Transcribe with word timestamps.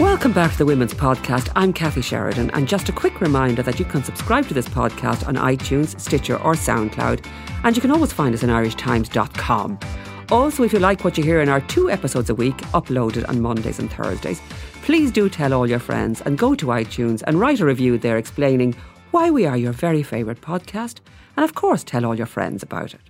Welcome 0.00 0.32
back 0.32 0.52
to 0.52 0.56
the 0.56 0.64
Women's 0.64 0.94
Podcast. 0.94 1.52
I'm 1.54 1.74
Kathy 1.74 2.00
Sheridan, 2.00 2.50
and 2.52 2.66
just 2.66 2.88
a 2.88 2.92
quick 2.92 3.20
reminder 3.20 3.62
that 3.62 3.78
you 3.78 3.84
can 3.84 4.02
subscribe 4.02 4.48
to 4.48 4.54
this 4.54 4.66
podcast 4.66 5.28
on 5.28 5.36
iTunes, 5.36 6.00
Stitcher, 6.00 6.36
or 6.38 6.54
SoundCloud, 6.54 7.22
and 7.64 7.76
you 7.76 7.82
can 7.82 7.90
always 7.90 8.10
find 8.10 8.34
us 8.34 8.42
on 8.42 8.48
irishtimes.com. 8.48 9.78
Also, 10.30 10.62
if 10.62 10.72
you 10.72 10.78
like 10.78 11.04
what 11.04 11.18
you 11.18 11.22
hear 11.22 11.42
in 11.42 11.50
our 11.50 11.60
two 11.60 11.90
episodes 11.90 12.30
a 12.30 12.34
week, 12.34 12.56
uploaded 12.72 13.28
on 13.28 13.42
Mondays 13.42 13.78
and 13.78 13.92
Thursdays, 13.92 14.40
please 14.80 15.12
do 15.12 15.28
tell 15.28 15.52
all 15.52 15.68
your 15.68 15.78
friends 15.78 16.22
and 16.22 16.38
go 16.38 16.54
to 16.54 16.68
iTunes 16.68 17.22
and 17.26 17.38
write 17.38 17.60
a 17.60 17.66
review 17.66 17.98
there 17.98 18.16
explaining 18.16 18.74
why 19.10 19.30
we 19.30 19.44
are 19.44 19.58
your 19.58 19.72
very 19.72 20.02
favourite 20.02 20.40
podcast, 20.40 21.00
and 21.36 21.44
of 21.44 21.54
course, 21.54 21.84
tell 21.84 22.06
all 22.06 22.14
your 22.14 22.24
friends 22.24 22.62
about 22.62 22.94
it. 22.94 23.09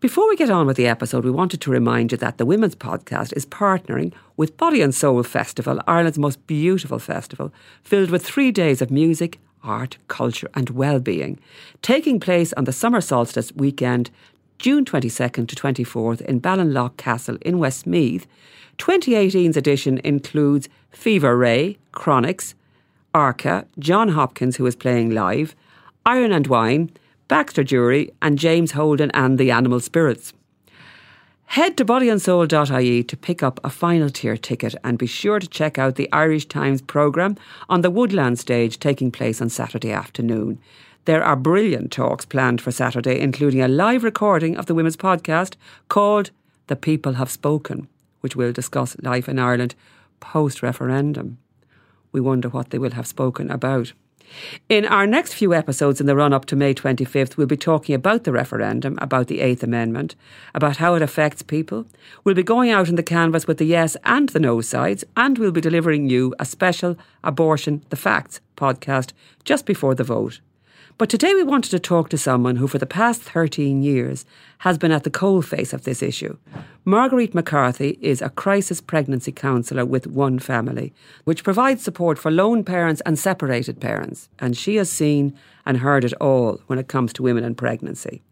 Before 0.00 0.28
we 0.28 0.36
get 0.36 0.48
on 0.48 0.68
with 0.68 0.76
the 0.76 0.86
episode, 0.86 1.24
we 1.24 1.30
wanted 1.32 1.60
to 1.60 1.72
remind 1.72 2.12
you 2.12 2.18
that 2.18 2.38
the 2.38 2.46
Women's 2.46 2.76
Podcast 2.76 3.32
is 3.32 3.44
partnering 3.44 4.12
with 4.36 4.56
Body 4.56 4.80
and 4.80 4.94
Soul 4.94 5.20
Festival, 5.24 5.80
Ireland's 5.88 6.20
most 6.20 6.46
beautiful 6.46 7.00
festival, 7.00 7.52
filled 7.82 8.08
with 8.08 8.24
three 8.24 8.52
days 8.52 8.80
of 8.80 8.92
music, 8.92 9.40
art, 9.64 9.98
culture, 10.06 10.48
and 10.54 10.70
well-being, 10.70 11.40
taking 11.82 12.20
place 12.20 12.52
on 12.52 12.62
the 12.62 12.72
summer 12.72 13.00
solstice 13.00 13.50
weekend, 13.56 14.10
June 14.60 14.84
22nd 14.84 15.48
to 15.48 15.56
24th 15.56 16.20
in 16.20 16.40
Ballinlough 16.40 16.96
Castle 16.96 17.38
in 17.40 17.58
Westmeath. 17.58 18.28
2018's 18.78 19.56
edition 19.56 19.98
includes 20.04 20.68
Fever 20.92 21.36
Ray, 21.36 21.76
Chronixx, 21.92 22.54
Arca, 23.12 23.66
Jon 23.80 24.10
Hopkins, 24.10 24.58
who 24.58 24.66
is 24.66 24.76
playing 24.76 25.10
live, 25.10 25.56
Iron 26.06 26.30
and 26.30 26.46
Wine, 26.46 26.92
Baxter 27.28 27.62
Dury, 27.62 28.10
and 28.20 28.38
James 28.38 28.72
Holden 28.72 29.10
and 29.12 29.38
the 29.38 29.50
Animal 29.50 29.80
Spirits. 29.80 30.32
Head 31.52 31.76
to 31.78 31.84
bodyandsoul.ie 31.84 33.04
to 33.04 33.16
pick 33.16 33.42
up 33.42 33.58
a 33.64 33.70
final 33.70 34.10
tier 34.10 34.36
ticket 34.36 34.74
and 34.84 34.98
be 34.98 35.06
sure 35.06 35.38
to 35.38 35.46
check 35.46 35.78
out 35.78 35.94
the 35.94 36.12
Irish 36.12 36.46
Times 36.46 36.82
programme 36.82 37.36
on 37.70 37.80
the 37.80 37.90
Woodland 37.90 38.38
stage 38.38 38.78
taking 38.78 39.10
place 39.10 39.40
on 39.40 39.48
Saturday 39.48 39.90
afternoon. 39.90 40.58
There 41.06 41.24
are 41.24 41.36
brilliant 41.36 41.90
talks 41.90 42.26
planned 42.26 42.60
for 42.60 42.70
Saturday, 42.70 43.18
including 43.18 43.62
a 43.62 43.68
live 43.68 44.04
recording 44.04 44.58
of 44.58 44.66
the 44.66 44.74
Women's 44.74 44.98
Podcast 44.98 45.54
called 45.88 46.30
The 46.66 46.76
People 46.76 47.14
Have 47.14 47.30
Spoken, 47.30 47.88
which 48.20 48.36
will 48.36 48.52
discuss 48.52 48.94
life 49.00 49.26
in 49.26 49.38
Ireland 49.38 49.74
post 50.20 50.62
referendum. 50.62 51.38
We 52.12 52.20
wonder 52.20 52.50
what 52.50 52.70
they 52.70 52.78
will 52.78 52.90
have 52.90 53.06
spoken 53.06 53.50
about. 53.50 53.94
In 54.68 54.84
our 54.84 55.06
next 55.06 55.34
few 55.34 55.54
episodes 55.54 56.00
in 56.00 56.06
the 56.06 56.16
run 56.16 56.32
up 56.32 56.44
to 56.46 56.56
May 56.56 56.74
25th, 56.74 57.36
we'll 57.36 57.46
be 57.46 57.56
talking 57.56 57.94
about 57.94 58.24
the 58.24 58.32
referendum, 58.32 58.98
about 59.00 59.26
the 59.26 59.40
Eighth 59.40 59.62
Amendment, 59.62 60.14
about 60.54 60.78
how 60.78 60.94
it 60.94 61.02
affects 61.02 61.42
people. 61.42 61.86
We'll 62.24 62.34
be 62.34 62.42
going 62.42 62.70
out 62.70 62.88
in 62.88 62.96
the 62.96 63.02
canvass 63.02 63.46
with 63.46 63.58
the 63.58 63.64
yes 63.64 63.96
and 64.04 64.28
the 64.30 64.40
no 64.40 64.60
sides, 64.60 65.04
and 65.16 65.38
we'll 65.38 65.52
be 65.52 65.60
delivering 65.60 66.08
you 66.08 66.34
a 66.38 66.44
special 66.44 66.96
Abortion 67.24 67.84
the 67.90 67.96
Facts 67.96 68.40
podcast 68.56 69.12
just 69.44 69.66
before 69.66 69.94
the 69.94 70.04
vote. 70.04 70.40
But 70.98 71.08
today 71.08 71.32
we 71.32 71.44
wanted 71.44 71.70
to 71.70 71.78
talk 71.78 72.08
to 72.08 72.18
someone 72.18 72.56
who, 72.56 72.66
for 72.66 72.78
the 72.78 72.84
past 72.84 73.22
13 73.22 73.84
years, 73.84 74.26
has 74.58 74.76
been 74.76 74.90
at 74.90 75.04
the 75.04 75.12
coalface 75.12 75.72
of 75.72 75.84
this 75.84 76.02
issue. 76.02 76.36
Marguerite 76.84 77.36
McCarthy 77.36 77.96
is 78.02 78.20
a 78.20 78.30
crisis 78.30 78.80
pregnancy 78.80 79.30
counsellor 79.30 79.86
with 79.86 80.08
One 80.08 80.40
Family, 80.40 80.92
which 81.22 81.44
provides 81.44 81.84
support 81.84 82.18
for 82.18 82.32
lone 82.32 82.64
parents 82.64 83.00
and 83.06 83.16
separated 83.16 83.80
parents. 83.80 84.28
And 84.40 84.56
she 84.56 84.74
has 84.74 84.90
seen 84.90 85.38
and 85.64 85.76
heard 85.76 86.04
it 86.04 86.14
all 86.14 86.58
when 86.66 86.80
it 86.80 86.88
comes 86.88 87.12
to 87.12 87.22
women 87.22 87.44
and 87.44 87.56
pregnancy. 87.56 88.24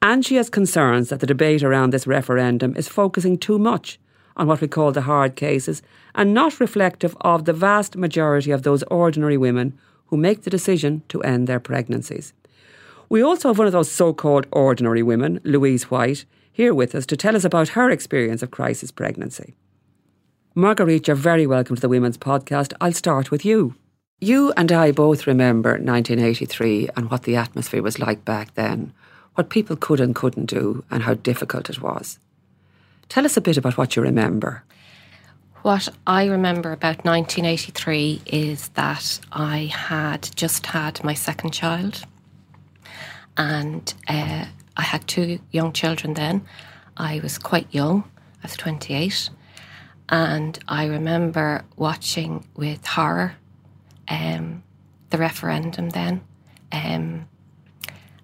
And 0.00 0.24
she 0.24 0.36
has 0.36 0.48
concerns 0.48 1.08
that 1.08 1.18
the 1.18 1.26
debate 1.26 1.64
around 1.64 1.90
this 1.90 2.06
referendum 2.06 2.76
is 2.76 2.86
focusing 2.86 3.36
too 3.36 3.58
much 3.58 3.98
on 4.36 4.46
what 4.46 4.60
we 4.60 4.68
call 4.68 4.92
the 4.92 5.02
hard 5.02 5.34
cases 5.34 5.82
and 6.14 6.32
not 6.32 6.60
reflective 6.60 7.16
of 7.22 7.44
the 7.44 7.52
vast 7.52 7.96
majority 7.96 8.52
of 8.52 8.62
those 8.62 8.84
ordinary 8.84 9.36
women 9.36 9.76
who 10.12 10.18
make 10.18 10.42
the 10.42 10.50
decision 10.50 11.02
to 11.08 11.22
end 11.22 11.46
their 11.46 11.58
pregnancies. 11.58 12.34
We 13.08 13.22
also 13.22 13.48
have 13.48 13.56
one 13.56 13.66
of 13.66 13.72
those 13.72 13.90
so 13.90 14.12
called 14.12 14.46
ordinary 14.52 15.02
women, 15.02 15.40
Louise 15.42 15.90
White, 15.90 16.26
here 16.52 16.74
with 16.74 16.94
us 16.94 17.06
to 17.06 17.16
tell 17.16 17.34
us 17.34 17.44
about 17.44 17.70
her 17.70 17.88
experience 17.88 18.42
of 18.42 18.50
crisis 18.50 18.90
pregnancy. 18.90 19.54
Marguerite, 20.54 21.08
you're 21.08 21.16
very 21.16 21.46
welcome 21.46 21.76
to 21.76 21.80
the 21.80 21.88
Women's 21.88 22.18
Podcast. 22.18 22.74
I'll 22.78 22.92
start 22.92 23.30
with 23.30 23.42
you. 23.42 23.74
You 24.20 24.52
and 24.54 24.70
I 24.70 24.92
both 24.92 25.26
remember 25.26 25.70
1983 25.70 26.90
and 26.94 27.10
what 27.10 27.22
the 27.22 27.36
atmosphere 27.36 27.82
was 27.82 27.98
like 27.98 28.22
back 28.22 28.52
then, 28.52 28.92
what 29.36 29.48
people 29.48 29.76
could 29.76 29.98
and 29.98 30.14
couldn't 30.14 30.44
do, 30.44 30.84
and 30.90 31.04
how 31.04 31.14
difficult 31.14 31.70
it 31.70 31.80
was. 31.80 32.18
Tell 33.08 33.24
us 33.24 33.38
a 33.38 33.40
bit 33.40 33.56
about 33.56 33.78
what 33.78 33.96
you 33.96 34.02
remember. 34.02 34.62
What 35.62 35.88
I 36.08 36.26
remember 36.26 36.72
about 36.72 37.04
1983 37.04 38.22
is 38.26 38.66
that 38.70 39.20
I 39.30 39.70
had 39.72 40.28
just 40.34 40.66
had 40.66 41.04
my 41.04 41.14
second 41.14 41.52
child, 41.52 42.04
and 43.36 43.94
uh, 44.08 44.46
I 44.76 44.82
had 44.82 45.06
two 45.06 45.38
young 45.52 45.72
children 45.72 46.14
then. 46.14 46.44
I 46.96 47.20
was 47.22 47.38
quite 47.38 47.72
young, 47.72 48.02
I 48.42 48.48
was 48.48 48.56
28, 48.56 49.30
and 50.08 50.58
I 50.66 50.86
remember 50.86 51.64
watching 51.76 52.44
with 52.56 52.84
horror 52.84 53.36
um, 54.08 54.64
the 55.10 55.18
referendum 55.18 55.90
then 55.90 56.22
um, 56.72 57.28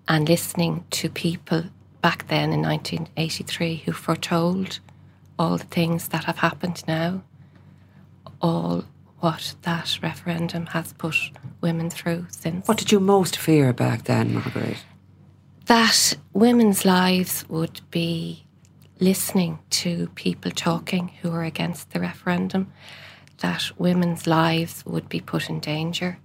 and 0.08 0.28
listening 0.28 0.84
to 0.90 1.08
people 1.08 1.66
back 2.02 2.26
then 2.26 2.52
in 2.52 2.62
1983 2.62 3.76
who 3.86 3.92
foretold 3.92 4.80
all 5.38 5.56
the 5.56 5.64
things 5.64 6.08
that 6.08 6.24
have 6.24 6.38
happened 6.38 6.82
now, 6.88 7.22
all 8.40 8.84
what 9.20 9.54
that 9.62 9.98
referendum 10.02 10.66
has 10.66 10.92
put 10.92 11.16
women 11.60 11.90
through 11.90 12.26
since. 12.30 12.66
What 12.68 12.78
did 12.78 12.92
you 12.92 13.00
most 13.00 13.36
fear 13.36 13.72
back 13.72 14.04
then, 14.04 14.34
Margaret? 14.34 14.78
That 15.66 16.16
women's 16.32 16.84
lives 16.84 17.44
would 17.48 17.80
be 17.90 18.46
listening 19.00 19.58
to 19.70 20.08
people 20.14 20.50
talking 20.50 21.08
who 21.20 21.30
are 21.32 21.44
against 21.44 21.90
the 21.90 22.00
referendum, 22.00 22.72
that 23.38 23.70
women's 23.78 24.26
lives 24.26 24.84
would 24.86 25.08
be 25.08 25.20
put 25.20 25.48
in 25.48 25.60
danger, 25.60 26.18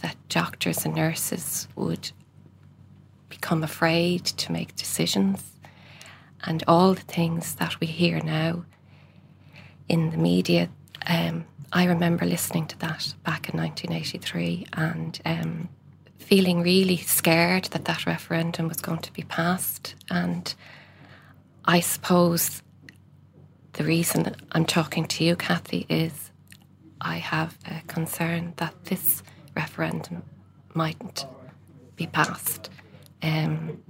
that 0.00 0.16
doctors 0.28 0.84
and 0.84 0.94
nurses 0.94 1.68
would 1.76 2.10
become 3.28 3.62
afraid 3.62 4.24
to 4.24 4.52
make 4.52 4.76
decisions 4.76 5.53
and 6.46 6.62
all 6.66 6.94
the 6.94 7.02
things 7.02 7.54
that 7.56 7.78
we 7.80 7.86
hear 7.86 8.20
now 8.20 8.64
in 9.88 10.10
the 10.10 10.16
media. 10.16 10.68
Um, 11.06 11.44
I 11.72 11.84
remember 11.84 12.24
listening 12.24 12.66
to 12.68 12.78
that 12.78 13.14
back 13.24 13.48
in 13.48 13.58
1983 13.58 14.66
and 14.74 15.20
um, 15.24 15.68
feeling 16.18 16.62
really 16.62 16.96
scared 16.96 17.64
that 17.66 17.84
that 17.86 18.06
referendum 18.06 18.68
was 18.68 18.80
going 18.80 19.00
to 19.00 19.12
be 19.12 19.22
passed. 19.22 19.94
And 20.10 20.54
I 21.64 21.80
suppose 21.80 22.62
the 23.72 23.84
reason 23.84 24.34
I'm 24.52 24.64
talking 24.64 25.06
to 25.06 25.24
you, 25.24 25.36
Kathy, 25.36 25.86
is 25.88 26.30
I 27.00 27.16
have 27.16 27.58
a 27.66 27.82
concern 27.86 28.54
that 28.56 28.84
this 28.84 29.22
referendum 29.56 30.22
mightn't 30.74 31.26
be 31.96 32.06
passed. 32.06 32.70
Um, 33.22 33.82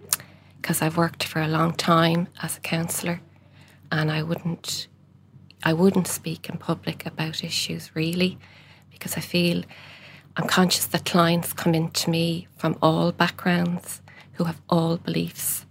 because 0.65 0.81
I've 0.81 0.97
worked 0.97 1.25
for 1.25 1.43
a 1.43 1.47
long 1.47 1.75
time 1.75 2.27
as 2.43 2.57
a 2.57 2.61
counsellor, 2.61 3.21
and 3.93 4.11
I 4.11 4.23
wouldn't, 4.23 4.89
I 5.63 5.75
wouldn't 5.75 6.07
speak 6.07 6.49
in 6.49 6.57
public 6.57 7.05
about 7.05 7.45
issues 7.45 7.95
really, 7.95 8.39
because 8.91 9.15
I 9.19 9.21
feel 9.21 9.63
I'm 10.39 10.47
conscious 10.47 10.87
that 10.87 11.05
clients 11.05 11.53
come 11.53 11.75
into 11.75 12.09
me 12.09 12.49
from 12.57 12.79
all 12.81 13.13
backgrounds 13.13 14.01
who 14.33 14.45
have 14.45 14.59
all 14.71 14.97
beliefs, 14.97 15.67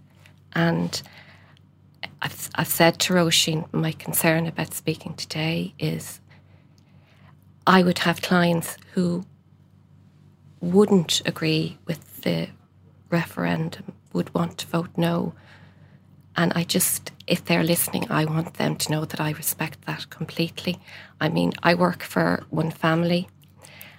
and 0.52 1.02
I've, 2.22 2.48
I've 2.54 2.68
said 2.68 3.00
to 3.00 3.14
Roisin, 3.14 3.66
my 3.72 3.90
concern 3.90 4.46
about 4.46 4.74
speaking 4.74 5.14
today 5.14 5.74
is 5.76 6.20
I 7.66 7.82
would 7.82 7.98
have 7.98 8.22
clients 8.22 8.76
who 8.92 9.26
wouldn't 10.60 11.20
agree 11.26 11.78
with 11.84 12.22
the 12.22 12.46
referendum 13.10 13.92
would 14.14 14.34
want 14.34 14.56
to 14.58 14.66
vote 14.66 14.90
no. 14.96 15.34
And 16.36 16.52
I 16.54 16.64
just, 16.64 17.12
if 17.26 17.44
they're 17.44 17.62
listening, 17.62 18.10
I 18.10 18.24
want 18.24 18.54
them 18.54 18.76
to 18.76 18.90
know 18.90 19.04
that 19.04 19.20
I 19.20 19.30
respect 19.32 19.84
that 19.86 20.08
completely. 20.08 20.80
I 21.20 21.28
mean, 21.28 21.52
I 21.62 21.74
work 21.74 22.02
for 22.02 22.44
one 22.50 22.70
family 22.70 23.28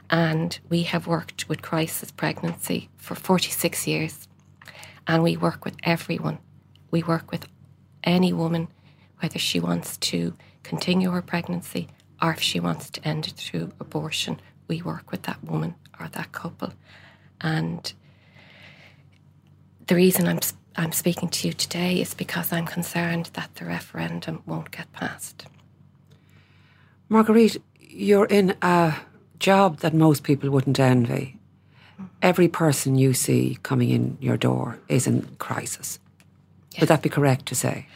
and 0.10 0.58
we 0.70 0.84
have 0.84 1.08
worked 1.08 1.48
with 1.48 1.62
crisis 1.62 2.12
pregnancy 2.12 2.90
for 2.98 3.16
46 3.16 3.88
years. 3.88 4.28
And 5.08 5.22
we 5.22 5.38
work 5.38 5.64
with 5.66 5.76
everyone. 5.84 6.40
We 6.92 7.04
work 7.04 7.32
with 7.32 7.48
any 8.04 8.34
woman, 8.34 8.68
whether 9.20 9.40
she 9.40 9.60
wants 9.60 9.98
to 9.98 10.36
continue 10.64 11.12
her 11.12 11.22
pregnancy 11.22 11.88
or 12.22 12.32
if 12.32 12.42
she 12.42 12.60
wants 12.60 12.90
to 12.90 13.08
end 13.08 13.28
it 13.28 13.34
through 13.34 13.72
abortion. 13.80 14.40
We 14.68 14.82
work 14.82 15.12
with 15.12 15.24
that 15.24 15.44
woman 15.44 15.76
or 16.00 16.08
that 16.10 16.32
couple. 16.32 16.74
And 17.40 17.94
the 19.88 19.96
reason 19.96 20.28
I'm 20.28 20.40
I'm 20.78 20.92
speaking 20.92 21.30
to 21.30 21.48
you 21.48 21.54
today 21.54 22.02
is 22.02 22.14
because 22.14 22.52
I'm 22.52 22.66
concerned 22.66 23.30
that 23.34 23.56
the 23.56 23.66
referendum 23.66 24.44
won't 24.46 24.72
get 24.72 24.92
passed. 24.92 25.46
Marguerite, 27.08 27.62
you're 27.80 28.26
in 28.26 28.58
a 28.62 28.98
job 29.40 29.78
that 29.80 29.94
most 29.94 30.24
people 30.24 30.50
wouldn't 30.50 30.80
envy. 30.80 31.38
Every 32.22 32.50
person 32.50 32.98
you 32.98 33.14
see 33.14 33.58
coming 33.64 33.90
in 33.90 34.18
your 34.20 34.36
door 34.36 34.80
is 34.90 35.08
in 35.08 35.22
crisis. 35.40 35.98
Would 36.80 36.90
that 36.90 37.02
be 37.02 37.10
correct 37.10 37.46
to 37.48 37.56
say? 37.56 37.88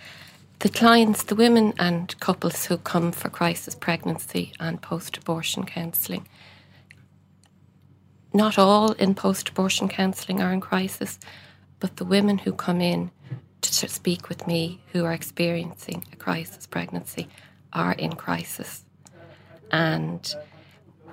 The 0.59 0.69
clients, 0.69 1.23
the 1.23 1.35
women 1.35 1.73
and 1.79 2.17
couples 2.21 2.65
who 2.65 2.77
come 2.77 3.11
for 3.11 3.29
crisis 3.29 3.75
pregnancy 3.75 4.53
and 4.59 4.81
post 4.81 5.17
abortion 5.17 5.65
counselling, 5.65 6.27
not 8.33 8.57
all 8.57 8.93
in 8.93 9.15
post 9.15 9.49
abortion 9.49 9.89
counselling 9.89 10.41
are 10.41 10.53
in 10.53 10.61
crisis, 10.61 11.19
but 11.79 11.97
the 11.97 12.05
women 12.05 12.37
who 12.37 12.53
come 12.53 12.81
in 12.81 13.11
to 13.61 13.87
speak 13.87 14.29
with 14.29 14.47
me 14.47 14.81
who 14.91 15.05
are 15.05 15.13
experiencing 15.13 16.03
a 16.11 16.15
crisis 16.15 16.65
pregnancy 16.65 17.27
are 17.73 17.93
in 17.93 18.13
crisis. 18.13 18.83
And 19.71 20.33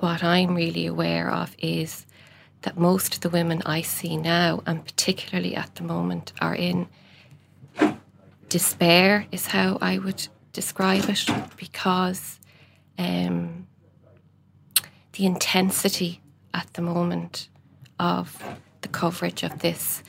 what 0.00 0.24
I'm 0.24 0.54
really 0.54 0.86
aware 0.86 1.30
of 1.30 1.54
is 1.58 2.06
that 2.62 2.78
most 2.78 3.14
of 3.14 3.20
the 3.20 3.30
women 3.30 3.62
I 3.66 3.82
see 3.82 4.16
now, 4.16 4.62
and 4.66 4.84
particularly 4.84 5.54
at 5.54 5.74
the 5.76 5.84
moment, 5.84 6.32
are 6.40 6.54
in 6.54 6.88
despair, 8.48 9.26
is 9.30 9.46
how 9.46 9.78
I 9.80 9.98
would 9.98 10.26
describe 10.52 11.08
it, 11.08 11.28
because 11.56 12.40
um, 12.98 13.66
the 15.12 15.26
intensity 15.26 16.20
at 16.54 16.72
the 16.74 16.82
moment 16.82 17.48
of 18.00 18.42
the 18.80 18.88
coverage 18.88 19.42
of 19.42 19.58
this 19.60 20.02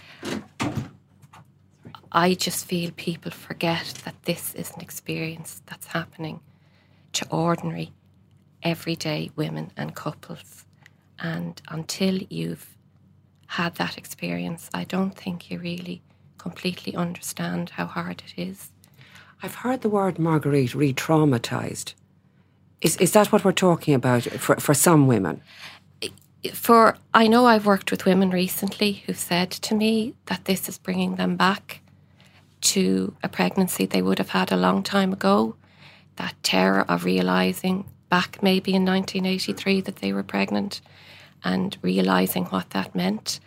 I 2.12 2.34
just 2.34 2.66
feel 2.66 2.92
people 2.96 3.31
forget 3.31 3.94
that 4.06 4.16
this 4.24 4.56
is 4.56 4.72
an 4.72 4.81
experience 4.81 5.62
that's 5.66 5.88
happening 5.88 6.40
to 7.14 7.28
ordinary, 7.30 7.92
everyday 8.64 9.30
women 9.36 9.72
and 9.78 9.94
couples. 9.94 10.66
And 11.19 11.62
until 11.69 12.19
you've 12.30 12.78
had 13.48 13.75
that 13.75 13.98
experience, 13.98 14.69
I 14.74 14.84
don't 14.84 15.16
think 15.16 15.52
you 15.52 15.60
really 15.60 16.02
completely 16.38 16.96
understand 16.96 17.72
how 17.72 17.86
hard 17.86 18.24
it 18.25 18.42
is. 18.42 18.72
I've 19.44 19.56
heard 19.56 19.81
the 19.81 19.90
word 19.90 20.18
Marguerite 20.18 20.74
re 20.74 20.94
traumatized. 20.94 21.94
Is, 22.81 22.98
is 22.98 23.12
that 23.14 23.31
what 23.31 23.44
we're 23.44 23.52
talking 23.52 23.94
about 23.94 24.24
for, 24.24 24.56
for 24.58 24.74
some 24.74 25.08
women? 25.08 25.42
For 26.54 26.98
I 27.13 27.28
know 27.28 27.45
I've 27.45 27.66
worked 27.66 27.92
with 27.92 28.06
women 28.06 28.30
recently 28.30 29.04
who've 29.06 29.18
said 29.18 29.51
to 29.51 29.75
me 29.75 30.16
that 30.28 30.45
this 30.45 30.69
is 30.69 30.78
bringing 30.78 31.16
them 31.16 31.36
back 31.36 31.81
to 32.62 33.16
a 33.24 33.30
pregnancy 33.30 33.86
they 33.86 34.01
would 34.01 34.18
have 34.18 34.30
had 34.30 34.51
a 34.51 34.57
long 34.57 34.84
time 34.84 35.13
ago. 35.13 35.56
That 36.18 36.36
terror 36.44 36.86
of 36.89 37.06
realizing 37.06 37.86
back 38.10 38.42
maybe 38.42 38.74
in 38.74 38.86
1983 38.86 39.81
that 39.81 39.98
they 39.98 40.13
were 40.13 40.24
pregnant 40.24 40.81
and 41.44 41.78
realizing 41.81 42.45
what 42.45 42.69
that 42.72 42.95
meant 42.95 43.40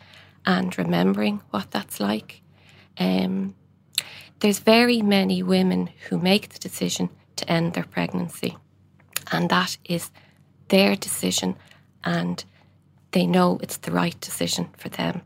and 0.47 0.77
remembering 0.79 1.43
what 1.51 1.71
that's 1.71 2.01
like. 2.01 2.43
Um, 2.99 3.55
there's 4.41 4.59
very 4.59 5.03
many 5.03 5.43
women 5.43 5.91
who 6.09 6.19
make 6.19 6.51
the 6.51 6.59
decision 6.59 7.11
to 7.37 7.51
end 7.51 7.75
their 7.75 7.85
pregnancy, 7.85 8.57
and 9.31 9.49
that 9.51 9.77
is 9.85 10.11
their 10.69 10.97
decision, 10.97 11.57
and 12.05 12.45
they 13.13 13.27
know 13.27 13.59
it's 13.63 13.79
the 13.79 13.93
right 13.93 14.19
decision 14.21 14.69
for 14.77 14.89
them. 14.89 15.23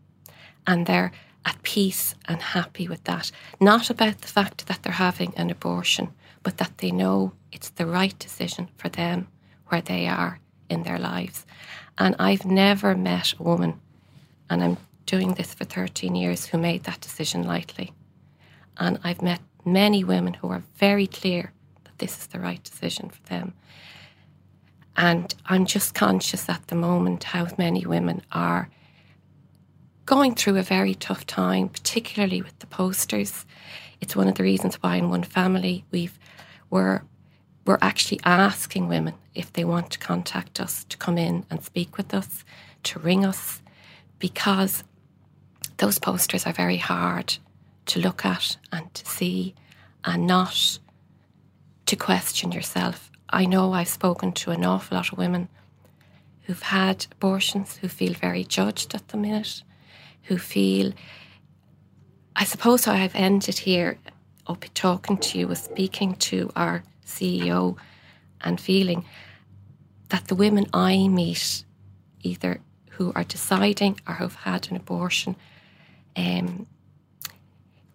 And 0.67 0.87
they're 0.87 1.13
at 1.45 1.63
peace 1.63 2.15
and 2.27 2.41
happy 2.41 2.89
with 2.89 3.05
that. 3.05 3.31
Not 3.61 3.91
about 3.91 4.21
the 4.23 4.29
fact 4.29 4.67
that 4.67 4.83
they're 4.83 4.93
having 4.93 5.35
an 5.37 5.51
abortion, 5.51 6.13
but 6.43 6.57
that 6.59 6.79
they 6.79 6.91
know 6.91 7.33
it's 7.53 7.71
the 7.71 7.87
right 7.87 8.19
decision 8.19 8.69
for 8.77 8.89
them 8.89 9.29
where 9.69 9.83
they 9.83 10.07
are 10.07 10.39
in 10.69 10.83
their 10.83 10.99
lives. 10.99 11.45
And 11.99 12.17
I've 12.19 12.45
never 12.45 12.95
met 12.95 13.35
a 13.39 13.43
woman, 13.43 13.81
and 14.49 14.63
I'm 14.63 14.77
doing 15.07 15.35
this 15.35 15.55
for 15.55 15.65
13 15.65 16.15
years, 16.15 16.47
who 16.47 16.59
made 16.59 16.85
that 16.85 17.01
decision 17.01 17.45
lightly. 17.45 17.93
And 18.79 18.99
I've 19.05 19.23
met 19.23 19.41
many 19.65 20.03
women 20.03 20.35
who 20.35 20.49
are 20.49 20.63
very 20.77 21.07
clear 21.07 21.53
that 21.85 21.99
this 21.99 22.19
is 22.19 22.27
the 22.29 22.41
right 22.41 22.63
decision 22.63 23.11
for 23.11 23.23
them. 23.29 23.53
And 24.97 25.35
I'm 25.47 25.67
just 25.67 25.95
conscious 25.95 26.49
at 26.49 26.67
the 26.69 26.75
moment 26.77 27.25
how 27.25 27.49
many 27.59 27.85
women 27.85 28.23
are 28.33 28.69
going 30.07 30.35
through 30.35 30.57
a 30.57 30.63
very 30.63 30.95
tough 30.95 31.27
time, 31.27 31.69
particularly 31.69 32.43
with 32.43 32.59
the 32.59 32.67
posters. 32.67 33.45
It's 34.01 34.15
one 34.15 34.29
of 34.29 34.35
the 34.35 34.43
reasons 34.43 34.77
why 34.77 34.97
in 34.97 35.09
one 35.09 35.23
family 35.23 35.85
we've 35.91 36.19
we're 36.71 37.03
we're 37.67 37.79
actually 37.81 38.21
asking 38.25 38.89
women 38.89 39.15
if 39.35 39.53
they 39.53 39.65
want 39.65 39.91
to 39.91 39.99
contact 39.99 40.61
us 40.61 40.85
to 40.85 40.99
come 40.99 41.17
in 41.17 41.47
and 41.51 41.65
speak 41.65 41.97
with 41.97 42.13
us, 42.13 42.45
to 42.83 42.99
ring 42.99 43.25
us, 43.25 43.63
because 44.19 44.85
those 45.79 45.99
posters 45.99 46.47
are 46.47 46.53
very 46.53 46.77
hard 46.77 47.39
to 47.87 48.01
look 48.01 48.25
at 48.25 48.59
and 48.71 48.93
to 48.95 49.07
see 49.07 49.55
and 50.05 50.27
not 50.27 50.79
to 51.87 51.97
question 51.97 52.53
yourself. 52.53 53.11
I 53.29 53.47
know 53.47 53.73
I've 53.73 53.89
spoken 53.89 54.33
to 54.33 54.51
an 54.51 54.65
awful 54.65 54.97
lot 54.97 55.13
of 55.13 55.19
women 55.19 55.49
who've 56.43 56.63
had 56.63 57.07
abortions 57.13 57.77
who 57.77 57.89
feel 57.89 58.13
very 58.13 58.45
judged 58.45 58.95
at 58.95 59.09
the 59.09 59.17
minute 59.17 59.63
who 60.25 60.39
feel, 60.39 60.93
I 62.37 62.45
suppose 62.45 62.85
how 62.85 62.93
I've 62.93 63.15
ended 63.15 63.59
here 63.59 63.99
up 64.47 64.65
talking 64.75 65.17
to 65.19 65.39
you 65.39 65.49
was 65.49 65.61
speaking 65.61 66.15
to 66.17 66.51
our 66.55 66.83
CEO 67.07 67.77
and 68.41 68.61
feeling 68.61 69.05
that 70.09 70.29
the 70.29 70.35
women 70.35 70.67
I 70.73 71.09
meet, 71.09 71.65
either 72.23 72.61
who 72.91 73.13
are 73.15 73.25
deciding 73.25 74.01
or 74.07 74.15
who've 74.15 74.35
had 74.35 74.71
an 74.71 74.77
abortion, 74.77 75.37
um, 76.17 76.67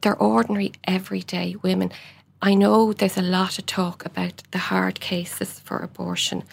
they're 0.01 0.15
ordinary, 0.15 0.73
everyday 0.85 1.55
women. 1.61 1.91
I 2.41 2.53
know 2.53 2.93
there's 2.93 3.17
a 3.17 3.21
lot 3.21 3.59
of 3.59 3.65
talk 3.65 4.05
about 4.05 4.43
the 4.51 4.59
hard 4.59 5.01
cases 5.01 5.59
for 5.59 5.79
abortion, 5.79 6.43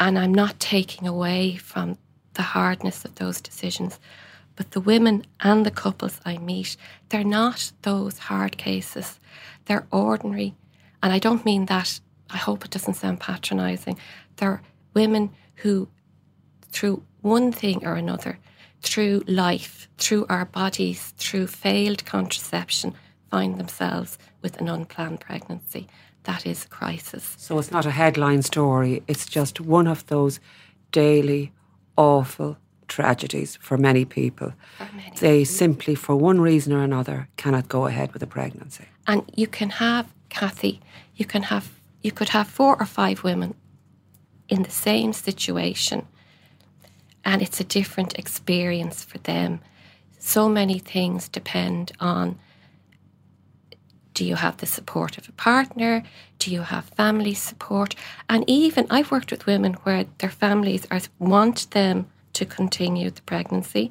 and 0.00 0.18
I'm 0.18 0.34
not 0.34 0.58
taking 0.58 1.06
away 1.06 1.54
from 1.54 1.98
the 2.34 2.42
hardness 2.42 3.04
of 3.04 3.14
those 3.14 3.40
decisions. 3.40 4.00
But 4.56 4.72
the 4.72 4.80
women 4.80 5.24
and 5.40 5.64
the 5.64 5.70
couples 5.70 6.20
I 6.24 6.38
meet, 6.38 6.76
they're 7.08 7.24
not 7.24 7.72
those 7.82 8.18
hard 8.18 8.56
cases. 8.56 9.18
They're 9.66 9.86
ordinary. 9.90 10.54
And 11.02 11.12
I 11.12 11.18
don't 11.18 11.44
mean 11.44 11.66
that, 11.66 12.00
I 12.30 12.36
hope 12.36 12.64
it 12.64 12.70
doesn't 12.70 12.94
sound 12.94 13.20
patronising. 13.20 13.98
They're 14.36 14.62
women 14.94 15.30
who, 15.56 15.88
through 16.68 17.02
one 17.20 17.52
thing 17.52 17.86
or 17.86 17.94
another, 17.94 18.38
through 18.80 19.22
life, 19.26 19.88
through 19.96 20.26
our 20.28 20.44
bodies, 20.44 21.14
through 21.16 21.46
failed 21.46 22.04
contraception, 22.04 22.94
find 23.34 23.58
themselves 23.58 24.16
with 24.42 24.60
an 24.60 24.68
unplanned 24.68 25.18
pregnancy. 25.18 25.88
That 26.22 26.46
is 26.46 26.64
a 26.64 26.68
crisis. 26.68 27.34
So 27.36 27.58
it's 27.58 27.72
not 27.72 27.84
a 27.84 27.90
headline 27.90 28.42
story, 28.42 29.02
it's 29.08 29.26
just 29.26 29.60
one 29.60 29.88
of 29.88 30.06
those 30.06 30.38
daily 30.92 31.50
awful 31.96 32.56
tragedies 32.86 33.56
for 33.56 33.76
many 33.76 34.04
people. 34.04 34.52
For 34.78 34.88
many. 34.94 35.16
They 35.18 35.44
simply, 35.44 35.96
for 35.96 36.14
one 36.14 36.40
reason 36.40 36.72
or 36.72 36.82
another, 36.84 37.28
cannot 37.36 37.66
go 37.68 37.86
ahead 37.86 38.12
with 38.12 38.22
a 38.22 38.26
pregnancy. 38.26 38.86
And 39.08 39.22
you 39.34 39.48
can 39.48 39.70
have, 39.70 40.06
Kathy, 40.28 40.80
you 41.16 41.24
can 41.24 41.42
have, 41.42 41.66
you 42.02 42.12
could 42.12 42.28
have 42.28 42.46
four 42.46 42.76
or 42.80 42.86
five 42.86 43.24
women 43.24 43.54
in 44.48 44.62
the 44.62 44.76
same 44.88 45.12
situation, 45.12 46.06
and 47.24 47.42
it's 47.42 47.60
a 47.60 47.64
different 47.78 48.16
experience 48.16 49.02
for 49.02 49.18
them. 49.18 49.60
So 50.20 50.48
many 50.48 50.78
things 50.78 51.28
depend 51.28 51.90
on 51.98 52.38
do 54.14 54.24
you 54.24 54.36
have 54.36 54.56
the 54.58 54.66
support 54.66 55.18
of 55.18 55.28
a 55.28 55.32
partner? 55.32 56.02
Do 56.38 56.50
you 56.52 56.62
have 56.62 56.84
family 56.84 57.34
support? 57.34 57.96
And 58.28 58.44
even 58.48 58.86
I've 58.88 59.10
worked 59.10 59.32
with 59.32 59.46
women 59.46 59.74
where 59.82 60.06
their 60.18 60.30
families 60.30 60.86
are, 60.90 61.00
want 61.18 61.70
them 61.72 62.06
to 62.34 62.46
continue 62.46 63.10
the 63.10 63.22
pregnancy. 63.22 63.90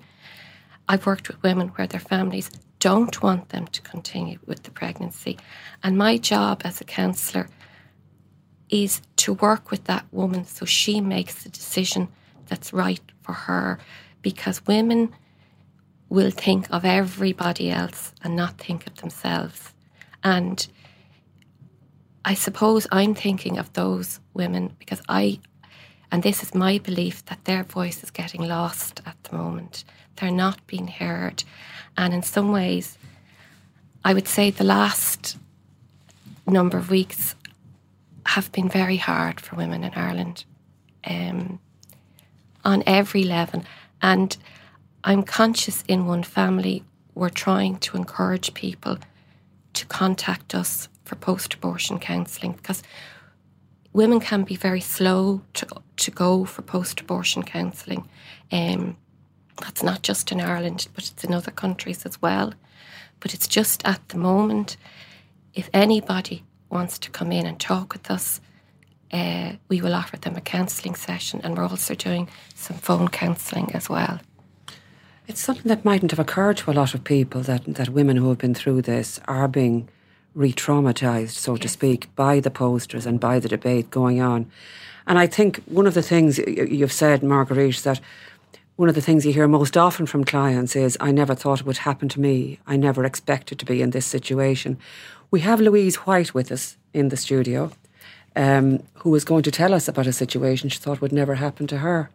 I've 0.88 1.06
worked 1.06 1.27
with 1.27 1.44
women 1.44 1.70
where 1.70 1.88
their 1.88 2.00
families 2.00 2.50
don't 2.80 3.22
want 3.22 3.50
them 3.50 3.68
to 3.68 3.82
continue 3.82 4.39
with 4.46 4.63
the 4.63 4.72
pregnancy. 4.72 5.38
And 5.84 5.98
my 5.98 6.18
job 6.18 6.62
as 6.63 6.82
a 6.82 6.86
counsellor 6.86 7.48
is 8.70 9.01
to 9.18 9.34
work 9.34 9.72
with 9.72 9.84
that 9.86 10.06
woman 10.12 10.46
so 10.46 10.65
she 10.65 11.00
makes 11.00 11.44
the 11.44 11.50
decision 11.50 12.08
that's 12.48 12.74
right 12.74 13.01
for 13.22 13.34
her 13.34 13.80
because 14.22 14.65
women 14.65 15.13
will 16.10 16.32
think 16.32 16.68
of 16.72 16.86
everybody 16.86 17.70
else 17.70 18.13
and 18.24 18.36
not 18.36 18.58
think 18.58 18.88
of 18.88 18.96
themselves. 18.96 19.73
And 20.24 20.65
I 22.25 22.34
suppose 22.34 22.88
I'm 22.92 23.13
thinking 23.13 23.58
of 23.58 23.74
those 23.74 24.20
women 24.34 24.75
because 24.80 25.01
I, 25.10 25.39
and 26.12 26.24
this 26.24 26.42
is 26.42 26.56
my 26.56 26.77
belief, 26.77 27.25
that 27.25 27.44
their 27.46 27.63
voice 27.63 28.03
is 28.03 28.12
getting 28.12 28.48
lost 28.48 29.01
at 29.06 29.22
the 29.24 29.36
moment. 29.36 29.84
They're 30.15 30.32
not 30.32 30.65
being 30.68 30.88
heard. 30.88 31.44
And 31.98 32.13
in 32.13 32.24
some 32.24 32.51
ways, 32.51 32.98
I 34.06 34.13
would 34.13 34.27
say 34.27 34.51
the 34.51 34.63
last 34.63 35.38
number 36.48 36.77
of 36.77 36.89
weeks 36.89 37.36
have 38.25 38.51
been 38.51 38.70
very 38.70 38.98
hard 38.98 39.39
for 39.39 39.56
women 39.56 39.84
in 39.84 39.94
Ireland 39.94 40.46
um, 41.06 41.60
on 42.63 42.84
every 42.86 43.24
level. 43.24 43.63
And 44.01 44.36
I'm 45.03 45.24
conscious 45.24 45.84
in 45.88 46.06
one 46.06 46.24
family, 46.24 46.84
we're 47.15 47.30
trying 47.30 47.77
to 47.80 47.98
encourage 47.98 48.53
people 48.53 48.98
to 49.74 49.86
contact 49.86 50.56
us 50.56 50.89
for 51.03 51.15
post 51.15 51.53
abortion 51.53 52.00
counselling 52.00 52.53
because 52.53 52.84
women 53.94 54.20
can 54.20 54.44
be 54.44 54.56
very 54.56 54.82
slow 54.82 55.42
to, 55.53 55.68
to 55.98 56.12
go 56.12 56.46
for 56.46 56.62
post 56.62 57.00
abortion 57.01 57.44
counselling. 57.44 58.08
Um, 58.51 58.98
that's 59.62 59.84
not 59.84 60.01
just 60.01 60.32
in 60.32 60.42
Ireland, 60.42 60.88
but 60.96 61.10
it's 61.10 61.24
in 61.24 61.34
other 61.34 61.51
countries 61.51 62.06
as 62.06 62.22
well. 62.22 62.53
But 63.20 63.34
it's 63.34 63.48
just 63.48 63.86
at 63.86 64.10
the 64.10 64.18
moment, 64.18 64.77
if 65.53 65.70
anybody 65.74 66.44
wants 66.70 66.98
to 67.00 67.12
come 67.12 67.32
in 67.32 67.46
and 67.46 67.60
talk 67.60 67.94
with 67.94 68.10
us, 68.10 68.42
uh, 69.12 69.53
we 69.70 69.80
will 69.80 69.94
offer 69.94 70.18
them 70.18 70.36
a 70.36 70.42
counselling 70.42 70.96
session, 70.96 71.39
and 71.44 71.56
we're 71.56 71.68
also 71.68 71.94
doing 71.94 72.27
some 72.56 72.77
phone 72.77 73.08
counselling 73.08 73.72
as 73.75 73.88
well. 73.88 74.20
It's 75.27 75.42
something 75.42 75.70
that 75.70 75.86
mightn't 75.86 76.12
have 76.12 76.20
occurred 76.20 76.58
to 76.58 76.72
a 76.72 76.74
lot 76.74 76.94
of 76.94 77.03
people 77.03 77.42
that, 77.42 77.63
that 77.65 77.89
women 77.89 78.18
who 78.18 78.30
have 78.30 78.38
been 78.38 78.53
through 78.53 78.82
this 78.82 79.20
are 79.25 79.48
being 79.48 79.88
re 80.36 80.51
traumatized, 80.51 81.32
so 81.32 81.53
yes. 81.53 81.62
to 81.62 81.68
speak, 81.70 82.13
by 82.15 82.39
the 82.39 82.51
posters 82.51 83.06
and 83.06 83.20
by 83.20 83.39
the 83.39 83.48
debate 83.48 83.89
going 83.89 84.22
on. 84.22 84.50
And 85.08 85.20
I 85.20 85.27
think 85.27 85.63
one 85.65 85.88
of 85.88 85.94
the 85.94 86.01
things 86.01 86.39
you've 86.39 86.92
said, 86.92 87.24
Marguerite, 87.24 87.84
that 87.84 88.00
one 88.75 88.89
of 88.89 88.96
the 88.96 89.01
things 89.01 89.25
you 89.25 89.34
hear 89.34 89.48
most 89.48 89.77
often 89.77 90.06
from 90.06 90.24
clients 90.24 90.75
is, 90.75 90.98
I 91.00 91.12
never 91.12 91.36
thought 91.36 91.60
it 91.60 91.65
would 91.65 91.77
happen 91.77 92.10
to 92.10 92.20
me. 92.20 92.60
I 92.65 92.75
never 92.75 93.06
expected 93.06 93.60
to 93.60 93.65
be 93.65 93.82
in 93.82 93.92
this 93.92 94.06
situation. 94.06 94.77
We 95.30 95.42
have 95.42 95.62
Louise 95.62 95.96
White 95.98 96.34
with 96.34 96.51
us 96.51 96.77
in 96.94 97.10
the 97.10 97.18
studio, 97.18 97.72
um, 98.36 98.84
who 98.96 99.13
is 99.15 99.24
going 99.24 99.44
to 99.44 99.51
tell 99.51 99.74
us 99.74 99.88
about 99.88 100.08
a 100.08 100.13
situation 100.13 100.70
she 100.70 100.80
thought 100.80 101.01
would 101.01 101.12
never 101.12 101.36
happen 101.36 101.68
to 101.68 101.77
her. 101.80 102.10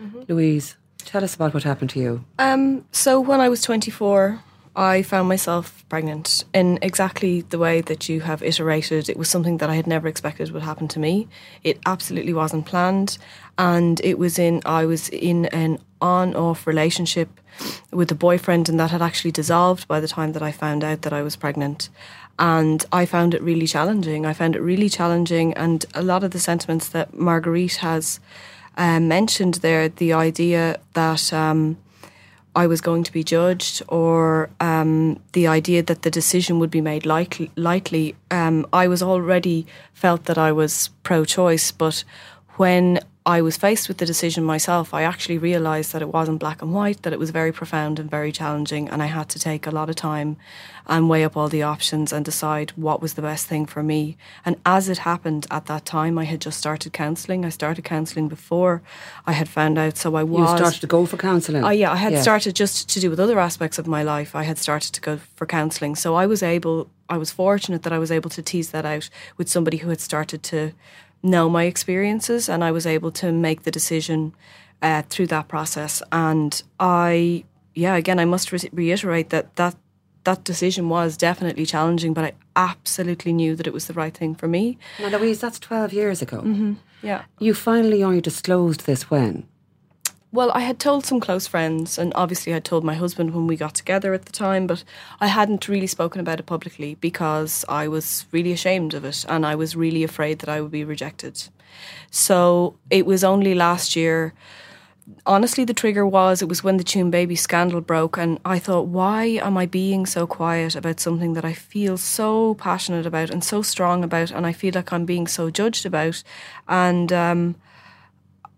Mm-hmm. 0.00 0.22
Louise. 0.28 0.76
Tell 1.06 1.24
us 1.24 1.34
about 1.34 1.54
what 1.54 1.62
happened 1.62 1.90
to 1.90 2.00
you. 2.00 2.24
Um, 2.38 2.84
so 2.92 3.20
when 3.20 3.40
I 3.40 3.48
was 3.48 3.62
24, 3.62 4.40
I 4.76 5.02
found 5.02 5.28
myself 5.28 5.84
pregnant 5.88 6.44
in 6.54 6.78
exactly 6.80 7.40
the 7.42 7.58
way 7.58 7.80
that 7.80 8.08
you 8.08 8.20
have 8.20 8.42
iterated. 8.42 9.08
It 9.08 9.16
was 9.16 9.28
something 9.28 9.58
that 9.58 9.68
I 9.68 9.74
had 9.74 9.86
never 9.86 10.06
expected 10.06 10.52
would 10.52 10.62
happen 10.62 10.86
to 10.88 11.00
me. 11.00 11.28
It 11.64 11.80
absolutely 11.86 12.32
wasn't 12.32 12.66
planned, 12.66 13.18
and 13.58 14.00
it 14.04 14.18
was 14.18 14.38
in 14.38 14.62
I 14.64 14.86
was 14.86 15.08
in 15.08 15.46
an 15.46 15.78
on-off 16.00 16.66
relationship 16.66 17.40
with 17.90 18.12
a 18.12 18.14
boyfriend, 18.14 18.68
and 18.68 18.78
that 18.78 18.92
had 18.92 19.02
actually 19.02 19.32
dissolved 19.32 19.88
by 19.88 19.98
the 19.98 20.08
time 20.08 20.32
that 20.32 20.42
I 20.42 20.52
found 20.52 20.84
out 20.84 21.02
that 21.02 21.12
I 21.12 21.22
was 21.22 21.34
pregnant. 21.34 21.90
And 22.38 22.86
I 22.92 23.04
found 23.04 23.34
it 23.34 23.42
really 23.42 23.66
challenging. 23.66 24.24
I 24.24 24.32
found 24.32 24.54
it 24.56 24.62
really 24.62 24.88
challenging, 24.88 25.52
and 25.54 25.84
a 25.94 26.02
lot 26.02 26.22
of 26.22 26.30
the 26.30 26.38
sentiments 26.38 26.88
that 26.90 27.12
Marguerite 27.12 27.76
has 27.76 28.20
um, 28.76 29.08
mentioned 29.08 29.54
there 29.54 29.88
the 29.88 30.12
idea 30.12 30.78
that 30.94 31.32
um, 31.32 31.76
I 32.54 32.66
was 32.66 32.80
going 32.80 33.04
to 33.04 33.12
be 33.12 33.22
judged, 33.22 33.82
or 33.88 34.50
um, 34.58 35.20
the 35.32 35.46
idea 35.46 35.82
that 35.82 36.02
the 36.02 36.10
decision 36.10 36.58
would 36.58 36.70
be 36.70 36.80
made 36.80 37.06
lightly. 37.06 37.50
lightly. 37.56 38.16
Um, 38.30 38.66
I 38.72 38.88
was 38.88 39.02
already 39.02 39.66
felt 39.92 40.24
that 40.24 40.38
I 40.38 40.52
was 40.52 40.90
pro-choice, 41.02 41.72
but 41.72 42.04
when 42.56 43.00
I 43.26 43.42
was 43.42 43.58
faced 43.58 43.86
with 43.86 43.98
the 43.98 44.06
decision 44.06 44.44
myself, 44.44 44.94
I 44.94 45.02
actually 45.02 45.36
realised 45.36 45.92
that 45.92 46.00
it 46.00 46.08
wasn't 46.08 46.40
black 46.40 46.62
and 46.62 46.72
white, 46.72 47.02
that 47.02 47.12
it 47.12 47.18
was 47.18 47.30
very 47.30 47.52
profound 47.52 47.98
and 47.98 48.10
very 48.10 48.32
challenging, 48.32 48.88
and 48.88 49.02
I 49.02 49.06
had 49.06 49.28
to 49.30 49.38
take 49.38 49.66
a 49.66 49.70
lot 49.70 49.90
of 49.90 49.96
time 49.96 50.38
and 50.86 51.06
weigh 51.06 51.24
up 51.24 51.36
all 51.36 51.48
the 51.48 51.62
options 51.62 52.14
and 52.14 52.24
decide 52.24 52.70
what 52.76 53.02
was 53.02 53.14
the 53.14 53.22
best 53.22 53.46
thing 53.46 53.66
for 53.66 53.82
me. 53.82 54.16
And 54.44 54.56
as 54.64 54.88
it 54.88 54.98
happened 54.98 55.46
at 55.50 55.66
that 55.66 55.84
time, 55.84 56.16
I 56.18 56.24
had 56.24 56.40
just 56.40 56.58
started 56.58 56.94
counselling. 56.94 57.44
I 57.44 57.50
started 57.50 57.84
counselling 57.84 58.28
before 58.28 58.80
I 59.26 59.32
had 59.32 59.50
found 59.50 59.76
out, 59.76 59.98
so 59.98 60.14
I 60.14 60.22
was. 60.22 60.50
You 60.50 60.56
started 60.56 60.80
to 60.80 60.86
go 60.86 61.04
for 61.04 61.18
counselling? 61.18 61.62
Uh, 61.62 61.70
yeah, 61.70 61.92
I 61.92 61.96
had 61.96 62.14
yeah. 62.14 62.22
started 62.22 62.56
just 62.56 62.88
to 62.88 63.00
do 63.00 63.10
with 63.10 63.20
other 63.20 63.38
aspects 63.38 63.78
of 63.78 63.86
my 63.86 64.02
life. 64.02 64.34
I 64.34 64.44
had 64.44 64.56
started 64.56 64.94
to 64.94 65.00
go 65.02 65.18
for 65.36 65.44
counselling. 65.44 65.94
So 65.94 66.14
I 66.14 66.26
was 66.26 66.42
able, 66.42 66.88
I 67.10 67.18
was 67.18 67.30
fortunate 67.30 67.82
that 67.82 67.92
I 67.92 67.98
was 67.98 68.10
able 68.10 68.30
to 68.30 68.42
tease 68.42 68.70
that 68.70 68.86
out 68.86 69.10
with 69.36 69.50
somebody 69.50 69.76
who 69.76 69.90
had 69.90 70.00
started 70.00 70.42
to 70.44 70.72
know 71.22 71.48
my 71.48 71.64
experiences 71.64 72.48
and 72.48 72.64
I 72.64 72.70
was 72.70 72.86
able 72.86 73.10
to 73.12 73.32
make 73.32 73.62
the 73.62 73.70
decision 73.70 74.34
uh, 74.82 75.02
through 75.08 75.28
that 75.28 75.48
process. 75.48 76.02
And 76.10 76.62
I, 76.78 77.44
yeah, 77.74 77.96
again, 77.96 78.18
I 78.18 78.24
must 78.24 78.52
re- 78.52 78.70
reiterate 78.72 79.30
that 79.30 79.56
that 79.56 79.76
that 80.24 80.44
decision 80.44 80.88
was 80.88 81.16
definitely 81.16 81.64
challenging, 81.64 82.12
but 82.12 82.24
I 82.24 82.32
absolutely 82.54 83.32
knew 83.32 83.56
that 83.56 83.66
it 83.66 83.72
was 83.72 83.86
the 83.86 83.94
right 83.94 84.14
thing 84.14 84.34
for 84.34 84.48
me. 84.48 84.76
Now, 84.98 85.08
Louise, 85.08 85.40
that's 85.40 85.58
12 85.58 85.92
years 85.94 86.20
ago. 86.20 86.42
Mm-hmm. 86.42 86.74
Yeah. 87.02 87.24
You 87.38 87.54
finally 87.54 88.02
only 88.02 88.20
disclosed 88.20 88.84
this 88.84 89.10
when? 89.10 89.46
Well, 90.32 90.52
I 90.54 90.60
had 90.60 90.78
told 90.78 91.04
some 91.04 91.18
close 91.18 91.48
friends, 91.48 91.98
and 91.98 92.12
obviously 92.14 92.54
I 92.54 92.60
told 92.60 92.84
my 92.84 92.94
husband 92.94 93.34
when 93.34 93.48
we 93.48 93.56
got 93.56 93.74
together 93.74 94.14
at 94.14 94.26
the 94.26 94.32
time, 94.32 94.68
but 94.68 94.84
I 95.20 95.26
hadn't 95.26 95.66
really 95.66 95.88
spoken 95.88 96.20
about 96.20 96.38
it 96.38 96.46
publicly 96.46 96.94
because 97.00 97.64
I 97.68 97.88
was 97.88 98.26
really 98.30 98.52
ashamed 98.52 98.94
of 98.94 99.04
it 99.04 99.24
and 99.28 99.44
I 99.44 99.56
was 99.56 99.74
really 99.74 100.04
afraid 100.04 100.38
that 100.38 100.48
I 100.48 100.60
would 100.60 100.70
be 100.70 100.84
rejected. 100.84 101.48
So 102.12 102.76
it 102.90 103.06
was 103.06 103.24
only 103.24 103.56
last 103.56 103.96
year. 103.96 104.32
Honestly, 105.26 105.64
the 105.64 105.74
trigger 105.74 106.06
was 106.06 106.42
it 106.42 106.48
was 106.48 106.62
when 106.62 106.76
the 106.76 106.84
Tuam 106.84 107.10
Baby 107.10 107.34
scandal 107.34 107.80
broke, 107.80 108.16
and 108.16 108.38
I 108.44 108.60
thought, 108.60 108.86
why 108.86 109.24
am 109.42 109.56
I 109.58 109.66
being 109.66 110.06
so 110.06 110.28
quiet 110.28 110.76
about 110.76 111.00
something 111.00 111.32
that 111.32 111.44
I 111.44 111.54
feel 111.54 111.98
so 111.98 112.54
passionate 112.54 113.04
about 113.04 113.30
and 113.30 113.42
so 113.42 113.62
strong 113.62 114.04
about, 114.04 114.30
and 114.30 114.46
I 114.46 114.52
feel 114.52 114.74
like 114.76 114.92
I'm 114.92 115.06
being 115.06 115.26
so 115.26 115.50
judged 115.50 115.84
about? 115.84 116.22
And, 116.68 117.12
um, 117.12 117.56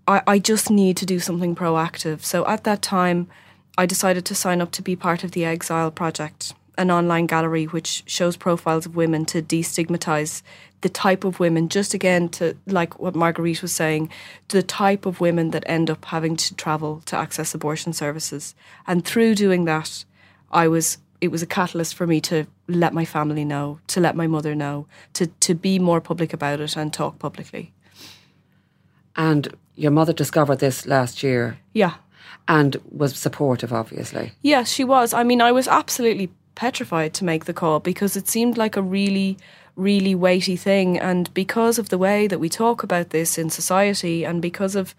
I, 0.07 0.23
I 0.27 0.39
just 0.39 0.71
need 0.71 0.97
to 0.99 1.07
do 1.07 1.21
something 1.21 1.55
proactive. 1.55 2.23
So 2.23 2.47
at 2.47 2.65
that 2.65 2.83
time, 2.83 3.29
I 3.79 3.87
decided 3.87 4.25
to 4.27 4.35
sign 4.35 4.61
up 4.61 4.71
to 4.73 4.83
be 4.83 4.97
part 4.97 5.25
of 5.25 5.33
the 5.33 5.45
X-ile 5.45 5.91
Project, 5.91 6.55
an 6.77 6.91
online 6.91 7.27
gallery 7.27 7.65
which 7.65 8.03
shows 8.07 8.37
profiles 8.37 8.87
of 8.87 8.97
women 8.97 9.25
to 9.27 9.43
destigmatize 9.43 10.43
the 10.83 10.89
type 10.89 11.25
of 11.25 11.39
women, 11.39 11.69
just 11.69 11.95
again 11.95 12.29
to 12.29 12.57
like 12.67 12.99
what 12.99 13.15
Marguerite 13.15 13.63
was 13.63 13.73
saying, 13.73 14.11
the 14.49 14.63
type 14.63 15.07
of 15.07 15.21
women 15.21 15.53
that 15.53 15.63
end 15.67 15.89
up 15.89 16.05
having 16.07 16.37
to 16.37 16.55
travel 16.57 17.03
to 17.07 17.17
access 17.17 17.55
abortion 17.55 17.93
services. 17.93 18.55
And 18.87 19.05
through 19.05 19.37
doing 19.37 19.65
that, 19.65 20.05
I 20.51 20.69
was 20.69 20.99
it 21.21 21.31
was 21.31 21.41
a 21.41 21.47
catalyst 21.47 21.95
for 21.95 22.05
me 22.05 22.21
to 22.21 22.47
let 22.67 22.93
my 22.93 23.05
family 23.05 23.45
know, 23.45 23.79
to 23.87 24.01
let 24.01 24.17
my 24.17 24.27
mother 24.27 24.57
know, 24.57 24.87
to 25.15 25.29
to 25.29 25.55
be 25.55 25.79
more 25.79 26.01
public 26.01 26.33
about 26.33 26.61
it 26.61 26.77
and 26.77 26.93
talk 26.93 27.21
publicly. 27.21 27.73
And 29.15 29.55
your 29.75 29.91
mother 29.91 30.13
discovered 30.13 30.59
this 30.59 30.87
last 30.87 31.23
year. 31.23 31.59
Yeah. 31.73 31.95
And 32.49 32.77
was 32.91 33.17
supportive, 33.17 33.73
obviously. 33.73 34.33
Yes, 34.43 34.71
she 34.71 34.85
was. 34.85 35.15
I 35.15 35.23
mean, 35.23 35.41
I 35.41 35.53
was 35.53 35.69
absolutely 35.69 36.31
petrified 36.55 37.15
to 37.15 37.25
make 37.25 37.45
the 37.45 37.53
call 37.53 37.81
because 37.81 38.17
it 38.17 38.29
seemed 38.29 38.59
like 38.59 38.77
a 38.77 38.83
really, 38.83 39.39
really 39.77 40.15
weighty 40.15 40.57
thing. 40.57 40.99
And 40.99 41.33
because 41.35 41.79
of 41.79 41.89
the 41.89 41.99
way 41.99 42.27
that 42.27 42.41
we 42.41 42.49
talk 42.49 42.83
about 42.83 43.11
this 43.11 43.39
in 43.39 43.49
society, 43.51 44.25
and 44.25 44.43
because 44.43 44.75
of, 44.75 44.95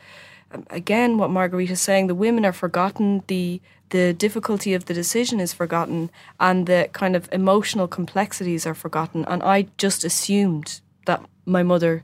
um, 0.52 0.66
again, 0.70 1.18
what 1.18 1.30
Marguerite 1.30 1.72
is 1.72 1.82
saying, 1.82 2.08
the 2.08 2.16
women 2.16 2.46
are 2.46 2.54
forgotten, 2.54 3.24
the 3.28 3.62
the 3.90 4.12
difficulty 4.12 4.74
of 4.74 4.86
the 4.86 4.94
decision 4.94 5.40
is 5.40 5.54
forgotten, 5.54 6.10
and 6.40 6.66
the 6.66 6.90
kind 6.94 7.16
of 7.16 7.30
emotional 7.32 7.88
complexities 7.88 8.66
are 8.66 8.74
forgotten. 8.74 9.24
And 9.26 9.44
I 9.44 9.68
just 9.78 10.04
assumed 10.04 10.82
that 11.06 11.24
my 11.46 11.62
mother 11.62 12.04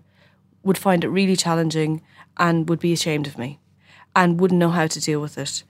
would 0.64 0.78
find 0.78 1.04
it 1.04 1.10
really 1.10 1.36
challenging 1.36 2.02
and 2.38 2.70
would 2.70 2.80
be 2.80 2.94
ashamed 2.94 3.28
of 3.28 3.38
me 3.38 3.60
and 4.16 4.40
wouldn't 4.40 4.60
know 4.60 4.70
how 4.70 4.88
to 4.88 5.00
deal 5.00 5.22
with 5.22 5.38
it. 5.38 5.64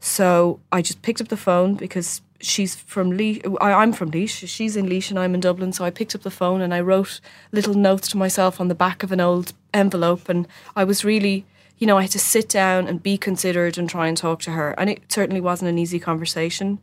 So 0.00 0.60
I 0.72 0.82
just 0.82 1.02
picked 1.02 1.20
up 1.20 1.28
the 1.28 1.36
phone 1.36 1.74
because 1.74 2.20
she's 2.40 2.74
from 2.74 3.12
Laois. 3.12 3.56
I'm 3.60 3.92
from 3.92 4.10
Laois. 4.10 4.46
She's 4.46 4.76
in 4.76 4.88
Laois 4.88 5.10
and 5.10 5.18
I'm 5.18 5.34
in 5.34 5.40
Dublin. 5.40 5.72
So 5.72 5.84
I 5.84 5.90
picked 5.90 6.14
up 6.14 6.22
the 6.22 6.30
phone 6.30 6.60
and 6.60 6.74
I 6.74 6.80
wrote 6.80 7.20
little 7.52 7.74
notes 7.74 8.08
to 8.08 8.16
myself 8.16 8.60
on 8.60 8.68
the 8.68 8.74
back 8.74 9.02
of 9.02 9.12
an 9.12 9.20
old 9.20 9.52
envelope. 9.72 10.28
And 10.28 10.46
I 10.74 10.84
was 10.84 11.04
really 11.04 11.46
you 11.78 11.86
know, 11.86 11.98
I 11.98 12.02
had 12.02 12.10
to 12.12 12.18
sit 12.18 12.48
down 12.48 12.88
and 12.88 13.02
be 13.02 13.18
considered 13.18 13.76
and 13.76 13.88
try 13.88 14.08
and 14.08 14.16
talk 14.16 14.40
to 14.42 14.52
her. 14.52 14.74
And 14.78 14.88
it 14.88 15.12
certainly 15.12 15.40
wasn't 15.40 15.68
an 15.68 15.78
easy 15.78 15.98
conversation. 15.98 16.78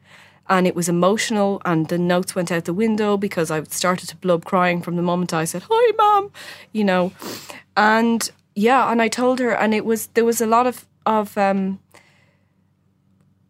And 0.49 0.67
it 0.67 0.75
was 0.75 0.89
emotional, 0.89 1.61
and 1.63 1.87
the 1.87 1.97
notes 1.97 2.35
went 2.35 2.51
out 2.51 2.65
the 2.65 2.73
window 2.73 3.15
because 3.15 3.49
I 3.49 3.63
started 3.63 4.09
to 4.09 4.17
blub 4.17 4.43
crying 4.43 4.81
from 4.81 4.97
the 4.97 5.01
moment 5.01 5.33
I 5.33 5.45
said, 5.45 5.63
Hi, 5.69 5.93
mom, 5.97 6.31
you 6.73 6.83
know. 6.83 7.13
And 7.77 8.29
yeah, 8.53 8.91
and 8.91 9.01
I 9.01 9.07
told 9.07 9.39
her, 9.39 9.51
and 9.51 9.73
it 9.73 9.85
was, 9.85 10.07
there 10.07 10.25
was 10.25 10.41
a 10.41 10.45
lot 10.45 10.67
of, 10.67 10.85
of, 11.05 11.37
um, 11.37 11.79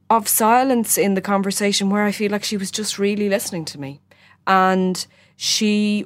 of 0.10 0.28
silence 0.28 0.98
in 0.98 1.16
the 1.16 1.22
conversation 1.22 1.90
where 1.90 2.04
I 2.04 2.12
feel 2.12 2.32
like 2.32 2.44
she 2.44 2.58
was 2.58 2.70
just 2.70 3.00
really 3.00 3.28
listening 3.28 3.66
to 3.66 3.80
me. 3.80 4.00
And 4.46 5.06
she 5.36 6.06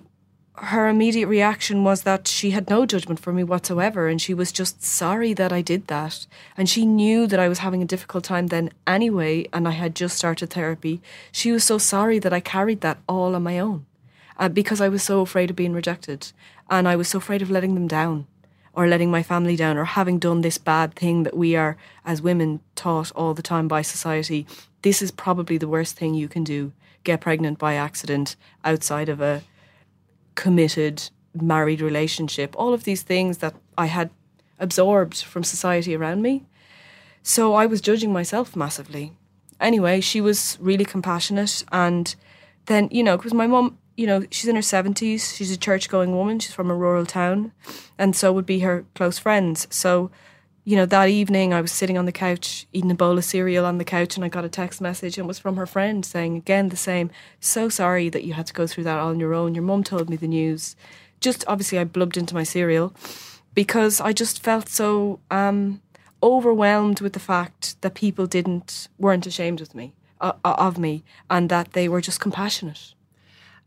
her 0.60 0.88
immediate 0.88 1.28
reaction 1.28 1.84
was 1.84 2.02
that 2.02 2.28
she 2.28 2.52
had 2.52 2.70
no 2.70 2.86
judgment 2.86 3.20
for 3.20 3.32
me 3.32 3.44
whatsoever 3.44 4.08
and 4.08 4.20
she 4.20 4.34
was 4.34 4.52
just 4.52 4.84
sorry 4.84 5.34
that 5.34 5.54
I 5.54 5.62
did 5.62 5.88
that. 5.88 6.26
And 6.56 6.68
she 6.68 6.86
knew 6.86 7.28
that 7.28 7.40
I 7.40 7.48
was 7.48 7.60
having 7.60 7.84
a 7.84 7.86
difficult 7.86 8.24
time 8.24 8.48
then 8.48 8.72
anyway 8.88 9.48
and 9.54 9.68
I 9.68 9.72
had 9.72 9.96
just 9.96 10.18
started 10.18 10.50
therapy. 10.50 11.02
She 11.32 11.52
was 11.52 11.64
so 11.64 11.78
sorry 11.78 12.18
that 12.20 12.34
I 12.34 12.40
carried 12.40 12.82
that 12.82 12.98
all 13.08 13.36
on 13.36 13.44
my 13.44 13.60
own 13.60 13.86
uh, 14.40 14.50
because 14.50 14.82
I 14.82 14.90
was 14.90 15.04
so 15.04 15.22
afraid 15.22 15.52
of 15.52 15.56
being 15.56 15.74
rejected 15.74 16.32
and 16.70 16.88
I 16.88 16.96
was 16.96 17.08
so 17.08 17.20
afraid 17.20 17.44
of 17.44 17.52
letting 17.52 17.76
them 17.76 17.88
down 17.88 18.26
or 18.74 18.88
letting 18.88 19.12
my 19.12 19.22
family 19.22 19.56
down 19.56 19.78
or 19.78 19.86
having 19.86 20.18
done 20.18 20.42
this 20.42 20.58
bad 20.58 20.96
thing 20.96 21.24
that 21.24 21.38
we 21.38 21.56
are 21.56 21.78
as 22.04 22.22
women 22.22 22.62
taught 22.76 23.12
all 23.12 23.36
the 23.36 23.44
time 23.44 23.68
by 23.68 23.84
society. 23.84 24.48
This 24.82 25.04
is 25.04 25.12
probably 25.12 25.58
the 25.60 25.68
worst 25.68 25.96
thing 25.98 26.16
you 26.16 26.28
can 26.28 26.44
do. 26.44 26.74
Get 27.04 27.22
pregnant 27.22 27.60
by 27.60 27.76
accident 27.76 28.36
outside 28.64 29.08
of 29.08 29.22
a 29.22 29.44
committed 30.38 31.10
married 31.34 31.82
relationship, 31.82 32.56
all 32.58 32.74
of 32.74 32.86
these 32.86 33.02
things 33.02 33.40
that 33.40 33.56
I 33.78 33.88
had 33.88 34.10
absorbed 34.60 35.18
from 35.24 35.44
society 35.44 35.94
around 35.96 36.22
me. 36.22 36.46
So 37.24 37.54
I 37.54 37.66
was 37.66 37.82
judging 37.82 38.14
myself 38.14 38.56
massively. 38.56 39.12
Anyway, 39.60 40.00
she 40.00 40.22
was 40.22 40.58
really 40.62 40.86
compassionate. 40.86 41.66
And 41.72 42.16
then, 42.68 42.88
you 42.92 43.04
know, 43.04 43.18
because 43.18 43.34
my 43.34 43.48
mum, 43.48 43.78
you 43.98 44.08
know, 44.08 44.24
she's 44.32 44.48
in 44.48 44.56
her 44.56 44.62
70s, 44.62 45.36
she's 45.36 45.52
a 45.52 45.58
church 45.58 45.90
going 45.90 46.16
woman, 46.16 46.40
she's 46.40 46.54
from 46.54 46.72
a 46.72 46.76
rural 46.76 47.06
town, 47.06 47.52
and 47.98 48.16
so 48.16 48.32
would 48.32 48.46
be 48.46 48.60
her 48.60 48.86
close 48.94 49.18
friends. 49.18 49.68
So 49.70 50.12
you 50.68 50.76
know, 50.76 50.86
that 50.86 51.08
evening 51.08 51.54
I 51.54 51.62
was 51.62 51.72
sitting 51.72 51.98
on 51.98 52.04
the 52.04 52.12
couch 52.12 52.68
eating 52.74 52.92
a 52.92 52.94
bowl 52.94 53.18
of 53.18 53.24
cereal 53.24 53.66
on 53.66 53.78
the 53.78 53.86
couch 53.86 54.18
and 54.18 54.26
I 54.26 54.28
got 54.28 54.44
a 54.44 54.50
text 54.50 54.82
message 54.82 55.18
and 55.18 55.24
it 55.24 55.28
was 55.30 55.40
from 55.40 55.56
her 55.56 55.66
friend 55.66 56.06
saying 56.06 56.36
again 56.36 56.68
the 56.68 56.76
same, 56.76 57.10
so 57.40 57.70
sorry 57.70 58.10
that 58.10 58.26
you 58.26 58.34
had 58.34 58.48
to 58.48 58.54
go 58.54 58.68
through 58.68 58.84
that 58.84 59.00
all 59.00 59.12
on 59.12 59.18
your 59.22 59.34
own. 59.34 59.56
Your 59.56 59.64
mum 59.64 59.86
told 59.86 60.10
me 60.10 60.18
the 60.18 60.28
news. 60.28 60.76
Just 61.22 61.46
obviously 61.48 61.80
I 61.80 61.86
blubbed 61.86 62.18
into 62.18 62.36
my 62.36 62.44
cereal 62.44 62.94
because 63.54 64.02
I 64.02 64.12
just 64.12 64.44
felt 64.44 64.68
so 64.68 65.22
um, 65.32 65.82
overwhelmed 66.22 67.00
with 67.00 67.14
the 67.14 67.22
fact 67.22 67.82
that 67.82 67.94
people 67.94 68.28
didn't 68.28 68.90
weren't 69.00 69.26
ashamed 69.26 69.62
of 69.62 69.74
me 69.74 69.94
uh, 70.20 70.34
of 70.44 70.78
me 70.78 71.06
and 71.30 71.48
that 71.48 71.72
they 71.72 71.88
were 71.88 72.02
just 72.02 72.20
compassionate. 72.20 72.94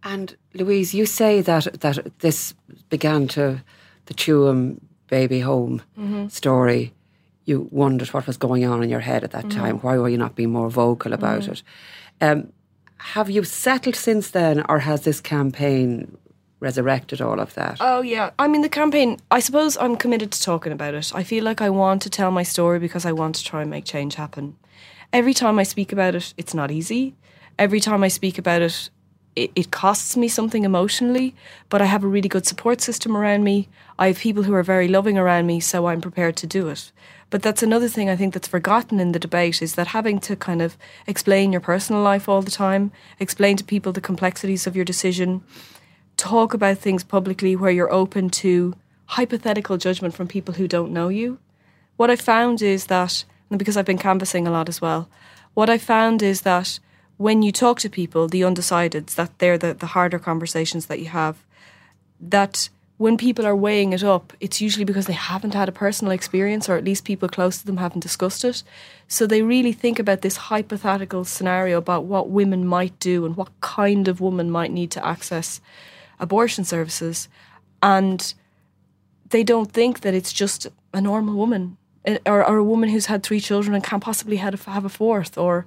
And 0.02 0.36
Louise, 0.52 0.92
you 0.92 1.06
say 1.06 1.40
that 1.40 1.80
that 1.80 2.18
this 2.18 2.52
began 2.90 3.26
to 3.28 3.62
the 4.04 4.12
Tuam 4.12 4.80
baby 5.10 5.40
home 5.40 5.82
mm-hmm. 5.98 6.28
story, 6.28 6.94
you 7.44 7.68
wondered 7.70 8.08
what 8.08 8.26
was 8.26 8.36
going 8.36 8.64
on 8.64 8.82
in 8.82 8.88
your 8.88 9.00
head 9.00 9.24
at 9.24 9.32
that 9.32 9.46
mm-hmm. 9.46 9.60
time. 9.60 9.78
Why 9.78 9.98
were 9.98 10.08
you 10.08 10.16
not 10.16 10.36
being 10.36 10.50
more 10.50 10.70
vocal 10.70 11.12
about 11.12 11.42
mm-hmm. 11.42 11.52
it? 11.52 11.62
Um, 12.20 12.52
have 12.96 13.30
you 13.30 13.44
settled 13.44 13.96
since 13.96 14.30
then, 14.30 14.64
or 14.68 14.78
has 14.78 15.02
this 15.02 15.20
campaign 15.20 16.16
resurrected 16.60 17.20
all 17.20 17.40
of 17.40 17.54
that? 17.54 17.78
Oh, 17.80 18.02
yeah. 18.02 18.30
I 18.38 18.46
mean, 18.46 18.60
the 18.60 18.68
campaign, 18.68 19.18
I 19.30 19.40
suppose 19.40 19.76
I'm 19.78 19.96
committed 19.96 20.30
to 20.32 20.42
talking 20.42 20.72
about 20.72 20.94
it. 20.94 21.10
I 21.14 21.24
feel 21.24 21.42
like 21.42 21.60
I 21.60 21.70
want 21.70 22.02
to 22.02 22.10
tell 22.10 22.30
my 22.30 22.42
story 22.42 22.78
because 22.78 23.06
I 23.06 23.12
want 23.12 23.36
to 23.36 23.44
try 23.44 23.62
and 23.62 23.70
make 23.70 23.84
change 23.86 24.14
happen. 24.14 24.56
Every 25.12 25.34
time 25.34 25.58
I 25.58 25.64
speak 25.64 25.92
about 25.92 26.14
it, 26.14 26.34
it's 26.36 26.54
not 26.54 26.70
easy. 26.70 27.16
Every 27.58 27.80
time 27.80 28.04
I 28.04 28.08
speak 28.08 28.38
about 28.38 28.62
it, 28.62 28.90
it, 29.40 29.50
it 29.54 29.70
costs 29.70 30.16
me 30.16 30.28
something 30.28 30.64
emotionally, 30.64 31.34
but 31.70 31.80
I 31.80 31.86
have 31.86 32.04
a 32.04 32.08
really 32.08 32.28
good 32.28 32.46
support 32.46 32.82
system 32.82 33.16
around 33.16 33.42
me. 33.42 33.68
I 33.98 34.08
have 34.08 34.18
people 34.18 34.42
who 34.42 34.54
are 34.54 34.62
very 34.62 34.86
loving 34.86 35.16
around 35.16 35.46
me, 35.46 35.60
so 35.60 35.86
I'm 35.86 36.02
prepared 36.02 36.36
to 36.36 36.46
do 36.46 36.68
it. 36.68 36.92
But 37.30 37.42
that's 37.42 37.62
another 37.62 37.88
thing 37.88 38.10
I 38.10 38.16
think 38.16 38.34
that's 38.34 38.48
forgotten 38.48 39.00
in 39.00 39.12
the 39.12 39.18
debate 39.18 39.62
is 39.62 39.76
that 39.76 39.88
having 39.88 40.18
to 40.20 40.36
kind 40.36 40.60
of 40.60 40.76
explain 41.06 41.52
your 41.52 41.60
personal 41.60 42.02
life 42.02 42.28
all 42.28 42.42
the 42.42 42.50
time, 42.50 42.92
explain 43.18 43.56
to 43.56 43.64
people 43.64 43.92
the 43.92 44.00
complexities 44.00 44.66
of 44.66 44.76
your 44.76 44.84
decision, 44.84 45.42
talk 46.18 46.52
about 46.52 46.78
things 46.78 47.02
publicly 47.02 47.56
where 47.56 47.70
you're 47.70 47.92
open 47.92 48.28
to 48.30 48.74
hypothetical 49.06 49.78
judgment 49.78 50.12
from 50.14 50.28
people 50.28 50.54
who 50.54 50.68
don't 50.68 50.92
know 50.92 51.08
you. 51.08 51.38
What 51.96 52.10
I 52.10 52.16
found 52.16 52.60
is 52.60 52.86
that, 52.86 53.24
and 53.48 53.58
because 53.58 53.76
I've 53.76 53.86
been 53.86 53.96
canvassing 53.96 54.46
a 54.46 54.50
lot 54.50 54.68
as 54.68 54.82
well, 54.82 55.08
what 55.54 55.70
I 55.70 55.78
found 55.78 56.22
is 56.22 56.42
that 56.42 56.78
when 57.20 57.42
you 57.42 57.52
talk 57.52 57.78
to 57.78 57.90
people, 57.90 58.28
the 58.28 58.40
undecideds, 58.40 59.14
that 59.16 59.38
they're 59.40 59.58
the, 59.58 59.74
the 59.74 59.88
harder 59.88 60.18
conversations 60.18 60.86
that 60.86 61.00
you 61.00 61.04
have, 61.04 61.36
that 62.18 62.70
when 62.96 63.18
people 63.18 63.44
are 63.44 63.54
weighing 63.54 63.92
it 63.92 64.02
up, 64.02 64.32
it's 64.40 64.62
usually 64.62 64.86
because 64.86 65.04
they 65.04 65.12
haven't 65.12 65.52
had 65.52 65.68
a 65.68 65.72
personal 65.72 66.12
experience, 66.12 66.66
or 66.66 66.76
at 66.76 66.84
least 66.84 67.04
people 67.04 67.28
close 67.28 67.58
to 67.58 67.66
them 67.66 67.76
haven't 67.76 68.00
discussed 68.00 68.42
it. 68.42 68.62
So 69.06 69.26
they 69.26 69.42
really 69.42 69.74
think 69.74 69.98
about 69.98 70.22
this 70.22 70.48
hypothetical 70.48 71.26
scenario 71.26 71.76
about 71.76 72.04
what 72.04 72.30
women 72.30 72.66
might 72.66 72.98
do 73.00 73.26
and 73.26 73.36
what 73.36 73.50
kind 73.60 74.08
of 74.08 74.22
woman 74.22 74.50
might 74.50 74.72
need 74.72 74.90
to 74.92 75.06
access 75.06 75.60
abortion 76.18 76.64
services. 76.64 77.28
And 77.82 78.32
they 79.28 79.44
don't 79.44 79.70
think 79.70 80.00
that 80.00 80.14
it's 80.14 80.32
just 80.32 80.68
a 80.94 81.02
normal 81.02 81.34
woman 81.34 81.76
eh, 82.06 82.16
or, 82.24 82.42
or 82.48 82.56
a 82.56 82.64
woman 82.64 82.88
who's 82.88 83.06
had 83.06 83.22
three 83.22 83.40
children 83.40 83.74
and 83.74 83.84
can't 83.84 84.02
possibly 84.02 84.36
have 84.36 84.54
a 84.86 84.88
fourth, 84.88 85.36
or 85.36 85.66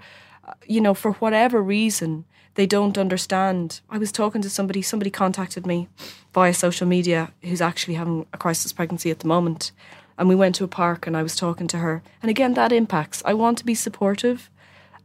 you 0.65 0.81
know, 0.81 0.93
for 0.93 1.13
whatever 1.13 1.61
reason, 1.61 2.25
they 2.55 2.65
don't 2.65 2.97
understand. 2.97 3.81
I 3.89 3.97
was 3.97 4.11
talking 4.11 4.41
to 4.41 4.49
somebody, 4.49 4.81
somebody 4.81 5.09
contacted 5.09 5.65
me 5.65 5.87
via 6.33 6.53
social 6.53 6.87
media 6.87 7.31
who's 7.41 7.61
actually 7.61 7.95
having 7.95 8.25
a 8.33 8.37
crisis 8.37 8.73
pregnancy 8.73 9.09
at 9.11 9.19
the 9.19 9.27
moment. 9.27 9.71
And 10.17 10.29
we 10.29 10.35
went 10.35 10.55
to 10.55 10.63
a 10.63 10.67
park 10.67 11.07
and 11.07 11.17
I 11.17 11.23
was 11.23 11.35
talking 11.35 11.67
to 11.67 11.77
her. 11.77 12.03
And 12.21 12.29
again, 12.29 12.53
that 12.53 12.71
impacts. 12.71 13.23
I 13.25 13.33
want 13.33 13.57
to 13.59 13.65
be 13.65 13.75
supportive. 13.75 14.49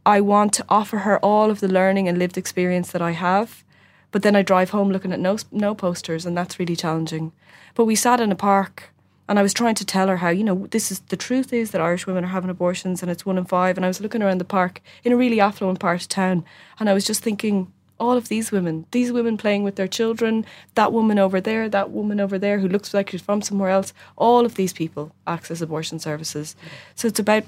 I 0.05 0.21
want 0.21 0.53
to 0.53 0.65
offer 0.69 0.99
her 0.99 1.19
all 1.19 1.49
of 1.49 1.59
the 1.59 1.67
learning 1.67 2.07
and 2.07 2.17
lived 2.17 2.37
experience 2.37 2.91
that 2.91 3.01
I 3.01 3.11
have. 3.11 3.63
But 4.11 4.23
then 4.23 4.35
I 4.35 4.41
drive 4.41 4.71
home 4.71 4.91
looking 4.91 5.11
at 5.11 5.19
no, 5.19 5.37
no 5.51 5.75
posters, 5.75 6.25
and 6.25 6.35
that's 6.35 6.59
really 6.59 6.75
challenging. 6.75 7.31
But 7.75 7.85
we 7.85 7.95
sat 7.95 8.19
in 8.19 8.31
a 8.31 8.35
park 8.35 8.91
and 9.29 9.37
I 9.37 9.43
was 9.43 9.53
trying 9.53 9.75
to 9.75 9.85
tell 9.85 10.07
her 10.07 10.17
how, 10.17 10.29
you 10.29 10.43
know, 10.43 10.65
this 10.71 10.91
is 10.91 11.01
the 11.01 11.15
truth 11.15 11.53
is 11.53 11.69
that 11.69 11.81
Irish 11.81 12.07
women 12.07 12.25
are 12.25 12.29
having 12.29 12.49
abortions 12.49 13.03
and 13.03 13.11
it's 13.11 13.27
one 13.27 13.37
in 13.37 13.45
five. 13.45 13.77
And 13.77 13.85
I 13.85 13.87
was 13.87 14.01
looking 14.01 14.23
around 14.23 14.39
the 14.39 14.43
park 14.43 14.81
in 15.03 15.11
a 15.11 15.15
really 15.15 15.39
affluent 15.39 15.79
part 15.79 16.01
of 16.01 16.09
town 16.09 16.43
and 16.79 16.89
I 16.89 16.93
was 16.93 17.05
just 17.05 17.21
thinking, 17.21 17.71
all 17.99 18.17
of 18.17 18.29
these 18.29 18.51
women, 18.51 18.87
these 18.89 19.11
women 19.11 19.37
playing 19.37 19.63
with 19.63 19.75
their 19.75 19.87
children, 19.87 20.45
that 20.73 20.91
woman 20.91 21.19
over 21.19 21.39
there, 21.39 21.69
that 21.69 21.91
woman 21.91 22.19
over 22.19 22.39
there 22.39 22.57
who 22.59 22.67
looks 22.67 22.91
like 22.91 23.11
she's 23.11 23.21
from 23.21 23.43
somewhere 23.43 23.69
else, 23.69 23.93
all 24.15 24.45
of 24.45 24.55
these 24.55 24.73
people 24.73 25.11
access 25.27 25.61
abortion 25.61 25.99
services. 25.99 26.55
So 26.95 27.07
it's 27.07 27.19
about 27.19 27.43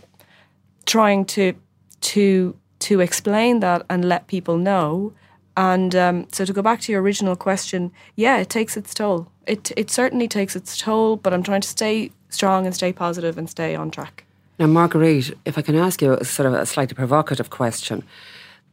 trying 0.86 1.26
to 1.26 1.54
to 2.02 2.56
to 2.80 3.00
explain 3.00 3.60
that 3.62 3.86
and 3.90 4.06
let 4.06 4.28
people 4.28 4.58
know. 4.58 5.14
And 5.58 5.96
um, 5.96 6.28
so 6.32 6.46
to 6.46 6.54
go 6.54 6.62
back 6.62 6.82
to 6.82 6.92
your 6.92 7.02
original 7.02 7.36
question, 7.36 7.92
yeah, 8.16 8.38
it 8.38 8.50
takes 8.50 8.78
its 8.78 8.94
toll 8.94 9.32
it 9.52 9.72
it 9.76 9.92
certainly 9.92 10.28
takes 10.28 10.56
its 10.56 10.78
toll, 10.78 11.18
but 11.18 11.34
I'm 11.34 11.44
trying 11.44 11.62
to 11.62 11.68
stay 11.68 12.12
strong 12.30 12.66
and 12.66 12.74
stay 12.74 12.94
positive 12.94 13.38
and 13.38 13.50
stay 13.50 13.76
on 13.76 13.92
track. 13.92 14.24
Now, 14.58 14.68
Marguerite, 14.68 15.34
if 15.46 15.58
I 15.58 15.62
can 15.62 15.76
ask 15.76 16.02
you 16.02 16.14
a 16.14 16.24
sort 16.24 16.48
of 16.48 16.54
a 16.54 16.66
slightly 16.66 16.96
provocative 16.96 17.50
question, 17.50 18.04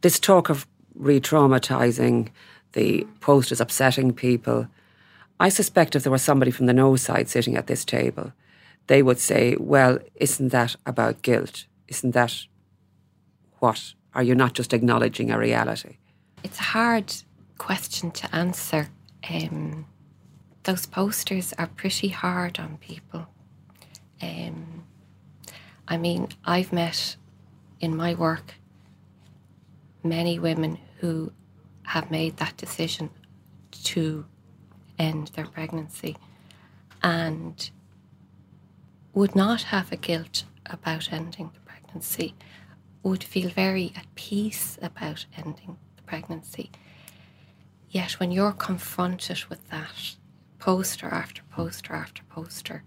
this 0.01 0.19
talk 0.19 0.49
of 0.49 0.65
re-traumatizing 0.95 2.29
the 2.73 3.05
post 3.19 3.51
is 3.51 3.59
upsetting 3.59 4.13
people. 4.13 4.67
I 5.39 5.49
suspect 5.49 5.95
if 5.95 6.03
there 6.03 6.11
was 6.11 6.21
somebody 6.21 6.51
from 6.51 6.67
the 6.67 6.73
no 6.73 6.95
side 6.95 7.27
sitting 7.27 7.57
at 7.57 7.67
this 7.67 7.83
table, 7.83 8.31
they 8.87 9.01
would 9.01 9.19
say, 9.19 9.55
"Well, 9.59 9.99
isn't 10.15 10.49
that 10.49 10.75
about 10.85 11.21
guilt? 11.21 11.65
Isn't 11.87 12.11
that 12.11 12.45
what? 13.59 13.93
Are 14.13 14.23
you 14.23 14.35
not 14.35 14.53
just 14.53 14.73
acknowledging 14.73 15.31
a 15.31 15.37
reality?" 15.37 15.98
It's 16.41 16.59
a 16.59 16.63
hard 16.63 17.13
question 17.57 18.11
to 18.11 18.33
answer. 18.33 18.87
Um, 19.29 19.85
those 20.63 20.85
posters 20.85 21.53
are 21.57 21.67
pretty 21.67 22.09
hard 22.09 22.59
on 22.59 22.77
people. 22.77 23.27
Um, 24.21 24.85
I 25.87 25.97
mean, 25.97 26.29
I've 26.45 26.71
met 26.71 27.17
in 27.81 27.95
my 27.95 28.13
work 28.13 28.55
many 30.03 30.39
women 30.39 30.77
who 30.99 31.31
have 31.83 32.09
made 32.09 32.37
that 32.37 32.55
decision 32.55 33.09
to 33.83 34.25
end 34.97 35.27
their 35.35 35.45
pregnancy 35.45 36.15
and 37.03 37.69
would 39.13 39.35
not 39.35 39.63
have 39.63 39.91
a 39.91 39.97
guilt 39.97 40.45
about 40.65 41.11
ending 41.11 41.51
the 41.53 41.59
pregnancy, 41.61 42.33
would 43.03 43.23
feel 43.23 43.49
very 43.49 43.91
at 43.95 44.05
peace 44.15 44.77
about 44.81 45.25
ending 45.35 45.77
pregnancy. 46.09 46.71
Yet 47.91 48.13
when 48.13 48.31
you're 48.31 48.51
confronted 48.69 49.45
with 49.45 49.69
that, 49.69 50.15
poster 50.57 51.07
after 51.07 51.43
poster 51.51 51.93
after 51.93 52.23
poster, 52.23 52.83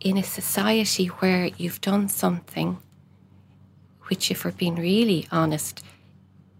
in 0.00 0.16
a 0.16 0.22
society 0.24 1.06
where 1.06 1.46
you've 1.56 1.80
done 1.80 2.08
something 2.08 2.78
which, 4.08 4.32
if 4.32 4.44
we're 4.44 4.50
being 4.50 4.74
really 4.74 5.28
honest, 5.30 5.84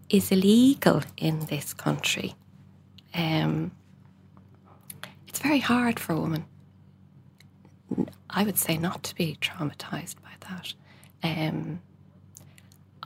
is 0.09 0.31
illegal 0.31 1.01
in 1.17 1.45
this 1.47 1.73
country, 1.73 2.35
um, 3.13 3.71
it's 5.27 5.39
very 5.39 5.59
hard 5.59 5.99
for 5.99 6.13
a 6.13 6.19
woman. 6.19 6.45
I 8.29 8.43
would 8.45 8.57
say 8.57 8.77
not 8.77 9.03
to 9.03 9.15
be 9.15 9.37
traumatized 9.41 10.15
by 10.23 10.33
that. 10.47 10.73
Um, 11.21 11.81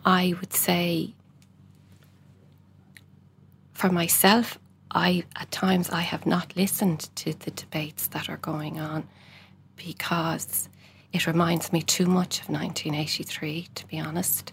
I 0.06 0.36
would 0.40 0.54
say 0.54 1.16
for 3.78 3.90
myself, 3.90 4.58
I 4.90 5.24
at 5.36 5.52
times 5.52 5.92
I 5.92 6.02
have 6.02 6.26
not 6.26 6.56
listened 6.56 7.16
to 7.18 7.32
the 7.34 7.52
debates 7.52 8.08
that 8.08 8.28
are 8.28 8.38
going 8.38 8.80
on 8.80 9.08
because 9.76 10.68
it 11.14 11.28
reminds 11.28 11.72
me 11.72 11.84
too 11.84 12.08
much 12.08 12.40
of 12.42 12.50
1983, 12.50 13.68
to 13.76 13.88
be 13.88 14.00
honest. 14.00 14.52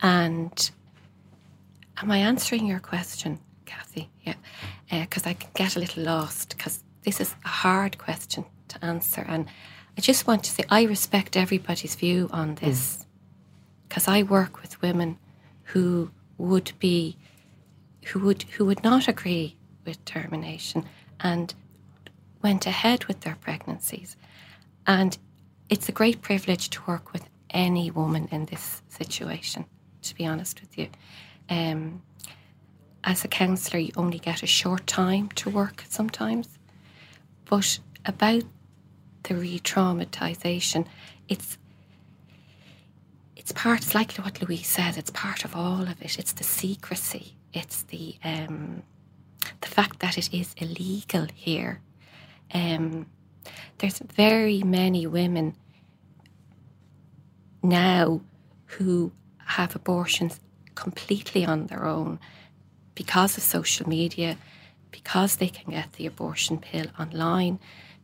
And 0.00 0.70
am 1.98 2.10
I 2.10 2.18
answering 2.18 2.66
your 2.66 2.80
question, 2.80 3.38
Kathy? 3.64 4.10
Yeah, 4.22 4.34
because 4.90 5.24
uh, 5.24 5.30
I 5.30 5.34
can 5.34 5.50
get 5.54 5.76
a 5.76 5.78
little 5.78 6.02
lost 6.02 6.56
because 6.56 6.82
this 7.04 7.20
is 7.20 7.36
a 7.44 7.48
hard 7.48 7.96
question 7.98 8.44
to 8.68 8.84
answer, 8.84 9.24
and 9.28 9.46
I 9.96 10.00
just 10.00 10.26
want 10.26 10.42
to 10.44 10.50
say 10.50 10.64
I 10.68 10.82
respect 10.82 11.36
everybody's 11.36 11.94
view 11.94 12.28
on 12.32 12.56
this 12.56 13.06
because 13.88 14.06
mm. 14.06 14.14
I 14.14 14.22
work 14.24 14.62
with 14.62 14.82
women 14.82 15.16
who 15.62 16.10
would 16.38 16.72
be 16.80 17.16
who 18.06 18.20
would 18.20 18.42
who 18.42 18.64
would 18.66 18.82
not 18.82 19.08
agree 19.08 19.56
with 19.84 20.04
termination 20.04 20.84
and 21.20 21.54
went 22.42 22.66
ahead 22.66 23.04
with 23.06 23.20
their 23.20 23.36
pregnancies. 23.36 24.16
And 24.86 25.16
it's 25.68 25.88
a 25.88 25.92
great 25.92 26.22
privilege 26.22 26.70
to 26.70 26.82
work 26.86 27.12
with 27.12 27.28
any 27.50 27.90
woman 27.90 28.28
in 28.30 28.46
this 28.46 28.82
situation, 28.88 29.64
to 30.02 30.14
be 30.14 30.26
honest 30.26 30.60
with 30.60 30.76
you. 30.76 30.88
Um, 31.48 32.02
as 33.04 33.24
a 33.24 33.28
counsellor, 33.28 33.80
you 33.80 33.92
only 33.96 34.18
get 34.18 34.42
a 34.42 34.46
short 34.46 34.86
time 34.86 35.28
to 35.30 35.50
work 35.50 35.84
sometimes. 35.88 36.58
But 37.44 37.78
about 38.06 38.44
the 39.24 39.34
re 39.34 39.58
traumatisation, 39.60 40.86
it's 41.28 41.58
it's 43.36 43.52
part, 43.52 43.80
it's 43.80 43.94
like 43.94 44.12
what 44.12 44.40
Louise 44.40 44.68
said, 44.68 44.96
it's 44.96 45.10
part 45.10 45.44
of 45.44 45.56
all 45.56 45.82
of 45.82 46.00
it. 46.00 46.16
It's 46.16 46.32
the 46.32 46.44
secrecy, 46.44 47.34
it's 47.52 47.82
the 47.84 48.16
um, 48.24 48.82
the 49.60 49.68
fact 49.68 50.00
that 50.00 50.18
it 50.18 50.32
is 50.32 50.54
illegal 50.58 51.26
here. 51.34 51.80
Um, 52.54 53.06
there's 53.78 53.98
very 53.98 54.62
many 54.62 55.06
women 55.06 55.56
now 57.62 58.20
who 58.66 59.12
have 59.38 59.74
abortions 59.74 60.40
completely 60.74 61.44
on 61.44 61.66
their 61.66 61.84
own 61.84 62.18
because 62.94 63.36
of 63.36 63.42
social 63.42 63.88
media, 63.88 64.36
because 64.90 65.36
they 65.36 65.48
can 65.48 65.72
get 65.72 65.92
the 65.94 66.06
abortion 66.06 66.58
pill 66.58 66.86
online. 66.98 67.58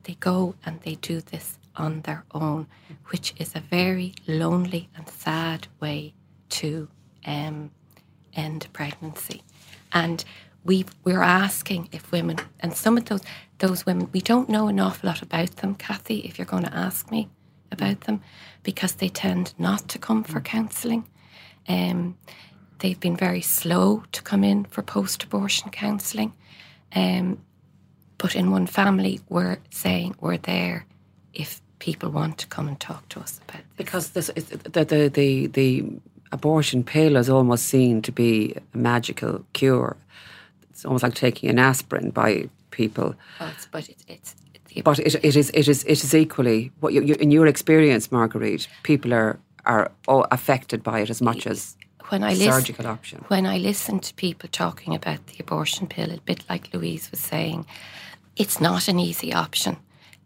They 0.05 0.15
go 0.15 0.55
and 0.65 0.81
they 0.81 0.95
do 0.97 1.21
this 1.21 1.59
on 1.77 2.03
their 2.03 2.25
own, 2.33 2.67
which 3.07 3.35
is 3.39 3.55
a 3.55 3.61
very 3.61 4.15
lonely 4.27 4.89
and 4.97 5.09
sad 5.09 5.69
way 5.81 6.15
to 6.51 6.89
um, 7.27 7.71
end 8.39 8.69
pregnancy. 8.73 9.43
And 9.93 10.25
we 10.65 10.85
we're 11.05 11.23
asking 11.23 11.89
if 11.93 12.13
women 12.13 12.37
and 12.61 12.75
some 12.75 12.97
of 12.97 13.05
those 13.07 13.23
those 13.59 13.87
women 13.87 14.09
we 14.13 14.21
don't 14.21 14.49
know 14.49 14.69
an 14.69 14.81
awful 14.81 15.09
lot 15.09 15.23
about 15.23 15.57
them, 15.57 15.75
Kathy. 15.75 16.19
If 16.21 16.39
you're 16.39 16.47
going 16.55 16.65
to 16.65 16.75
ask 16.75 17.11
me 17.11 17.29
about 17.71 18.03
them, 18.03 18.21
because 18.63 18.95
they 18.95 19.09
tend 19.09 19.55
not 19.59 19.89
to 19.89 19.99
come 19.99 20.25
for 20.25 20.41
counselling. 20.41 21.05
Um, 21.69 22.17
they've 22.79 22.99
been 22.99 23.17
very 23.17 23.43
slow 23.43 24.03
to 24.13 24.23
come 24.23 24.43
in 24.45 24.65
for 24.65 24.83
post-abortion 24.83 25.71
counselling. 25.71 26.33
Um, 26.95 27.39
but 28.17 28.35
in 28.35 28.51
one 28.51 28.67
family, 28.67 29.21
we're 29.29 29.59
saying 29.71 30.17
we're 30.21 30.39
there 30.39 30.87
if 31.35 31.61
people 31.79 32.11
want 32.11 32.39
to 32.39 32.47
come 32.47 32.69
and 32.69 32.81
talk 32.81 33.09
to 33.11 33.21
us 33.21 33.41
about 33.47 33.63
this. 33.63 33.77
Because 33.77 34.11
this, 34.11 34.27
the, 34.29 34.85
the, 34.85 35.11
the, 35.13 35.47
the 35.47 35.85
abortion 36.33 36.85
pill 36.85 37.17
is 37.17 37.29
almost 37.29 37.67
seen 37.67 38.03
to 38.03 38.13
be 38.13 38.55
a 38.75 38.77
magical 38.77 39.45
cure 39.53 39.97
it's 40.79 40.85
almost 40.85 41.03
like 41.03 41.15
taking 41.15 41.51
an 41.51 41.59
aspirin 41.59 42.11
by 42.11 42.49
people. 42.71 43.17
Oh, 43.41 43.53
it's, 43.53 43.67
but 43.67 43.89
it's, 43.89 44.05
it's 44.07 44.37
but 44.85 45.01
it, 45.01 45.17
it 45.25 45.35
is 45.35 45.51
it 45.53 45.67
is 45.67 45.83
it 45.83 46.05
is 46.05 46.15
equally 46.15 46.71
what 46.79 46.93
you, 46.93 47.03
you, 47.03 47.15
in 47.15 47.33
your 47.33 47.49
experience, 47.49 48.13
Marguerite. 48.13 48.69
People 48.85 49.13
are 49.13 49.41
are 49.67 49.91
affected 50.07 50.85
by 50.85 51.01
it 51.01 51.11
as 51.11 51.21
much 51.21 51.49
as 51.49 51.77
when 52.11 52.23
I 52.23 52.35
surgical 52.35 52.85
listen, 52.85 52.87
option. 52.87 53.25
When 53.27 53.45
I 53.45 53.59
listen 53.59 53.99
to 53.99 54.15
people 54.15 54.49
talking 54.53 54.95
about 54.95 55.27
the 55.27 55.39
abortion 55.41 55.89
pill, 55.89 56.13
a 56.13 56.19
bit 56.19 56.45
like 56.49 56.73
Louise 56.73 57.11
was 57.11 57.19
saying, 57.19 57.67
it's 58.37 58.61
not 58.61 58.87
an 58.87 59.01
easy 59.01 59.35
option. 59.35 59.79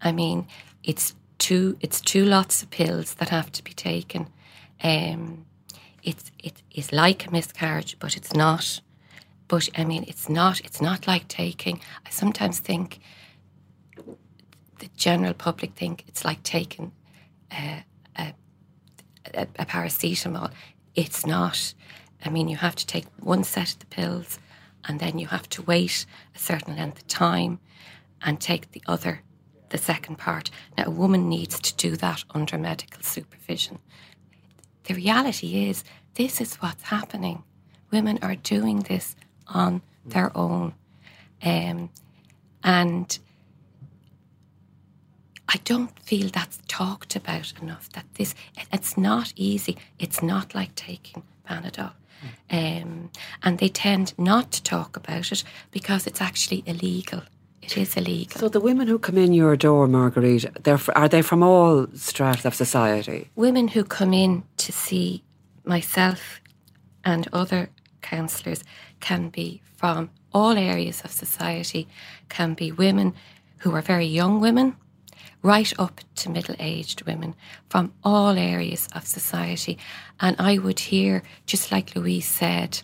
I 0.03 0.13
mean, 0.13 0.47
it's 0.85 1.15
two 1.39 1.79
it's 1.81 2.03
two 2.03 2.27
lots 2.27 2.63
of 2.63 2.69
pills 2.69 3.15
that 3.15 3.31
have 3.31 3.51
to 3.53 3.65
be 3.65 3.73
taken. 3.73 4.27
Um, 4.85 5.47
it's 6.03 6.31
it 6.39 6.63
is 6.71 6.93
like 6.93 7.27
a 7.27 7.31
miscarriage, 7.31 7.97
but 7.99 8.17
it's 8.17 8.35
not. 8.35 8.81
But 9.49 9.69
I 9.77 9.85
mean, 9.85 10.05
it's 10.09 10.29
not. 10.29 10.61
It's 10.61 10.81
not 10.81 11.07
like 11.07 11.29
taking. 11.29 11.81
I 12.07 12.11
sometimes 12.11 12.59
think 12.59 13.01
the 14.79 14.89
general 14.97 15.35
public 15.35 15.75
think 15.75 16.05
it's 16.09 16.25
like 16.25 16.43
taking 16.43 16.93
a, 17.53 17.85
a, 18.17 18.35
a, 19.35 19.47
a 19.59 19.67
paracetamol. 19.67 20.51
It's 20.95 21.25
not. 21.25 21.75
I 22.25 22.31
mean, 22.31 22.49
you 22.49 22.57
have 22.57 22.77
to 22.77 22.87
take 22.87 23.07
one 23.21 23.45
set 23.45 23.73
of 23.73 23.79
the 23.79 23.87
pills, 23.87 24.39
and 24.85 24.99
then 24.99 25.19
you 25.19 25.27
have 25.29 25.49
to 25.51 25.63
wait 25.63 26.07
a 26.35 26.39
certain 26.39 26.77
length 26.77 26.99
of 26.99 27.09
time, 27.09 27.59
and 28.23 28.41
take 28.41 28.73
the 28.73 28.83
other, 28.87 29.23
the 29.71 29.79
second 29.79 30.17
part. 30.19 30.51
Now, 30.77 30.85
a 30.87 30.91
woman 30.91 31.29
needs 31.29 31.61
to 31.61 31.75
do 31.77 31.97
that 31.97 32.25
under 32.31 32.59
medical 32.59 33.03
supervision. 33.03 33.79
The 34.85 34.95
reality 34.95 35.69
is, 35.69 35.85
this 36.15 36.41
is 36.41 36.55
what's 36.57 36.83
happening. 36.83 37.43
Women 37.91 38.19
are 38.23 38.37
doing 38.37 38.81
this 38.81 39.17
on 39.47 39.83
their 40.05 40.37
own. 40.37 40.75
Um, 41.45 41.91
and 42.63 43.19
I 45.49 45.57
don't 45.65 45.99
feel 46.01 46.29
that's 46.29 46.59
talked 46.69 47.17
about 47.17 47.53
enough. 47.61 47.91
That 47.93 48.07
this, 48.15 48.35
it's 48.73 48.97
not 48.97 49.33
easy. 49.37 49.77
It's 49.99 50.23
not 50.23 50.55
like 50.55 50.75
taking 50.75 51.23
Panadol. 51.49 51.93
Um, 52.51 53.11
and 53.43 53.59
they 53.59 53.69
tend 53.69 54.15
not 54.17 54.53
to 54.53 54.63
talk 54.63 54.97
about 54.97 55.33
it 55.33 55.45
because 55.71 56.07
it's 56.07 56.21
actually 56.21 56.63
illegal. 56.67 57.23
It 57.63 57.77
is 57.77 57.97
illegal. 57.97 58.41
So 58.41 58.49
the 58.49 58.61
women 58.61 58.89
who 58.89 58.99
come 58.99 59.19
in 59.19 59.33
your 59.33 59.57
door, 59.57 59.87
Marguerite, 59.87 60.47
they're, 60.65 60.81
are 60.97 61.09
they 61.09 61.23
from 61.23 61.43
all 61.43 61.87
strata 61.95 62.49
of 62.49 62.55
society? 62.55 63.31
Women 63.37 63.69
who 63.69 63.85
come 63.85 64.13
in 64.13 64.43
to 64.67 64.73
see 64.73 65.23
myself 65.65 66.41
and 67.05 67.29
other 67.33 67.71
counsellors 68.01 68.63
can 69.01 69.29
be 69.29 69.61
from 69.77 70.11
all 70.33 70.57
areas 70.57 71.03
of 71.03 71.11
society, 71.11 71.89
can 72.29 72.55
be 72.55 72.73
women 72.73 73.15
who 73.59 73.75
are 73.75 73.83
very 73.83 74.07
young 74.07 74.41
women, 74.41 74.77
right 75.43 75.73
up 75.79 76.01
to 76.15 76.31
middle 76.31 76.55
aged 76.59 77.03
women 77.03 77.35
from 77.69 77.93
all 78.05 78.39
areas 78.39 78.89
of 78.95 79.07
society. 79.07 79.79
And 80.21 80.37
I 80.39 80.59
would 80.59 80.79
hear, 80.79 81.23
just 81.47 81.73
like 81.73 81.97
Louise 81.97 82.29
said, 82.29 82.83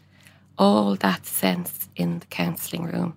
all 0.56 0.96
that 0.96 1.24
sense 1.26 1.88
in 1.94 2.18
the 2.18 2.26
counselling 2.26 2.84
room. 2.84 3.16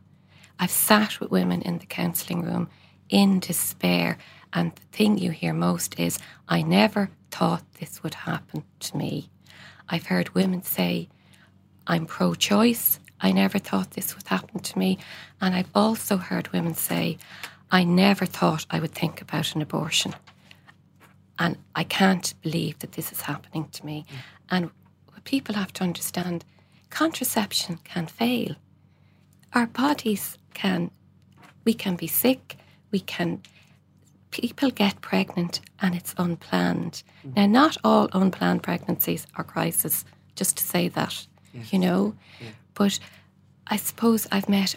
I've 0.60 0.72
sat 0.72 1.20
with 1.20 1.32
women 1.32 1.62
in 1.64 1.80
the 1.80 1.88
counselling 1.88 2.44
room 2.44 2.70
in 3.10 3.40
despair, 3.40 4.18
and 4.54 4.72
the 4.76 4.98
thing 4.98 5.18
you 5.18 5.32
hear 5.32 5.54
most 5.54 6.00
is, 6.00 6.20
I 6.48 6.62
never 6.62 7.10
thought 7.32 7.64
this 7.80 8.04
would 8.04 8.14
happen 8.14 8.64
to 8.82 8.98
me. 8.98 9.30
I've 9.90 10.06
heard 10.06 10.36
women 10.36 10.64
say, 10.64 11.10
I'm 11.88 12.06
pro 12.06 12.36
choice. 12.36 13.00
I 13.20 13.32
never 13.32 13.60
thought 13.60 13.92
this 13.92 14.16
would 14.16 14.28
happen 14.28 14.60
to 14.60 14.80
me. 14.80 14.98
And 15.40 15.56
I've 15.56 15.70
also 15.74 16.18
heard 16.18 16.52
women 16.52 16.76
say, 16.76 17.18
I 17.72 17.84
never 17.84 18.26
thought 18.26 18.66
I 18.70 18.80
would 18.80 18.92
think 18.94 19.22
about 19.22 19.56
an 19.56 19.62
abortion. 19.62 20.14
And 21.40 21.58
I 21.76 21.84
can't 21.84 22.34
believe 22.42 22.80
that 22.80 22.92
this 22.94 23.12
is 23.12 23.22
happening 23.22 23.68
to 23.70 23.86
me. 23.86 24.06
Mm. 24.08 24.16
And 24.50 24.72
what 25.08 25.24
people 25.24 25.56
have 25.56 25.74
to 25.74 25.84
understand 25.84 26.46
contraception 26.90 27.80
can 27.84 28.08
fail. 28.08 28.56
Our 29.54 29.68
bodies 29.68 30.38
can, 30.54 30.92
we 31.66 31.74
can 31.74 31.96
be 31.96 32.08
sick, 32.08 32.58
we 32.92 33.00
can, 33.00 33.42
people 34.32 34.72
get 34.72 35.02
pregnant 35.02 35.62
and 35.82 35.94
it's 35.94 36.16
unplanned. 36.18 37.04
Mm. 37.26 37.36
Now, 37.36 37.46
not 37.46 37.78
all 37.84 38.10
unplanned 38.14 38.64
pregnancies 38.64 39.28
are 39.36 39.44
crisis, 39.44 40.06
just 40.36 40.58
to 40.58 40.64
say 40.64 40.88
that 40.90 41.28
yes. 41.54 41.72
you 41.72 41.80
know. 41.80 42.16
Yeah. 42.40 42.48
But 42.74 43.00
I 43.68 43.76
suppose 43.76 44.28
I've 44.32 44.50
met 44.50 44.76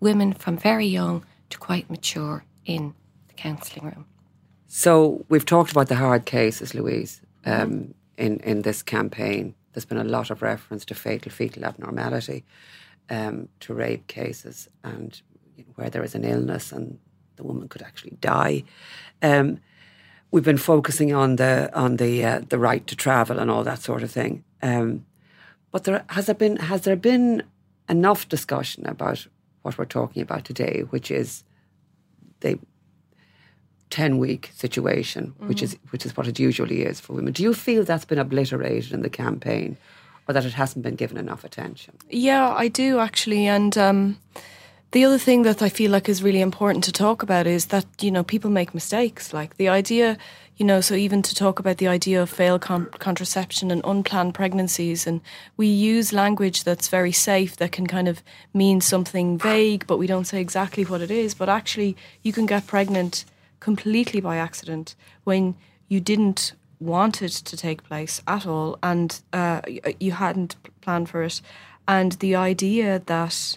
women 0.00 0.32
from 0.32 0.56
very 0.56 0.86
young 0.86 1.24
to 1.50 1.58
quite 1.58 1.88
mature 1.90 2.44
in 2.64 2.94
the 3.28 3.34
counselling 3.34 3.86
room. 3.86 4.06
So 4.66 5.24
we've 5.28 5.44
talked 5.44 5.70
about 5.70 5.88
the 5.88 5.96
hard 5.96 6.24
cases, 6.24 6.74
Louise, 6.74 7.20
um, 7.44 7.94
in 8.16 8.38
in 8.40 8.62
this 8.62 8.82
campaign. 8.82 9.54
There's 9.72 9.84
been 9.84 9.98
a 9.98 10.04
lot 10.04 10.30
of 10.30 10.42
reference 10.42 10.84
to 10.86 10.94
fatal 10.94 11.30
fetal 11.30 11.64
abnormality, 11.64 12.44
um, 13.10 13.48
to 13.60 13.74
rape 13.74 14.06
cases, 14.06 14.68
and 14.82 15.20
where 15.74 15.90
there 15.90 16.02
is 16.02 16.14
an 16.14 16.24
illness 16.24 16.72
and 16.72 16.98
the 17.42 17.48
woman 17.48 17.68
could 17.68 17.82
actually 17.82 18.16
die. 18.20 18.64
Um, 19.22 19.60
we've 20.30 20.44
been 20.44 20.58
focusing 20.58 21.12
on 21.12 21.36
the 21.36 21.70
on 21.74 21.96
the 21.96 22.24
uh, 22.24 22.40
the 22.48 22.58
right 22.58 22.86
to 22.86 22.96
travel 22.96 23.38
and 23.38 23.50
all 23.50 23.64
that 23.64 23.82
sort 23.82 24.02
of 24.02 24.10
thing. 24.10 24.44
Um, 24.62 25.04
but 25.70 25.84
there 25.84 26.04
has 26.08 26.26
there 26.26 26.34
been 26.34 26.56
has 26.56 26.82
there 26.82 26.96
been 26.96 27.42
enough 27.88 28.28
discussion 28.28 28.86
about 28.86 29.26
what 29.62 29.78
we're 29.78 29.84
talking 29.84 30.22
about 30.22 30.44
today, 30.44 30.84
which 30.90 31.10
is 31.10 31.44
the 32.40 32.58
ten 33.90 34.18
week 34.18 34.50
situation, 34.54 35.26
mm-hmm. 35.26 35.48
which 35.48 35.62
is 35.62 35.76
which 35.90 36.06
is 36.06 36.16
what 36.16 36.28
it 36.28 36.38
usually 36.38 36.82
is 36.82 37.00
for 37.00 37.14
women. 37.14 37.32
Do 37.32 37.42
you 37.42 37.54
feel 37.54 37.84
that's 37.84 38.04
been 38.04 38.18
obliterated 38.18 38.92
in 38.92 39.02
the 39.02 39.10
campaign, 39.10 39.76
or 40.26 40.34
that 40.34 40.44
it 40.44 40.54
hasn't 40.54 40.82
been 40.82 40.96
given 40.96 41.16
enough 41.16 41.44
attention? 41.44 41.94
Yeah, 42.10 42.48
I 42.64 42.68
do 42.68 42.98
actually, 42.98 43.46
and. 43.46 43.76
Um, 43.76 44.18
the 44.92 45.04
other 45.06 45.18
thing 45.18 45.42
that 45.42 45.62
I 45.62 45.70
feel 45.70 45.90
like 45.90 46.08
is 46.08 46.22
really 46.22 46.42
important 46.42 46.84
to 46.84 46.92
talk 46.92 47.22
about 47.22 47.46
is 47.46 47.66
that, 47.66 47.86
you 48.00 48.10
know, 48.10 48.22
people 48.22 48.50
make 48.50 48.74
mistakes. 48.74 49.32
Like 49.32 49.56
the 49.56 49.68
idea, 49.68 50.18
you 50.58 50.66
know, 50.66 50.82
so 50.82 50.94
even 50.94 51.22
to 51.22 51.34
talk 51.34 51.58
about 51.58 51.78
the 51.78 51.88
idea 51.88 52.20
of 52.20 52.28
failed 52.28 52.60
con- 52.60 52.90
contraception 52.98 53.70
and 53.70 53.80
unplanned 53.84 54.34
pregnancies, 54.34 55.06
and 55.06 55.22
we 55.56 55.66
use 55.66 56.12
language 56.12 56.64
that's 56.64 56.88
very 56.88 57.12
safe 57.12 57.56
that 57.56 57.72
can 57.72 57.86
kind 57.86 58.06
of 58.06 58.22
mean 58.52 58.82
something 58.82 59.38
vague, 59.38 59.86
but 59.86 59.96
we 59.96 60.06
don't 60.06 60.26
say 60.26 60.42
exactly 60.42 60.84
what 60.84 61.00
it 61.00 61.10
is. 61.10 61.34
But 61.34 61.48
actually, 61.48 61.96
you 62.22 62.34
can 62.34 62.44
get 62.44 62.66
pregnant 62.66 63.24
completely 63.60 64.20
by 64.20 64.36
accident 64.36 64.94
when 65.24 65.54
you 65.88 66.00
didn't 66.00 66.52
want 66.80 67.22
it 67.22 67.32
to 67.32 67.56
take 67.56 67.82
place 67.84 68.20
at 68.26 68.44
all 68.44 68.76
and 68.82 69.20
uh, 69.32 69.62
you 70.00 70.12
hadn't 70.12 70.56
planned 70.80 71.08
for 71.08 71.22
it. 71.22 71.40
And 71.86 72.12
the 72.12 72.34
idea 72.34 73.00
that 73.06 73.56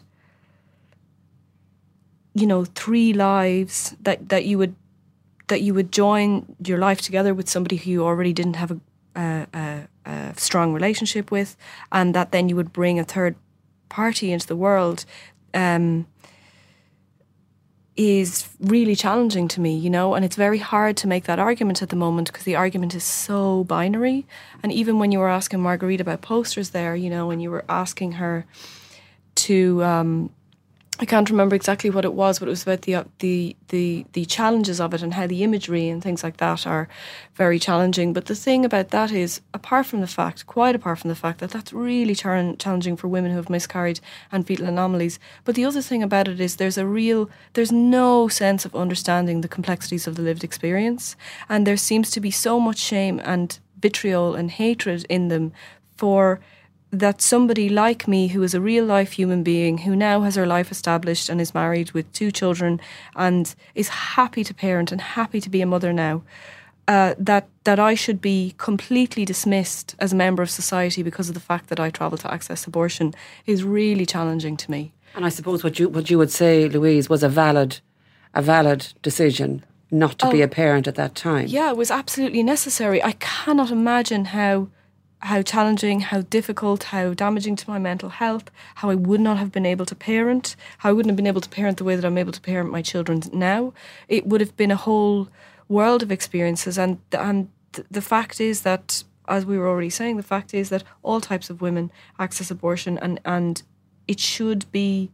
you 2.36 2.46
know 2.46 2.66
three 2.66 3.14
lives 3.14 3.96
that 4.02 4.30
that 4.30 4.46
you 4.46 4.58
would 4.58 4.76
that 5.48 5.62
you 5.62 5.74
would 5.74 5.92
join 5.92 6.56
your 6.64 6.78
life 6.78 7.02
together 7.02 7.34
with 7.34 7.50
somebody 7.50 7.78
who 7.78 7.90
you 7.90 8.04
already 8.04 8.34
didn't 8.34 8.56
have 8.56 8.72
a, 8.72 9.48
a, 9.54 9.88
a, 10.06 10.34
strong 10.38 10.74
relationship 10.74 11.30
with, 11.30 11.56
and 11.92 12.16
that 12.16 12.32
then 12.32 12.50
you 12.50 12.56
would 12.56 12.74
bring 12.74 13.00
a 13.00 13.04
third 13.04 13.36
party 13.90 14.32
into 14.32 14.48
the 14.48 14.56
world. 14.56 15.06
Um, 15.54 16.08
is 17.96 18.50
really 18.60 18.94
challenging 18.94 19.48
to 19.48 19.62
me, 19.62 19.78
you 19.78 19.90
know, 19.90 20.16
and 20.16 20.26
it's 20.26 20.36
very 20.36 20.58
hard 20.58 20.98
to 20.98 21.08
make 21.08 21.24
that 21.24 21.40
argument 21.40 21.82
at 21.82 21.88
the 21.88 21.96
moment 21.96 22.28
because 22.28 22.44
the 22.44 22.56
argument 22.56 22.94
is 22.94 23.06
so 23.06 23.64
binary. 23.64 24.26
And 24.62 24.70
even 24.70 25.00
when 25.00 25.14
you 25.14 25.20
were 25.20 25.30
asking 25.30 25.62
Marguerite 25.62 26.02
about 26.02 26.22
posters 26.22 26.72
there, 26.72 26.94
you 26.94 27.10
know, 27.10 27.26
when 27.28 27.40
you 27.40 27.50
were 27.50 27.64
asking 27.70 28.14
her 28.14 28.46
to 29.36 29.82
um, 29.82 30.30
I 30.98 31.04
can't 31.04 31.30
remember 31.30 31.58
exactly 31.58 31.90
what 31.90 32.06
it 32.06 32.14
was, 32.14 32.40
but 32.40 32.48
it 32.48 32.52
was 32.52 32.64
about 32.64 32.84
the 32.84 32.96
uh, 32.96 33.04
the 33.20 33.56
the 33.68 34.06
the 34.14 34.24
challenges 34.24 34.80
of 34.80 34.94
it 34.94 35.02
and 35.04 35.14
how 35.14 35.28
the 35.28 35.44
imagery 35.44 35.90
and 35.90 36.02
things 36.02 36.24
like 36.24 36.38
that 36.38 36.66
are 36.66 36.88
very 37.34 37.60
challenging. 37.60 38.14
But 38.14 38.28
the 38.28 38.36
thing 38.36 38.64
about 38.64 38.92
that 38.92 39.12
is, 39.12 39.42
apart 39.54 39.88
from 39.88 40.00
the 40.00 40.08
fact, 40.08 40.48
quite 40.48 40.74
apart 40.74 41.00
from 41.00 41.10
the 41.10 41.16
fact 41.16 41.40
that 41.40 41.52
that's 41.52 41.74
really 41.74 42.16
challenging 42.16 42.96
for 42.96 43.10
women 43.10 43.32
who 43.32 43.38
have 43.38 43.50
miscarried 43.50 44.00
and 44.32 44.48
fetal 44.48 44.68
anomalies. 44.68 45.20
But 45.44 45.56
the 45.56 45.66
other 45.66 45.82
thing 45.82 46.02
about 46.02 46.30
it 46.30 46.40
is, 46.40 46.56
there's 46.56 46.78
a 46.78 46.88
real, 46.88 47.30
there's 47.54 47.74
no 47.74 48.30
sense 48.30 48.64
of 48.64 48.74
understanding 48.74 49.42
the 49.42 49.50
complexities 49.50 50.08
of 50.08 50.16
the 50.16 50.22
lived 50.22 50.46
experience, 50.46 51.18
and 51.50 51.68
there 51.68 51.78
seems 51.78 52.10
to 52.12 52.22
be 52.22 52.32
so 52.32 52.58
much 52.58 52.78
shame 52.78 53.20
and 53.26 53.60
vitriol 53.82 54.34
and 54.34 54.52
hatred 54.52 55.06
in 55.10 55.28
them 55.28 55.52
for 55.98 56.40
that 56.92 57.22
somebody 57.22 57.70
like 57.70 58.08
me, 58.08 58.28
who 58.28 58.44
is 58.44 58.54
a 58.54 58.62
real 58.62 58.86
life 58.86 59.14
human 59.14 59.44
being, 59.44 59.80
who 59.80 59.96
now 59.96 60.22
has 60.22 60.36
her 60.36 60.46
life 60.46 60.72
established 60.72 61.30
and 61.30 61.42
is 61.42 61.54
married 61.54 61.92
with 61.92 62.12
two 62.14 62.32
children 62.32 62.80
and 63.16 63.56
is 63.74 63.90
happy 63.90 64.44
to 64.44 64.54
parent 64.54 64.92
and 64.92 65.02
happy 65.02 65.42
to 65.42 65.50
be 65.50 65.62
a 65.62 65.66
mother 65.66 65.92
now, 65.92 66.24
uh, 66.88 67.16
that 67.18 67.48
that 67.64 67.80
I 67.80 67.96
should 67.96 68.22
be 68.22 68.54
completely 68.58 69.26
dismissed 69.26 69.96
as 70.00 70.14
a 70.14 70.16
member 70.16 70.44
of 70.44 70.50
society 70.50 71.02
because 71.02 71.30
of 71.30 71.34
the 71.34 71.42
fact 71.42 71.70
that 71.70 71.80
I 71.80 71.90
travel 71.90 72.18
to 72.20 72.32
access 72.32 72.68
abortion 72.68 73.14
is 73.46 73.64
really 73.64 74.06
challenging 74.06 74.56
to 74.58 74.72
me. 74.72 74.94
And 75.16 75.26
I 75.26 75.30
suppose 75.30 75.64
what 75.64 75.80
you 75.80 75.90
what 75.90 76.10
you 76.10 76.18
would 76.18 76.32
say, 76.32 76.70
Louise, 76.70 77.10
was 77.10 77.24
a 77.24 77.30
valid 77.30 77.80
a 78.34 78.42
valid 78.42 78.94
decision 79.02 79.64
not 79.92 80.20
to 80.20 80.28
oh, 80.28 80.32
be 80.32 80.42
a 80.42 80.48
parent 80.48 80.88
at 80.88 80.96
that 80.96 81.16
time. 81.16 81.48
Yeah, 81.48 81.70
it 81.70 81.78
was 81.78 81.90
absolutely 81.90 82.44
necessary. 82.44 83.02
I 83.04 83.14
cannot 83.14 83.72
imagine 83.72 84.26
how 84.26 84.68
how 85.26 85.42
challenging, 85.42 86.02
how 86.02 86.22
difficult, 86.22 86.84
how 86.84 87.14
damaging 87.14 87.56
to 87.56 87.70
my 87.70 87.80
mental 87.80 88.10
health, 88.10 88.52
how 88.76 88.92
I 88.92 88.96
would 88.96 89.20
not 89.20 89.38
have 89.38 89.52
been 89.52 89.66
able 89.66 89.86
to 89.88 89.96
parent, 89.96 90.56
how 90.78 90.90
I 90.90 90.94
wouldn't 90.94 91.10
have 91.10 91.18
been 91.18 91.28
able 91.28 91.42
to 91.42 91.50
parent 91.50 91.78
the 91.78 91.84
way 91.84 91.96
that 91.96 92.06
I'm 92.06 92.18
able 92.18 92.32
to 92.32 92.42
parent 92.42 92.72
my 92.72 92.84
children 92.84 93.22
now. 93.34 93.74
It 94.08 94.28
would 94.28 94.40
have 94.40 94.56
been 94.56 94.72
a 94.72 94.76
whole 94.76 95.30
world 95.68 96.04
of 96.04 96.12
experiences, 96.12 96.78
and 96.78 97.00
and 97.12 97.50
the 97.90 98.02
fact 98.02 98.40
is 98.40 98.62
that, 98.62 99.04
as 99.28 99.46
we 99.46 99.58
were 99.58 99.68
already 99.68 99.90
saying, 99.90 100.18
the 100.18 100.24
fact 100.24 100.54
is 100.54 100.70
that 100.70 100.84
all 101.02 101.20
types 101.20 101.50
of 101.50 101.62
women 101.62 101.92
access 102.20 102.52
abortion, 102.52 103.00
and 103.00 103.20
and 103.26 103.64
it 104.08 104.20
should 104.20 104.72
be, 104.72 105.12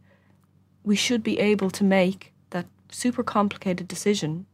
we 0.84 0.94
should 0.94 1.22
be 1.22 1.38
able 1.38 1.70
to 1.70 1.84
make 1.84 2.32
that 2.50 2.66
super 2.90 3.22
complicated 3.22 3.88
decision 3.88 4.44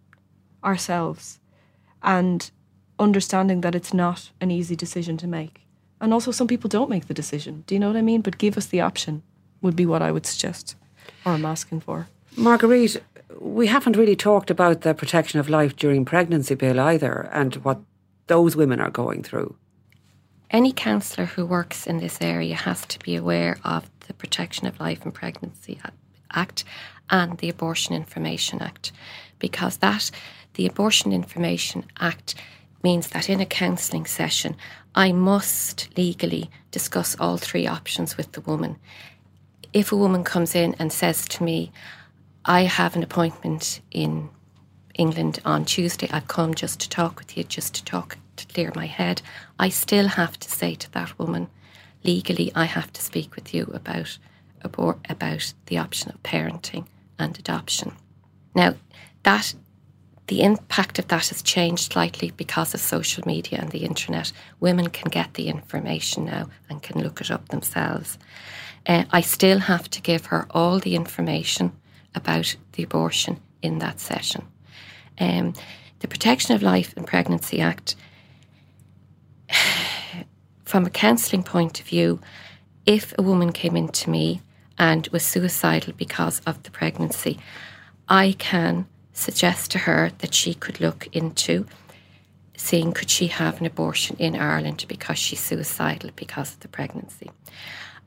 ourselves, 0.62 1.40
and 2.00 2.52
understanding 2.98 3.60
that 3.62 3.74
it's 3.74 3.94
not 3.94 4.30
an 4.40 4.50
easy 4.50 4.76
decision 4.76 5.16
to 5.18 5.26
make. 5.26 5.62
And 6.00 6.12
also, 6.12 6.30
some 6.30 6.46
people 6.46 6.68
don't 6.68 6.90
make 6.90 7.08
the 7.08 7.14
decision. 7.14 7.64
Do 7.66 7.74
you 7.74 7.78
know 7.80 7.88
what 7.88 7.96
I 7.96 8.02
mean? 8.02 8.20
But 8.20 8.38
give 8.38 8.56
us 8.56 8.66
the 8.66 8.80
option, 8.80 9.22
would 9.60 9.76
be 9.76 9.86
what 9.86 10.02
I 10.02 10.12
would 10.12 10.26
suggest 10.26 10.76
or 11.24 11.32
I'm 11.32 11.44
asking 11.44 11.80
for. 11.80 12.08
Marguerite, 12.36 13.00
we 13.40 13.66
haven't 13.66 13.96
really 13.96 14.16
talked 14.16 14.50
about 14.50 14.82
the 14.82 14.94
protection 14.94 15.40
of 15.40 15.48
life 15.48 15.76
during 15.76 16.04
pregnancy 16.04 16.54
bill 16.54 16.80
either 16.80 17.28
and 17.32 17.56
what 17.56 17.80
those 18.26 18.56
women 18.56 18.80
are 18.80 18.90
going 18.90 19.22
through. 19.22 19.56
Any 20.50 20.72
counsellor 20.72 21.26
who 21.26 21.44
works 21.44 21.86
in 21.86 21.98
this 21.98 22.18
area 22.20 22.54
has 22.54 22.86
to 22.86 22.98
be 23.00 23.16
aware 23.16 23.58
of 23.64 23.90
the 24.06 24.14
Protection 24.14 24.66
of 24.66 24.80
Life 24.80 25.04
and 25.04 25.12
Pregnancy 25.12 25.78
Act 26.32 26.64
and 27.10 27.36
the 27.38 27.50
Abortion 27.50 27.94
Information 27.94 28.62
Act 28.62 28.92
because 29.38 29.78
that 29.78 30.10
the 30.54 30.66
Abortion 30.66 31.12
Information 31.12 31.84
Act 32.00 32.34
means 32.82 33.08
that 33.08 33.28
in 33.28 33.40
a 33.40 33.46
counselling 33.46 34.06
session, 34.06 34.56
I 34.94 35.12
must 35.12 35.88
legally 35.96 36.50
discuss 36.70 37.16
all 37.18 37.36
three 37.36 37.66
options 37.66 38.16
with 38.16 38.32
the 38.32 38.40
woman. 38.40 38.76
If 39.72 39.92
a 39.92 39.96
woman 39.96 40.24
comes 40.24 40.54
in 40.54 40.74
and 40.78 40.92
says 40.92 41.26
to 41.28 41.42
me, 41.42 41.72
I 42.44 42.62
have 42.62 42.96
an 42.96 43.02
appointment 43.02 43.80
in 43.90 44.30
England 44.94 45.40
on 45.44 45.64
Tuesday, 45.64 46.08
I've 46.10 46.28
come 46.28 46.54
just 46.54 46.80
to 46.80 46.88
talk 46.88 47.18
with 47.18 47.36
you, 47.36 47.44
just 47.44 47.74
to 47.74 47.84
talk 47.84 48.16
to 48.36 48.46
clear 48.46 48.72
my 48.74 48.86
head, 48.86 49.22
I 49.58 49.68
still 49.68 50.08
have 50.08 50.38
to 50.38 50.50
say 50.50 50.74
to 50.76 50.90
that 50.92 51.18
woman, 51.18 51.48
legally, 52.04 52.50
I 52.54 52.64
have 52.64 52.92
to 52.94 53.02
speak 53.02 53.34
with 53.34 53.54
you 53.54 53.70
about 53.74 54.18
about 54.64 55.54
the 55.66 55.78
option 55.78 56.10
of 56.10 56.22
parenting 56.22 56.86
and 57.18 57.38
adoption. 57.38 57.92
Now, 58.54 58.74
that 59.22 59.54
the 60.28 60.42
impact 60.42 60.98
of 60.98 61.08
that 61.08 61.28
has 61.28 61.42
changed 61.42 61.92
slightly 61.92 62.30
because 62.36 62.74
of 62.74 62.80
social 62.80 63.22
media 63.26 63.58
and 63.60 63.70
the 63.70 63.84
internet. 63.84 64.30
Women 64.60 64.90
can 64.90 65.10
get 65.10 65.34
the 65.34 65.48
information 65.48 66.26
now 66.26 66.48
and 66.68 66.82
can 66.82 67.02
look 67.02 67.20
it 67.20 67.30
up 67.30 67.48
themselves. 67.48 68.18
Uh, 68.86 69.04
I 69.10 69.22
still 69.22 69.58
have 69.58 69.88
to 69.90 70.02
give 70.02 70.26
her 70.26 70.46
all 70.50 70.78
the 70.78 70.94
information 70.94 71.72
about 72.14 72.56
the 72.72 72.82
abortion 72.82 73.40
in 73.62 73.78
that 73.78 74.00
session. 74.00 74.46
Um, 75.18 75.54
the 76.00 76.08
Protection 76.08 76.54
of 76.54 76.62
Life 76.62 76.94
and 76.96 77.06
Pregnancy 77.06 77.60
Act, 77.60 77.96
from 80.64 80.84
a 80.84 80.90
counselling 80.90 81.42
point 81.42 81.80
of 81.80 81.86
view, 81.86 82.20
if 82.84 83.14
a 83.18 83.22
woman 83.22 83.52
came 83.52 83.76
into 83.76 84.10
me 84.10 84.42
and 84.78 85.08
was 85.08 85.24
suicidal 85.24 85.94
because 85.96 86.40
of 86.46 86.62
the 86.62 86.70
pregnancy, 86.70 87.38
I 88.08 88.34
can 88.38 88.86
suggest 89.18 89.70
to 89.72 89.78
her 89.78 90.12
that 90.18 90.32
she 90.32 90.54
could 90.54 90.80
look 90.80 91.08
into 91.12 91.66
seeing 92.56 92.92
could 92.92 93.10
she 93.10 93.28
have 93.28 93.60
an 93.60 93.66
abortion 93.66 94.16
in 94.18 94.36
Ireland 94.36 94.84
because 94.88 95.18
she's 95.18 95.40
suicidal 95.40 96.10
because 96.16 96.54
of 96.54 96.60
the 96.60 96.68
pregnancy. 96.68 97.30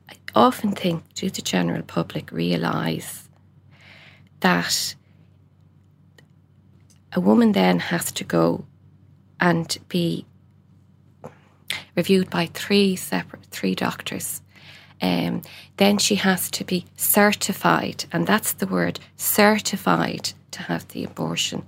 I 0.08 0.14
often 0.34 0.72
think, 0.72 1.02
do 1.14 1.30
the 1.30 1.42
general 1.42 1.82
public 1.82 2.30
realise 2.32 3.28
that 4.40 4.94
a 7.12 7.20
woman 7.20 7.52
then 7.52 7.78
has 7.78 8.12
to 8.12 8.24
go 8.24 8.64
and 9.40 9.76
be 9.88 10.26
reviewed 11.96 12.30
by 12.30 12.46
three 12.46 12.96
separate 12.96 13.44
three 13.46 13.74
doctors. 13.74 14.42
Um, 15.00 15.42
then 15.78 15.98
she 15.98 16.14
has 16.16 16.50
to 16.52 16.64
be 16.64 16.86
certified, 16.96 18.04
and 18.12 18.26
that's 18.26 18.52
the 18.52 18.66
word 18.66 19.00
certified 19.16 20.32
to 20.52 20.62
have 20.62 20.88
the 20.88 21.04
abortion. 21.04 21.66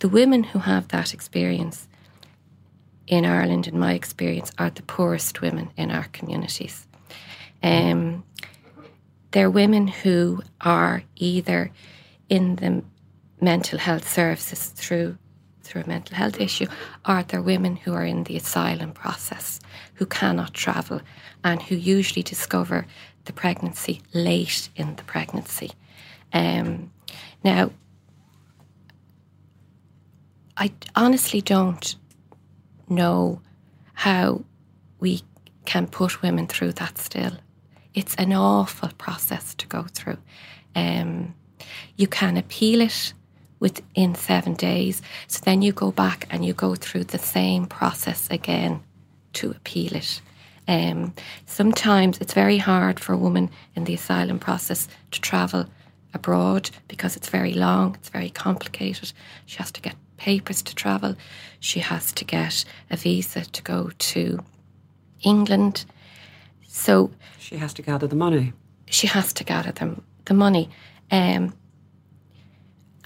the 0.00 0.08
women 0.08 0.44
who 0.44 0.60
have 0.60 0.88
that 0.88 1.12
experience 1.12 1.88
in 3.06 3.24
Ireland, 3.24 3.66
in 3.66 3.78
my 3.78 3.94
experience, 3.94 4.52
are 4.58 4.70
the 4.70 4.82
poorest 4.82 5.40
women 5.40 5.70
in 5.76 5.90
our 5.90 6.04
communities. 6.12 6.86
Um, 7.62 8.22
they're 9.32 9.50
women 9.50 9.88
who 9.88 10.42
are 10.60 11.02
either 11.16 11.70
in 12.28 12.56
the 12.56 12.84
mental 13.40 13.78
health 13.78 14.08
services 14.08 14.68
through 14.68 15.18
through 15.62 15.82
a 15.82 15.88
mental 15.88 16.16
health 16.16 16.40
issue, 16.40 16.66
or 17.06 17.22
they're 17.22 17.42
women 17.42 17.76
who 17.76 17.92
are 17.92 18.04
in 18.04 18.24
the 18.24 18.36
asylum 18.38 18.90
process 18.90 19.60
who 19.94 20.06
cannot 20.06 20.54
travel 20.54 21.02
and 21.44 21.60
who 21.60 21.74
usually 21.74 22.22
discover 22.22 22.86
the 23.26 23.34
pregnancy 23.34 24.00
late 24.14 24.70
in 24.76 24.96
the 24.96 25.02
pregnancy. 25.04 25.72
Um, 26.32 26.90
now, 27.44 27.70
I 30.60 30.72
honestly 30.96 31.40
don't 31.40 31.94
know 32.88 33.40
how 33.94 34.44
we 34.98 35.22
can 35.64 35.86
put 35.86 36.20
women 36.20 36.48
through 36.48 36.72
that 36.72 36.98
still. 36.98 37.32
It's 37.94 38.16
an 38.16 38.32
awful 38.32 38.90
process 38.98 39.54
to 39.54 39.66
go 39.68 39.86
through. 39.94 40.18
Um, 40.74 41.34
you 41.96 42.08
can 42.08 42.36
appeal 42.36 42.80
it 42.80 43.12
within 43.60 44.16
seven 44.16 44.54
days. 44.54 45.00
So 45.28 45.40
then 45.44 45.62
you 45.62 45.72
go 45.72 45.92
back 45.92 46.26
and 46.30 46.44
you 46.44 46.54
go 46.54 46.74
through 46.74 47.04
the 47.04 47.18
same 47.18 47.66
process 47.66 48.28
again 48.28 48.82
to 49.34 49.50
appeal 49.52 49.94
it. 49.94 50.20
Um, 50.66 51.14
sometimes 51.46 52.18
it's 52.18 52.34
very 52.34 52.58
hard 52.58 52.98
for 52.98 53.12
a 53.12 53.18
woman 53.18 53.50
in 53.76 53.84
the 53.84 53.94
asylum 53.94 54.40
process 54.40 54.88
to 55.12 55.20
travel 55.20 55.66
abroad 56.14 56.70
because 56.88 57.16
it's 57.16 57.28
very 57.28 57.54
long, 57.54 57.94
it's 57.94 58.08
very 58.08 58.30
complicated. 58.30 59.12
She 59.46 59.58
has 59.58 59.70
to 59.72 59.80
get 59.80 59.94
papers 60.18 60.62
to 60.62 60.74
travel, 60.74 61.16
she 61.60 61.80
has 61.80 62.12
to 62.12 62.24
get 62.24 62.64
a 62.90 62.96
visa 62.96 63.44
to 63.44 63.62
go 63.62 63.90
to 63.98 64.38
England. 65.22 65.84
So 66.66 67.10
she 67.38 67.56
has 67.56 67.72
to 67.74 67.82
gather 67.82 68.06
the 68.06 68.16
money. 68.16 68.52
She 68.86 69.06
has 69.06 69.32
to 69.34 69.44
gather 69.44 69.72
the, 69.72 69.96
the 70.26 70.34
money. 70.34 70.70
Um, 71.10 71.54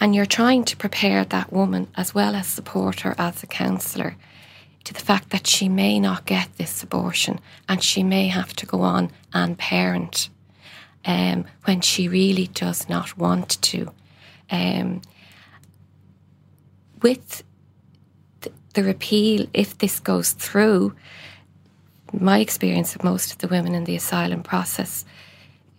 and 0.01 0.15
you're 0.15 0.27
trying 0.27 0.65
to 0.65 0.77
prepare 0.77 1.25
that 1.25 1.53
woman 1.53 1.87
as 1.95 2.15
well 2.15 2.35
as 2.35 2.49
support 2.49 3.01
her 3.01 3.15
as 3.19 3.43
a 3.43 3.47
counsellor 3.47 4.17
to 4.85 4.93
the 4.93 5.01
fact 5.01 5.31
that 5.31 5.47
she 5.47 5.69
may 5.69 6.01
not 6.01 6.27
get 6.27 6.49
this 6.57 6.83
abortion 6.83 7.39
and 7.69 7.83
she 7.83 8.03
may 8.03 8.27
have 8.27 8.53
to 8.55 8.67
go 8.67 8.81
on 8.81 9.11
and 9.33 9.57
parent 9.57 10.29
um, 11.05 11.45
when 11.65 11.81
she 11.81 12.09
really 12.09 12.49
does 12.49 12.89
not 12.89 13.17
want 13.17 13.63
to. 13.63 13.93
Um, 14.51 15.03
with 17.03 17.43
the, 18.75 18.83
repeal, 18.83 19.47
if 19.53 19.79
this 19.79 20.01
goes 20.01 20.33
through, 20.33 20.95
my 22.13 22.39
experience 22.39 22.95
of 22.95 23.05
most 23.05 23.33
of 23.33 23.39
the 23.39 23.49
women 23.49 23.75
in 23.75 23.85
the 23.85 23.97
asylum 23.97 24.43
process 24.43 25.05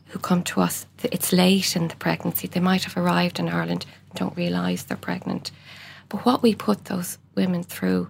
who 0.08 0.20
come 0.20 0.44
to 0.44 0.62
us, 0.62 0.86
it's 1.04 1.34
late 1.34 1.76
in 1.76 1.88
the 1.88 1.96
pregnancy. 1.96 2.48
They 2.48 2.60
might 2.60 2.84
have 2.84 2.98
arrived 2.98 3.40
in 3.40 3.50
Ireland, 3.50 3.86
don't 4.16 4.38
realise 4.38 4.84
they're 4.84 4.98
pregnant. 4.98 5.52
But 6.10 6.26
what 6.26 6.44
we 6.44 6.54
put 6.54 6.86
those 6.86 7.18
women 7.36 7.64
through 7.64 8.10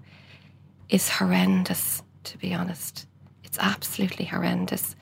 is 0.89 1.07
horrendous, 1.07 2.03
to 2.25 2.37
be 2.37 2.53
honest. 2.53 3.07
It's 3.43 3.57
absolutely 3.59 4.25
horrendous. 4.25 4.95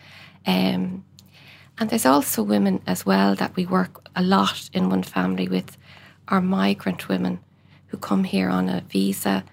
Um, 0.46 1.04
and 1.80 1.90
there's 1.90 2.06
also 2.06 2.44
women 2.44 2.82
as 2.86 3.06
well 3.06 3.34
that 3.36 3.56
we 3.56 3.66
work 3.66 4.08
a 4.16 4.22
lot 4.22 4.70
in 4.74 4.90
one 4.90 5.04
family 5.04 5.48
with 5.48 5.78
are 6.28 6.42
migrant 6.42 7.10
women 7.10 7.40
who 7.92 7.98
come 7.98 8.24
here 8.24 8.50
on 8.50 8.70
a 8.70 8.82
visa, 8.90 9.44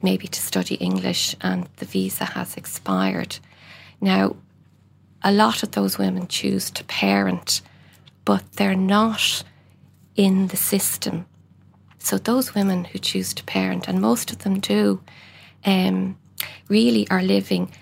maybe 0.00 0.28
to 0.28 0.40
study 0.40 0.76
English, 0.76 1.34
and 1.40 1.68
the 1.76 1.84
visa 1.84 2.24
has 2.24 2.56
expired. 2.56 3.38
Now, 4.00 4.36
a 5.22 5.32
lot 5.32 5.64
of 5.64 5.72
those 5.72 5.98
women 5.98 6.28
choose 6.28 6.70
to 6.70 6.84
parent, 6.84 7.60
but 8.24 8.44
they're 8.52 8.76
not 8.76 9.42
in 10.14 10.46
the 10.46 10.56
system. 10.56 11.26
So, 11.98 12.16
those 12.16 12.54
women 12.54 12.84
who 12.84 13.00
choose 13.00 13.34
to 13.34 13.44
parent, 13.44 13.88
and 13.88 14.00
most 14.00 14.30
of 14.30 14.38
them 14.38 14.60
do, 14.60 15.00
um, 15.64 16.16
really 16.68 17.08
are 17.10 17.22
living 17.22 17.72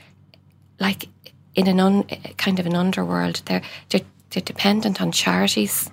like 0.80 1.08
in 1.54 1.66
an 1.68 1.80
un, 1.80 2.04
kind 2.38 2.58
of 2.58 2.66
an 2.66 2.74
underworld. 2.74 3.42
They're, 3.44 3.62
they're, 3.90 4.00
they're 4.30 4.42
dependent 4.42 5.02
on 5.02 5.12
charities 5.12 5.90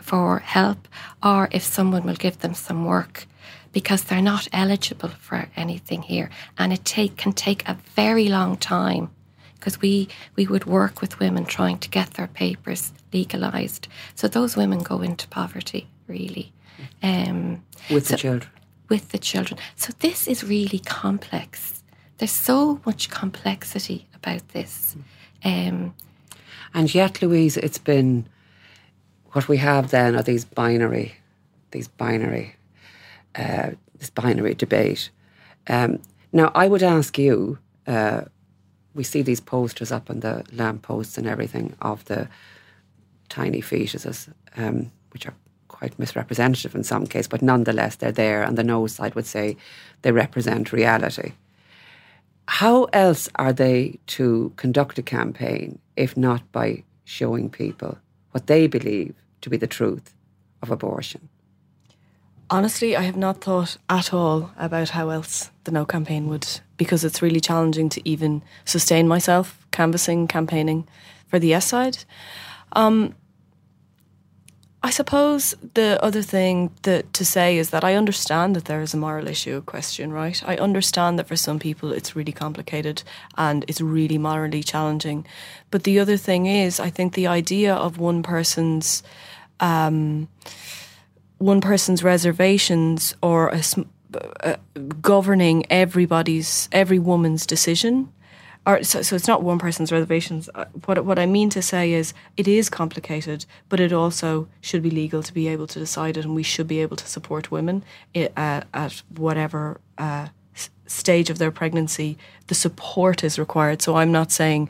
for 0.00 0.38
help 0.40 0.88
or 1.22 1.48
if 1.52 1.62
someone 1.62 2.04
will 2.04 2.14
give 2.14 2.38
them 2.38 2.54
some 2.54 2.84
work 2.84 3.26
because 3.72 4.04
they're 4.04 4.22
not 4.22 4.48
eligible 4.52 5.10
for 5.10 5.48
anything 5.56 6.02
here. 6.02 6.30
And 6.58 6.72
it 6.72 6.84
take 6.84 7.16
can 7.16 7.32
take 7.32 7.68
a 7.68 7.78
very 7.94 8.28
long 8.28 8.56
time 8.56 9.10
because 9.54 9.80
we 9.80 10.08
we 10.36 10.46
would 10.46 10.64
work 10.64 11.00
with 11.00 11.20
women 11.20 11.44
trying 11.44 11.78
to 11.78 11.90
get 11.90 12.14
their 12.14 12.26
papers 12.26 12.92
legalized. 13.12 13.88
So 14.14 14.28
those 14.28 14.56
women 14.56 14.80
go 14.82 15.02
into 15.02 15.28
poverty 15.28 15.88
really. 16.08 16.52
Um, 17.02 17.62
with 17.90 18.06
so, 18.06 18.14
the 18.14 18.18
children? 18.18 18.50
With 18.88 19.10
the 19.10 19.18
children. 19.18 19.60
So 19.76 19.92
this 20.00 20.26
is 20.26 20.42
really 20.42 20.80
complex. 20.80 21.82
There's 22.18 22.32
so 22.32 22.80
much 22.84 23.10
complexity 23.10 24.08
about 24.14 24.48
this. 24.48 24.96
Um, 25.44 25.94
and 26.74 26.94
yet 26.94 27.22
louise 27.22 27.56
it's 27.56 27.78
been 27.78 28.26
what 29.32 29.48
we 29.48 29.58
have 29.58 29.90
then 29.90 30.16
are 30.16 30.22
these 30.22 30.44
binary, 30.44 31.14
these 31.70 31.88
binary, 31.88 32.56
uh, 33.34 33.70
this 33.98 34.10
binary 34.10 34.54
debate. 34.54 35.10
Um, 35.68 36.00
now, 36.32 36.50
I 36.54 36.68
would 36.68 36.82
ask 36.82 37.18
you. 37.18 37.58
Uh, 37.86 38.22
we 38.94 39.04
see 39.04 39.22
these 39.22 39.40
posters 39.40 39.92
up 39.92 40.10
on 40.10 40.20
the 40.20 40.44
lampposts 40.52 41.16
and 41.16 41.26
everything 41.26 41.76
of 41.80 42.04
the 42.06 42.28
tiny 43.28 43.62
fetuses, 43.62 44.32
um, 44.56 44.90
which 45.12 45.26
are 45.26 45.34
quite 45.68 45.98
misrepresentative 45.98 46.74
in 46.74 46.84
some 46.84 47.06
cases, 47.06 47.28
but 47.28 47.42
nonetheless 47.42 47.96
they're 47.96 48.12
there. 48.12 48.42
And 48.42 48.58
the 48.58 48.64
no 48.64 48.86
side 48.86 49.14
would 49.14 49.26
say 49.26 49.56
they 50.02 50.12
represent 50.12 50.72
reality. 50.72 51.32
How 52.48 52.84
else 52.92 53.28
are 53.36 53.52
they 53.52 54.00
to 54.08 54.52
conduct 54.56 54.98
a 54.98 55.02
campaign 55.02 55.78
if 55.96 56.16
not 56.16 56.50
by 56.50 56.82
showing 57.04 57.48
people 57.48 57.98
what 58.32 58.46
they 58.46 58.66
believe 58.66 59.14
to 59.40 59.50
be 59.50 59.56
the 59.56 59.66
truth 59.66 60.14
of 60.62 60.70
abortion? 60.70 61.28
Honestly, 62.48 62.96
I 62.96 63.02
have 63.02 63.16
not 63.16 63.40
thought 63.40 63.76
at 63.88 64.12
all 64.12 64.50
about 64.58 64.90
how 64.90 65.10
else 65.10 65.50
the 65.64 65.70
No 65.70 65.84
campaign 65.84 66.28
would, 66.28 66.46
because 66.76 67.04
it's 67.04 67.22
really 67.22 67.40
challenging 67.40 67.88
to 67.90 68.08
even 68.08 68.42
sustain 68.64 69.06
myself 69.06 69.66
canvassing, 69.70 70.26
campaigning 70.26 70.88
for 71.28 71.38
the 71.38 71.46
Yes 71.48 71.66
side. 71.66 71.98
Um, 72.72 73.14
I 74.82 74.90
suppose 74.90 75.54
the 75.74 76.02
other 76.02 76.22
thing 76.22 76.70
that 76.82 77.12
to 77.12 77.24
say 77.24 77.58
is 77.58 77.68
that 77.68 77.84
I 77.84 77.96
understand 77.96 78.56
that 78.56 78.64
there 78.64 78.80
is 78.80 78.94
a 78.94 78.96
moral 78.96 79.28
issue 79.28 79.60
question, 79.60 80.10
right? 80.10 80.42
I 80.46 80.56
understand 80.56 81.18
that 81.18 81.28
for 81.28 81.36
some 81.36 81.58
people 81.58 81.92
it's 81.92 82.16
really 82.16 82.32
complicated 82.32 83.02
and 83.36 83.64
it's 83.68 83.82
really 83.82 84.16
morally 84.16 84.62
challenging. 84.62 85.26
But 85.70 85.84
the 85.84 85.98
other 85.98 86.16
thing 86.16 86.46
is, 86.46 86.80
I 86.80 86.88
think 86.88 87.12
the 87.12 87.26
idea 87.26 87.74
of 87.74 87.98
one 87.98 88.22
person's 88.22 89.02
um, 89.60 90.28
one 91.36 91.60
person's 91.60 92.02
reservations 92.02 93.14
or 93.22 93.48
a, 93.48 93.62
uh, 94.42 94.56
governing 95.02 95.70
everybody's 95.70 96.70
every 96.72 96.98
woman's 96.98 97.44
decision 97.44 98.10
or 98.66 98.82
so, 98.82 99.02
so 99.02 99.16
it's 99.16 99.26
not 99.26 99.42
one 99.42 99.58
person's 99.58 99.90
reservations. 99.90 100.48
Uh, 100.54 100.66
what 100.84 101.04
what 101.04 101.18
I 101.18 101.26
mean 101.26 101.50
to 101.50 101.62
say 101.62 101.92
is 101.92 102.12
it 102.36 102.46
is 102.46 102.68
complicated, 102.68 103.46
but 103.68 103.80
it 103.80 103.92
also 103.92 104.48
should 104.60 104.82
be 104.82 104.90
legal 104.90 105.22
to 105.22 105.32
be 105.32 105.48
able 105.48 105.66
to 105.68 105.78
decide 105.78 106.16
it, 106.16 106.24
and 106.24 106.34
we 106.34 106.42
should 106.42 106.68
be 106.68 106.80
able 106.80 106.96
to 106.96 107.06
support 107.06 107.50
women 107.50 107.82
at, 108.14 108.32
uh, 108.36 108.62
at 108.74 109.02
whatever 109.16 109.80
uh, 109.98 110.28
stage 110.86 111.30
of 111.30 111.38
their 111.38 111.50
pregnancy. 111.50 112.18
The 112.48 112.54
support 112.54 113.24
is 113.24 113.38
required. 113.38 113.82
So 113.82 113.96
I'm 113.96 114.12
not 114.12 114.30
saying. 114.30 114.68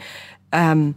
Um, 0.52 0.96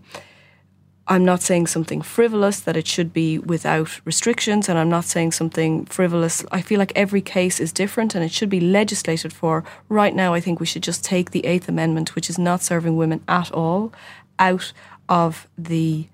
I'm 1.05 1.25
not 1.25 1.41
saying 1.41 1.67
something 1.67 2.01
frivolous 2.01 2.61
that 2.61 2.77
it 2.77 2.87
should 2.87 3.11
be 3.11 3.37
without 3.37 3.99
restrictions, 4.05 4.69
and 4.69 4.79
I'm 4.79 4.89
not 4.89 5.03
saying 5.03 5.33
something 5.33 5.85
frivolous. 5.85 6.45
I 6.51 6.61
feel 6.61 6.79
like 6.79 6.93
every 6.95 7.21
case 7.21 7.59
is 7.59 7.73
different 7.73 8.15
and 8.15 8.23
it 8.23 8.31
should 8.31 8.49
be 8.49 8.61
legislated 8.61 9.33
for. 9.33 9.65
Right 9.89 10.15
now, 10.15 10.33
I 10.33 10.39
think 10.39 10.59
we 10.59 10.65
should 10.65 10.83
just 10.83 11.03
take 11.03 11.31
the 11.31 11.45
Eighth 11.45 11.67
Amendment, 11.67 12.15
which 12.15 12.29
is 12.29 12.39
not 12.39 12.63
serving 12.63 12.95
women 12.95 13.21
at 13.27 13.51
all, 13.51 13.91
out 14.39 14.71
of 15.09 15.47
the 15.57 16.07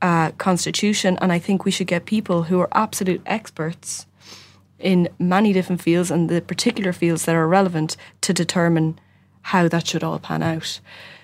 uh, 0.00 0.30
Constitution. 0.32 1.18
And 1.20 1.32
I 1.32 1.38
think 1.38 1.66
we 1.66 1.70
should 1.70 1.86
get 1.86 2.06
people 2.06 2.44
who 2.44 2.60
are 2.60 2.68
absolute 2.72 3.20
experts 3.26 4.06
in 4.78 5.10
many 5.18 5.52
different 5.52 5.82
fields 5.82 6.10
and 6.10 6.30
the 6.30 6.40
particular 6.40 6.94
fields 6.94 7.26
that 7.26 7.34
are 7.34 7.46
relevant 7.46 7.94
to 8.22 8.32
determine 8.32 8.98
how 9.42 9.68
that 9.68 9.86
should 9.86 10.02
all 10.02 10.18
pan 10.18 10.42
out. 10.42 10.80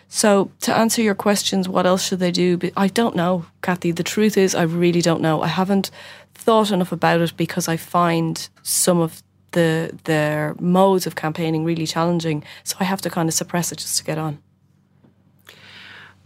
So, 0.08 0.50
to 0.60 0.76
answer 0.76 1.02
your 1.02 1.14
questions, 1.14 1.68
what 1.68 1.84
else 1.84 2.06
should 2.06 2.20
they 2.20 2.30
do? 2.30 2.58
I 2.76 2.88
don't 2.88 3.16
know, 3.16 3.46
Kathy. 3.62 3.90
The 3.90 4.04
truth 4.04 4.36
is, 4.36 4.54
I 4.54 4.62
really 4.62 5.02
don't 5.02 5.20
know. 5.20 5.42
I 5.42 5.48
haven't 5.48 5.90
thought 6.34 6.70
enough 6.70 6.92
about 6.92 7.20
it 7.20 7.36
because 7.36 7.66
I 7.66 7.76
find 7.76 8.48
some 8.62 9.00
of 9.00 9.22
the 9.52 9.90
their 10.04 10.54
modes 10.60 11.06
of 11.06 11.16
campaigning 11.16 11.64
really 11.64 11.86
challenging. 11.86 12.44
So 12.62 12.76
I 12.78 12.84
have 12.84 13.00
to 13.02 13.10
kind 13.10 13.28
of 13.28 13.34
suppress 13.34 13.72
it 13.72 13.78
just 13.78 13.98
to 13.98 14.04
get 14.04 14.18
on. 14.18 14.38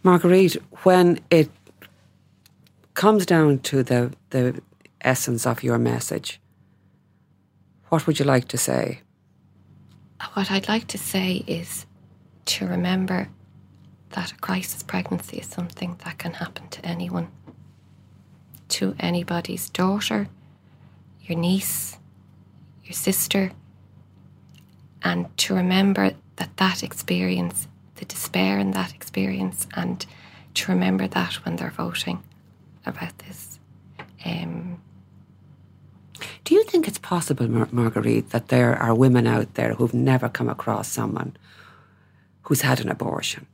Marguerite, 0.03 0.57
when 0.85 1.21
it 1.31 1.51
comes 2.95 3.25
down 3.25 3.61
to 3.61 3.83
the 3.83 4.13
the 4.31 4.61
essence 5.01 5.47
of 5.47 5.63
your 5.63 5.79
message, 5.79 6.41
what 7.89 8.07
would 8.07 8.19
you 8.19 8.27
like 8.27 8.49
to 8.49 8.59
say? 8.59 9.01
What 10.35 10.51
I'd 10.51 10.69
like 10.69 10.87
to 10.89 10.99
say 10.99 11.45
is 11.47 11.87
to 12.47 12.67
remember 12.67 13.29
that 14.11 14.33
a 14.33 14.37
crisis 14.37 14.83
pregnancy 14.83 15.39
is 15.39 15.47
something 15.47 15.97
that 16.05 16.19
can 16.19 16.35
happen 16.35 16.69
to 16.69 16.85
anyone, 16.85 17.29
to 18.69 18.95
anybody's 18.99 19.71
daughter, 19.71 20.29
your 21.23 21.39
niece, 21.39 21.97
your 22.85 22.95
sister, 22.95 23.53
and 25.03 25.37
to 25.39 25.55
remember 25.55 26.13
that 26.37 26.57
that 26.57 26.83
experience, 26.83 27.69
the 27.97 28.05
despair 28.05 28.59
in 28.59 28.73
that 28.73 28.95
experience, 28.95 29.67
and 29.75 30.05
to 30.55 30.73
remember 30.73 31.07
that 31.07 31.35
when 31.45 31.57
they're 31.57 31.71
voting 31.71 32.23
about 32.85 33.17
this. 33.19 33.59
Um, 34.25 34.81
Do 36.45 36.55
you 36.55 36.65
think 36.65 36.89
it's 36.89 36.99
possible, 36.99 37.49
Mar- 37.49 37.69
Marguerite, 37.71 38.31
that 38.31 38.49
there 38.49 38.77
are 38.77 38.95
women 38.95 39.27
out 39.27 39.55
there 39.55 39.75
who've 39.75 39.95
never 39.95 40.29
come 40.29 40.49
across 40.49 40.89
someone 40.89 41.37
who's 42.43 42.63
had 42.63 42.81
an 42.81 42.89
abortion? 42.89 43.47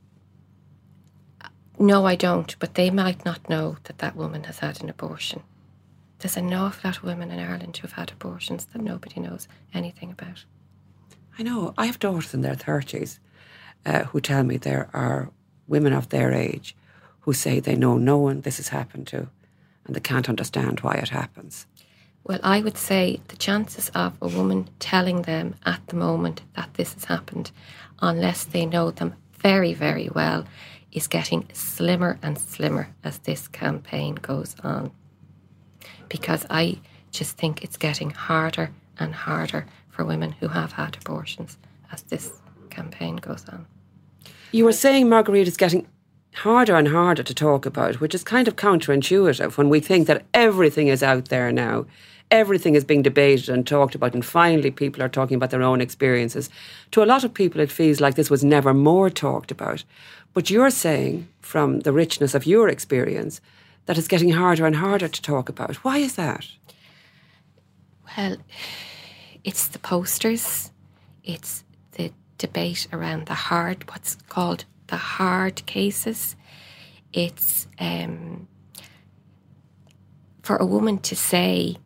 No, 1.79 2.05
I 2.05 2.15
don't, 2.15 2.55
but 2.59 2.73
they 2.73 2.89
might 2.89 3.23
not 3.23 3.49
know 3.49 3.77
that 3.83 3.99
that 3.99 4.15
woman 4.15 4.45
has 4.45 4.59
had 4.59 4.81
an 4.81 4.89
abortion. 4.89 5.43
There's 6.19 6.37
an 6.37 6.51
awful 6.53 6.89
lot 6.89 6.97
of 6.97 7.03
women 7.03 7.29
in 7.29 7.39
Ireland 7.39 7.77
who've 7.77 7.91
had 7.91 8.11
abortions 8.11 8.65
that 8.65 8.81
nobody 8.81 9.19
knows 9.19 9.47
anything 9.73 10.11
about. 10.11 10.45
I 11.37 11.43
know. 11.43 11.75
I 11.77 11.85
have 11.85 11.99
daughters 11.99 12.33
in 12.33 12.41
their 12.41 12.55
30s 12.55 13.19
uh, 13.85 14.05
who 14.05 14.19
tell 14.19 14.43
me 14.43 14.57
there 14.57 14.89
are 14.93 15.29
women 15.67 15.93
of 15.93 16.09
their 16.09 16.33
age 16.33 16.75
who 17.21 17.33
say 17.33 17.59
they 17.59 17.75
know 17.75 17.97
no 17.97 18.17
one 18.17 18.41
this 18.41 18.57
has 18.57 18.69
happened 18.69 19.05
to 19.07 19.27
and 19.85 19.95
they 19.95 19.99
can't 19.99 20.29
understand 20.29 20.79
why 20.79 20.95
it 20.95 21.09
happens. 21.09 21.67
Well, 22.23 22.39
I 22.43 22.61
would 22.61 22.77
say 22.77 23.21
the 23.29 23.37
chances 23.37 23.89
of 23.89 24.17
a 24.21 24.27
woman 24.27 24.69
telling 24.79 25.21
them 25.21 25.55
at 25.65 25.85
the 25.87 25.95
moment 25.95 26.41
that 26.55 26.73
this 26.73 26.93
has 26.93 27.05
happened, 27.05 27.51
unless 28.01 28.43
they 28.43 28.65
know 28.65 28.91
them 28.91 29.13
very, 29.33 29.73
very 29.73 30.09
well, 30.09 30.45
is 30.97 31.07
getting 31.07 31.47
slimmer 31.53 32.17
and 32.21 32.37
slimmer 32.37 32.89
as 33.03 33.19
this 33.19 33.47
campaign 33.47 34.15
goes 34.15 34.55
on. 34.63 34.91
Because 36.09 36.45
I 36.49 36.79
just 37.11 37.37
think 37.37 37.63
it's 37.63 37.77
getting 37.77 38.09
harder 38.09 38.71
and 38.99 39.13
harder 39.13 39.65
for 39.89 40.03
women 40.03 40.31
who 40.31 40.47
have 40.47 40.73
had 40.73 40.97
abortions 40.97 41.57
as 41.91 42.01
this 42.03 42.33
campaign 42.69 43.17
goes 43.17 43.47
on. 43.47 43.65
You 44.51 44.65
were 44.65 44.73
saying, 44.73 45.07
Marguerite, 45.07 45.47
is 45.47 45.57
getting 45.57 45.87
harder 46.33 46.75
and 46.75 46.87
harder 46.87 47.23
to 47.23 47.33
talk 47.33 47.65
about, 47.65 47.99
which 47.99 48.15
is 48.15 48.23
kind 48.23 48.47
of 48.47 48.55
counterintuitive 48.55 49.57
when 49.57 49.69
we 49.69 49.79
think 49.79 50.07
that 50.07 50.25
everything 50.33 50.87
is 50.87 51.03
out 51.03 51.29
there 51.29 51.51
now. 51.51 51.85
Everything 52.29 52.75
is 52.75 52.83
being 52.83 53.03
debated 53.03 53.47
and 53.47 53.65
talked 53.65 53.95
about, 53.95 54.13
and 54.13 54.25
finally, 54.25 54.69
people 54.69 55.01
are 55.01 55.09
talking 55.09 55.35
about 55.35 55.49
their 55.49 55.63
own 55.63 55.79
experiences. 55.79 56.49
To 56.91 57.01
a 57.01 57.05
lot 57.05 57.23
of 57.23 57.33
people, 57.33 57.61
it 57.61 57.71
feels 57.71 58.01
like 58.01 58.15
this 58.15 58.29
was 58.29 58.43
never 58.43 58.73
more 58.73 59.09
talked 59.09 59.49
about. 59.49 59.85
But 60.37 60.51
you're 60.51 60.69
saying, 60.69 61.29
from 61.39 61.79
the 61.79 61.91
richness 61.91 62.35
of 62.35 62.45
your 62.45 62.69
experience, 62.69 63.41
that 63.87 63.97
it's 63.97 64.07
getting 64.07 64.29
harder 64.29 64.67
and 64.67 64.75
harder 64.75 65.07
to 65.07 65.21
talk 65.23 65.49
about. 65.49 65.77
Why 65.77 65.97
is 65.97 66.13
that? 66.13 66.45
Well, 68.15 68.37
it's 69.43 69.67
the 69.69 69.79
posters, 69.79 70.69
it's 71.23 71.63
the 71.93 72.11
debate 72.37 72.87
around 72.93 73.25
the 73.25 73.33
hard, 73.33 73.89
what's 73.89 74.13
called 74.29 74.65
the 74.85 74.97
hard 74.97 75.65
cases. 75.65 76.35
It's 77.13 77.67
um, 77.79 78.47
for 80.43 80.57
a 80.57 80.67
woman 80.67 80.99
to 80.99 81.15
say 81.15 81.77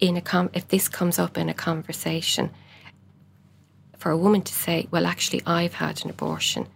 in 0.00 0.16
a 0.16 0.22
com- 0.22 0.48
if 0.54 0.68
this 0.68 0.88
comes 0.88 1.18
up 1.18 1.36
in 1.36 1.50
a 1.50 1.54
conversation, 1.54 2.48
for 3.98 4.10
a 4.10 4.16
woman 4.16 4.40
to 4.40 4.54
say, 4.54 4.88
"Well, 4.90 5.04
actually, 5.04 5.42
I've 5.44 5.74
had 5.74 6.02
an 6.04 6.08
abortion," 6.08 6.68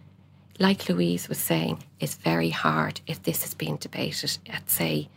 like 0.61 0.87
Louise 0.87 1.27
was 1.27 1.39
saying, 1.39 1.83
is 1.99 2.15
very 2.15 2.51
hard 2.51 3.01
if 3.07 3.23
this 3.23 3.43
is 3.43 3.55
being 3.55 3.77
debated 3.77 4.37
at, 4.47 4.69
say, 4.69 5.09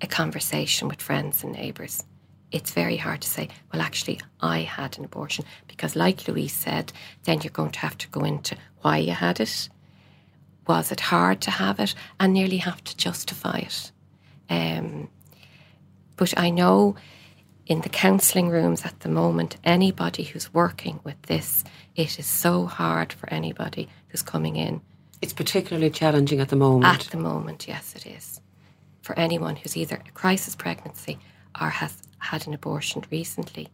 a 0.00 0.06
conversation 0.06 0.86
with 0.86 1.02
friends 1.02 1.42
and 1.42 1.52
neighbours. 1.52 2.04
It's 2.52 2.70
very 2.70 2.96
hard 2.96 3.20
to 3.22 3.28
say, 3.28 3.48
well, 3.72 3.82
actually, 3.82 4.20
I 4.40 4.60
had 4.60 4.96
an 4.96 5.04
abortion. 5.04 5.44
Because, 5.66 5.96
like 5.96 6.28
Louise 6.28 6.52
said, 6.52 6.92
then 7.24 7.40
you're 7.40 7.50
going 7.50 7.72
to 7.72 7.80
have 7.80 7.98
to 7.98 8.08
go 8.08 8.20
into 8.20 8.56
why 8.82 8.98
you 8.98 9.10
had 9.10 9.40
it. 9.40 9.68
Was 10.68 10.92
it 10.92 11.00
hard 11.00 11.40
to 11.42 11.50
have 11.50 11.80
it? 11.80 11.96
And 12.20 12.32
nearly 12.32 12.58
have 12.58 12.84
to 12.84 12.96
justify 12.96 13.58
it. 13.58 13.90
Um, 14.48 15.08
but 16.14 16.38
I 16.38 16.50
know 16.50 16.94
in 17.66 17.80
the 17.80 17.88
counselling 17.88 18.50
rooms 18.50 18.84
at 18.84 19.00
the 19.00 19.08
moment, 19.08 19.56
anybody 19.64 20.22
who's 20.22 20.54
working 20.54 21.00
with 21.02 21.20
this, 21.22 21.64
it 21.96 22.18
is 22.18 22.26
so 22.26 22.66
hard 22.66 23.12
for 23.12 23.28
anybody 23.32 23.88
who's 24.08 24.22
coming 24.22 24.56
in. 24.56 24.80
It's 25.22 25.32
particularly 25.32 25.90
challenging 25.90 26.40
at 26.40 26.50
the 26.50 26.56
moment. 26.56 26.84
At 26.84 27.10
the 27.10 27.16
moment, 27.16 27.66
yes, 27.66 27.94
it 27.96 28.06
is. 28.06 28.40
For 29.00 29.18
anyone 29.18 29.56
who's 29.56 29.76
either 29.76 30.02
a 30.06 30.10
crisis 30.10 30.54
pregnancy 30.54 31.18
or 31.60 31.70
has 31.70 32.02
had 32.18 32.46
an 32.46 32.52
abortion 32.52 33.02
recently 33.10 33.68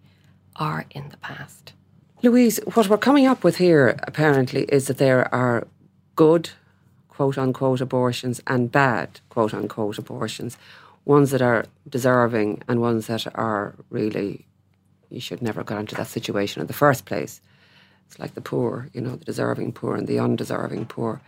or 0.61 0.85
in 0.91 1.09
the 1.09 1.16
past. 1.16 1.73
Louise, 2.23 2.61
what 2.75 2.89
we're 2.89 2.99
coming 2.99 3.27
up 3.27 3.43
with 3.43 3.57
here 3.57 3.99
apparently 4.05 4.62
is 4.64 4.87
that 4.87 4.99
there 4.99 5.33
are 5.35 5.66
good, 6.14 6.51
quote 7.09 7.37
unquote, 7.37 7.81
abortions 7.81 8.41
and 8.47 8.70
bad, 8.70 9.20
quote 9.31 9.53
unquote, 9.53 9.99
abortions. 9.99 10.57
Ones 11.05 11.33
that 11.33 11.43
are 11.43 11.64
deserving 11.89 12.62
and 12.68 12.81
ones 12.81 13.09
that 13.09 13.27
are 13.35 13.75
really, 13.91 14.47
you 15.11 15.18
should 15.18 15.43
never 15.43 15.64
get 15.64 15.81
into 15.81 15.97
that 15.97 16.07
situation 16.07 16.61
in 16.61 16.68
the 16.68 16.73
first 16.73 17.05
place. 17.05 17.41
It's 18.12 18.18
like 18.18 18.34
the 18.34 18.42
poor, 18.42 18.90
you 18.92 19.00
know, 19.00 19.16
the 19.16 19.24
deserving 19.24 19.72
poor 19.72 19.96
and 19.96 20.06
the 20.06 20.18
undeserving 20.18 20.84
poor. 20.84 21.22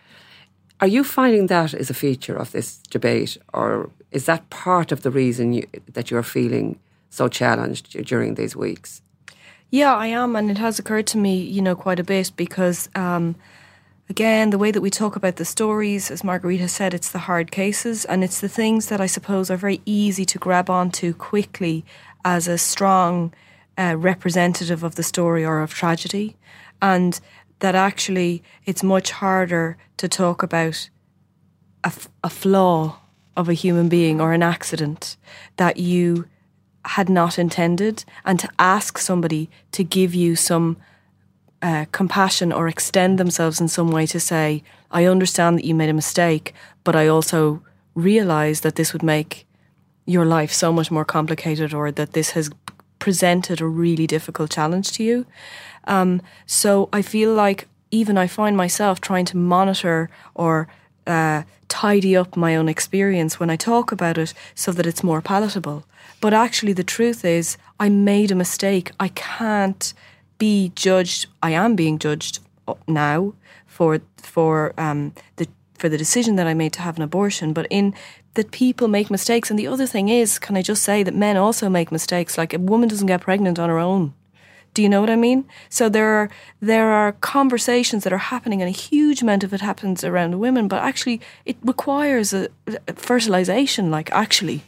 Are 0.83 0.87
you 0.87 1.03
finding 1.03 1.47
that 1.47 1.73
is 1.73 1.89
a 1.89 1.95
feature 1.95 2.37
of 2.37 2.53
this 2.53 2.77
debate, 2.91 3.39
or 3.55 3.89
is 4.11 4.27
that 4.27 4.51
part 4.51 4.93
of 4.93 5.01
the 5.01 5.11
reason 5.11 5.55
you, 5.55 5.67
that 5.91 6.11
you're 6.11 6.23
feeling 6.23 6.79
so 7.09 7.27
challenged 7.27 7.93
during 8.05 8.35
these 8.35 8.55
weeks? 8.55 9.01
Yeah, 9.71 9.95
I 9.95 10.09
am, 10.09 10.37
and 10.37 10.51
it 10.51 10.59
has 10.59 10.79
occurred 10.79 11.07
to 11.09 11.19
me, 11.19 11.39
you 11.39 11.63
know, 11.63 11.75
quite 11.75 11.99
a 11.99 12.05
bit 12.05 12.33
because, 12.37 12.91
um, 12.95 13.35
again, 14.11 14.51
the 14.51 14.59
way 14.59 14.71
that 14.71 14.83
we 14.83 14.91
talk 14.91 15.17
about 15.17 15.37
the 15.37 15.47
stories, 15.47 16.11
as 16.11 16.23
Margarita 16.23 16.69
said, 16.69 16.93
it's 16.93 17.11
the 17.11 17.21
hard 17.21 17.51
cases, 17.51 18.05
and 18.05 18.23
it's 18.23 18.43
the 18.43 18.49
things 18.51 18.89
that 18.89 19.01
I 19.01 19.07
suppose 19.07 19.51
are 19.51 19.57
very 19.57 19.81
easy 19.87 20.27
to 20.27 20.39
grab 20.39 20.69
onto 20.69 21.15
quickly 21.15 21.83
as 22.27 22.47
a 22.47 22.59
strong 22.59 23.33
uh, 23.79 23.95
representative 23.97 24.83
of 24.83 24.97
the 24.97 25.03
story 25.03 25.47
or 25.47 25.63
of 25.63 25.73
tragedy, 25.73 26.37
and 26.85 27.19
that 27.61 27.75
actually 27.75 28.43
it's 28.67 28.83
much 28.83 29.11
harder 29.11 29.79
to 29.97 30.07
talk 30.07 30.43
about 30.43 30.91
a, 32.23 32.31
flaw 32.31 33.01
of 33.37 33.49
a 33.49 33.55
human 33.55 33.89
being 33.89 34.21
or 34.21 34.35
an 34.35 34.43
accident 34.43 35.17
that 35.57 35.79
you 35.79 36.27
had 36.85 37.09
not 37.09 37.39
intended 37.39 38.05
and 38.27 38.39
to 38.39 38.49
ask 38.59 38.99
somebody 38.99 39.49
to 39.73 39.83
give 39.83 40.15
you 40.15 40.37
some 40.37 40.77
uh, 41.63 41.87
compassion 41.93 42.53
or 42.53 42.69
extend 42.69 43.19
themselves 43.19 43.61
in 43.63 43.69
some 43.69 43.91
way 43.91 44.07
to 44.07 44.21
say, 44.21 44.63
I 44.91 45.07
understand 45.07 45.57
that 45.57 45.65
you 45.65 45.75
made 45.75 45.89
a 45.89 45.95
mistake, 45.95 46.53
but 46.85 46.95
I 46.95 47.07
also 47.07 47.63
realize 47.95 48.61
that 48.61 48.77
this 48.77 48.93
would 48.93 49.03
make 49.03 49.47
your 50.05 50.27
life 50.27 50.53
so 50.53 50.71
much 50.71 50.91
more 50.91 51.07
complicated 51.07 51.73
or 51.73 51.91
that 51.93 52.13
this 52.13 52.31
has 52.33 52.51
presented 52.99 53.61
a 53.61 53.67
really 53.67 54.07
difficult 54.07 54.51
challenge 54.51 54.93
to 54.93 55.03
you. 55.03 55.27
Um, 55.87 56.23
so 56.47 56.89
I 56.93 57.03
feel 57.03 57.35
like 57.35 57.69
even 57.91 58.19
I 58.19 58.27
find 58.27 58.57
myself 58.57 59.01
trying 59.01 59.25
to 59.27 59.37
monitor 59.37 60.11
or 60.35 60.69
uh, 61.07 61.43
tidy 61.69 62.17
up 62.17 62.37
my 62.37 62.57
own 62.57 62.69
experience 62.69 63.39
when 63.39 63.51
I 63.51 63.57
talk 63.57 63.93
about 63.93 64.19
it 64.19 64.35
so 64.55 64.73
that 64.73 64.87
it's 64.87 65.03
more 65.03 65.21
palatable. 65.21 65.85
But 66.21 66.35
actually, 66.35 66.73
the 66.73 66.85
truth 66.85 67.25
is, 67.25 67.57
I 67.79 67.89
made 67.89 68.31
a 68.31 68.35
mistake. 68.35 68.93
I 68.99 69.09
can't 69.09 69.93
be 70.39 70.73
judged. 70.75 71.27
I 71.43 71.51
am 71.51 71.77
being 71.77 71.99
judged 71.99 72.41
now 72.87 73.35
for 73.67 74.01
for 74.17 74.73
um, 74.79 75.13
the 75.37 75.47
for 75.79 75.89
the 75.89 75.99
decision 75.99 76.37
that 76.37 76.47
I 76.47 76.55
made 76.55 76.73
to 76.75 76.83
have 76.83 76.97
an 76.97 77.03
abortion. 77.03 77.53
But 77.53 77.67
in 77.71 77.95
that 78.35 78.51
people 78.51 78.89
make 78.89 79.11
mistakes, 79.11 79.51
and 79.51 79.59
the 79.59 79.67
other 79.67 79.87
thing 79.87 80.09
is, 80.09 80.39
can 80.39 80.57
I 80.57 80.63
just 80.63 80.83
say 80.83 81.03
that 81.03 81.15
men 81.15 81.37
also 81.37 81.69
make 81.69 81.93
mistakes? 81.93 82.39
Like 82.39 82.55
a 82.55 82.59
woman 82.59 82.89
doesn't 82.89 83.07
get 83.07 83.21
pregnant 83.21 83.59
on 83.59 83.69
her 83.69 83.79
own. 83.79 84.15
Do 84.75 84.83
you 84.83 84.89
know 84.89 85.01
what 85.01 85.11
I 85.11 85.17
mean? 85.17 85.45
So 85.69 85.89
there 85.89 86.15
are 86.17 86.31
there 86.61 86.91
are 86.91 87.13
conversations 87.13 88.03
that 88.03 88.13
are 88.13 88.19
happening, 88.19 88.61
and 88.61 88.69
a 88.69 88.73
huge 88.73 89.23
amount 89.23 89.45
of 89.45 89.55
it 89.55 89.61
happens 89.61 90.05
around 90.05 90.41
women. 90.41 90.69
But 90.69 90.83
actually, 90.83 91.21
it 91.45 91.57
requires 91.63 92.33
a, 92.33 92.49
a 92.89 92.95
fertilization. 92.95 93.91
Like 93.91 94.11
actually, 94.11 94.65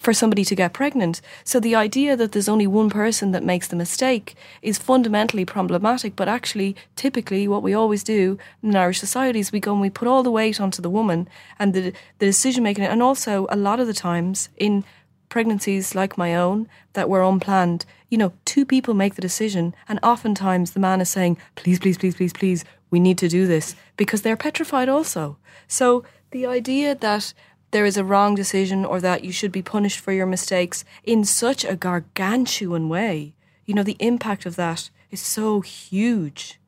for 0.00 0.14
somebody 0.14 0.44
to 0.44 0.54
get 0.54 0.72
pregnant. 0.72 1.20
So 1.44 1.60
the 1.60 1.74
idea 1.74 2.16
that 2.16 2.32
there's 2.32 2.48
only 2.48 2.66
one 2.66 2.90
person 2.90 3.32
that 3.32 3.44
makes 3.44 3.68
the 3.68 3.76
mistake 3.76 4.34
is 4.62 4.78
fundamentally 4.78 5.44
problematic. 5.44 6.16
But 6.16 6.28
actually, 6.28 6.74
typically, 6.96 7.46
what 7.46 7.62
we 7.62 7.74
always 7.74 8.02
do 8.02 8.38
in 8.62 8.74
Irish 8.74 8.98
society 8.98 9.40
is 9.40 9.52
we 9.52 9.60
go 9.60 9.72
and 9.72 9.80
we 9.80 9.90
put 9.90 10.08
all 10.08 10.22
the 10.22 10.30
weight 10.30 10.60
onto 10.60 10.80
the 10.80 10.90
woman 10.90 11.28
and 11.58 11.74
the, 11.74 11.92
the 12.18 12.26
decision 12.26 12.62
making. 12.64 12.84
And 12.84 13.02
also, 13.02 13.46
a 13.50 13.56
lot 13.56 13.78
of 13.78 13.86
the 13.86 13.94
times 13.94 14.48
in 14.56 14.84
pregnancies 15.30 15.94
like 15.94 16.18
my 16.18 16.34
own 16.34 16.68
that 16.92 17.08
were 17.08 17.22
unplanned, 17.22 17.86
you 18.10 18.18
know, 18.18 18.34
two 18.44 18.66
people 18.66 18.92
make 18.92 19.14
the 19.14 19.22
decision, 19.22 19.74
and 19.88 19.98
oftentimes 20.02 20.72
the 20.72 20.80
man 20.80 21.00
is 21.00 21.08
saying, 21.08 21.38
please, 21.54 21.78
please, 21.78 21.96
please, 21.96 22.14
please, 22.14 22.34
please, 22.34 22.64
we 22.90 23.00
need 23.00 23.16
to 23.16 23.28
do 23.28 23.46
this 23.46 23.74
because 23.96 24.20
they're 24.20 24.36
petrified 24.36 24.88
also. 24.90 25.38
So 25.66 26.04
the 26.32 26.44
idea 26.44 26.94
that 26.94 27.32
there 27.70 27.86
is 27.86 27.96
a 27.96 28.04
wrong 28.04 28.34
decision 28.34 28.84
or 28.84 29.00
that 29.00 29.24
you 29.24 29.32
should 29.32 29.52
be 29.52 29.62
punished 29.62 30.00
for 30.00 30.12
your 30.12 30.26
mistakes 30.26 30.84
in 31.04 31.24
such 31.24 31.64
a 31.64 31.76
gargantuan 31.76 32.88
way, 32.88 33.34
you 33.64 33.74
know, 33.74 33.84
the 33.84 33.96
impact 34.00 34.44
of 34.44 34.56
that 34.56 34.90
is 35.10 35.20
so 35.20 35.60
huge. 35.60 36.58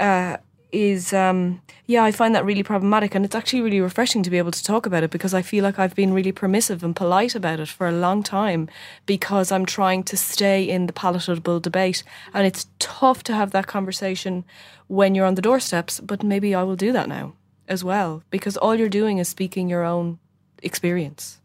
Uh, 0.00 0.38
is 0.74 1.12
um, 1.12 1.62
yeah, 1.86 2.02
I 2.02 2.12
find 2.12 2.34
that 2.34 2.44
really 2.44 2.62
problematic, 2.62 3.14
and 3.14 3.24
it's 3.24 3.34
actually 3.34 3.62
really 3.62 3.80
refreshing 3.80 4.22
to 4.22 4.30
be 4.30 4.38
able 4.38 4.50
to 4.50 4.64
talk 4.64 4.86
about 4.86 5.02
it 5.02 5.10
because 5.10 5.34
I 5.34 5.42
feel 5.42 5.62
like 5.62 5.78
I've 5.78 5.94
been 5.94 6.12
really 6.12 6.32
permissive 6.32 6.82
and 6.82 6.96
polite 6.96 7.34
about 7.34 7.60
it 7.60 7.68
for 7.68 7.86
a 7.86 7.92
long 7.92 8.22
time 8.22 8.68
because 9.06 9.52
I'm 9.52 9.66
trying 9.66 10.02
to 10.04 10.16
stay 10.16 10.62
in 10.64 10.86
the 10.86 10.92
palatable 10.92 11.60
debate, 11.60 12.02
and 12.32 12.46
it's 12.46 12.66
tough 12.78 13.22
to 13.24 13.34
have 13.34 13.52
that 13.52 13.66
conversation 13.66 14.44
when 14.88 15.14
you're 15.14 15.26
on 15.26 15.34
the 15.34 15.42
doorsteps. 15.42 16.00
But 16.00 16.22
maybe 16.22 16.54
I 16.54 16.62
will 16.62 16.76
do 16.76 16.92
that 16.92 17.08
now 17.08 17.34
as 17.68 17.84
well 17.84 18.22
because 18.30 18.56
all 18.56 18.74
you're 18.74 18.88
doing 18.88 19.18
is 19.18 19.28
speaking 19.28 19.68
your 19.68 19.84
own 19.84 20.18
experience. 20.62 21.40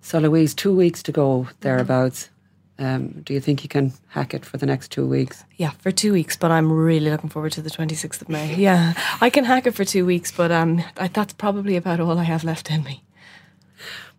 So, 0.00 0.18
Louise, 0.20 0.54
two 0.54 0.74
weeks 0.74 1.02
to 1.04 1.12
go 1.12 1.48
thereabouts. 1.60 2.30
Um, 2.78 3.22
do 3.22 3.32
you 3.32 3.40
think 3.40 3.62
you 3.62 3.68
can 3.68 3.94
hack 4.08 4.34
it 4.34 4.44
for 4.44 4.58
the 4.58 4.66
next 4.66 4.90
two 4.92 5.06
weeks? 5.06 5.44
Yeah, 5.56 5.70
for 5.70 5.90
two 5.90 6.12
weeks, 6.12 6.36
but 6.36 6.50
I'm 6.50 6.70
really 6.70 7.10
looking 7.10 7.30
forward 7.30 7.52
to 7.52 7.62
the 7.62 7.70
26th 7.70 8.20
of 8.20 8.28
May. 8.28 8.54
Yeah, 8.54 8.92
I 9.20 9.30
can 9.30 9.44
hack 9.44 9.66
it 9.66 9.74
for 9.74 9.84
two 9.84 10.04
weeks, 10.04 10.30
but 10.30 10.52
um, 10.52 10.82
I, 10.98 11.08
that's 11.08 11.32
probably 11.32 11.76
about 11.76 12.00
all 12.00 12.18
I 12.18 12.24
have 12.24 12.44
left 12.44 12.70
in 12.70 12.84
me. 12.84 13.02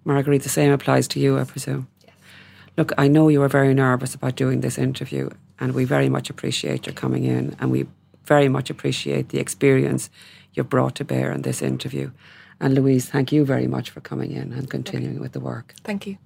Marguerite, 0.05 0.43
the 0.43 0.49
same 0.49 0.72
applies 0.72 1.08
to 1.10 1.20
you, 1.20 1.38
I 1.38 1.43
presume. 1.43 1.88
Yes. 2.03 2.16
Look, 2.78 2.93
I 2.97 3.08
know 3.08 3.28
you 3.28 3.41
were 3.41 3.47
very 3.47 3.74
nervous 3.74 4.16
about 4.16 4.36
doing 4.36 4.62
this 4.62 4.78
interview, 4.78 5.30
and 5.60 5.74
we 5.74 5.86
very 5.86 6.10
much 6.10 6.30
appreciate 6.30 6.88
your 6.88 6.93
coming 6.93 7.26
in, 7.26 7.55
and 7.60 7.70
we 7.70 7.86
very 8.26 8.49
much 8.49 8.70
appreciate 8.70 9.30
the 9.30 9.39
experience 9.39 10.10
you've 10.53 10.70
brought 10.70 10.95
to 10.95 11.05
bear 11.05 11.32
in 11.32 11.43
this 11.43 11.62
interview. 11.62 12.12
And 12.60 12.74
Louise, 12.74 13.08
thank 13.08 13.32
you 13.32 13.45
very 13.45 13.68
much 13.68 13.91
for 13.91 14.01
coming 14.01 14.32
in 14.32 14.51
and 14.51 14.70
continuing 14.70 15.16
okay. 15.16 15.22
with 15.22 15.34
the 15.34 15.39
work. 15.39 15.76
Thank 15.84 16.08
you. 16.08 16.18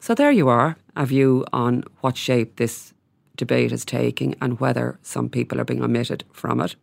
So 0.00 0.14
there 0.14 0.30
you 0.30 0.48
are, 0.48 0.76
a 0.94 1.06
view 1.06 1.44
on 1.52 1.84
what 2.00 2.16
shape 2.16 2.56
this 2.56 2.94
debate 3.36 3.72
is 3.72 3.84
taking 3.84 4.34
and 4.40 4.60
whether 4.60 4.98
some 5.02 5.28
people 5.28 5.60
are 5.60 5.64
being 5.64 5.82
omitted 5.82 6.24
from 6.32 6.60
it. 6.60 6.76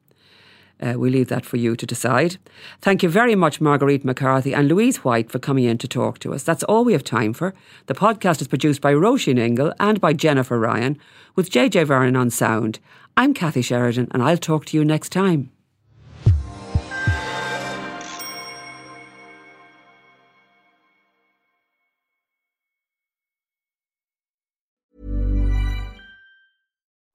Uh, 0.81 0.95
we 0.97 1.09
leave 1.09 1.29
that 1.29 1.45
for 1.45 1.57
you 1.57 1.75
to 1.75 1.85
decide. 1.85 2.37
Thank 2.81 3.03
you 3.03 3.09
very 3.09 3.35
much, 3.35 3.61
Marguerite 3.61 4.03
McCarthy 4.03 4.53
and 4.53 4.67
Louise 4.67 4.97
White, 4.97 5.31
for 5.31 5.39
coming 5.39 5.63
in 5.63 5.77
to 5.77 5.87
talk 5.87 6.19
to 6.19 6.33
us. 6.33 6.43
That's 6.43 6.63
all 6.63 6.83
we 6.83 6.93
have 6.93 7.03
time 7.03 7.31
for. 7.31 7.53
The 7.85 7.93
podcast 7.93 8.41
is 8.41 8.49
produced 8.49 8.81
by 8.81 8.93
Roisin 8.93 9.39
Ingle 9.39 9.73
and 9.79 10.01
by 10.01 10.11
Jennifer 10.13 10.59
Ryan, 10.59 10.97
with 11.35 11.49
JJ 11.49 11.85
Vernon 11.85 12.17
on 12.17 12.29
sound. 12.29 12.79
I'm 13.15 13.33
Kathy 13.33 13.61
Sheridan, 13.61 14.09
and 14.11 14.21
I'll 14.21 14.37
talk 14.37 14.65
to 14.65 14.77
you 14.77 14.83
next 14.83 15.11
time. 15.11 15.52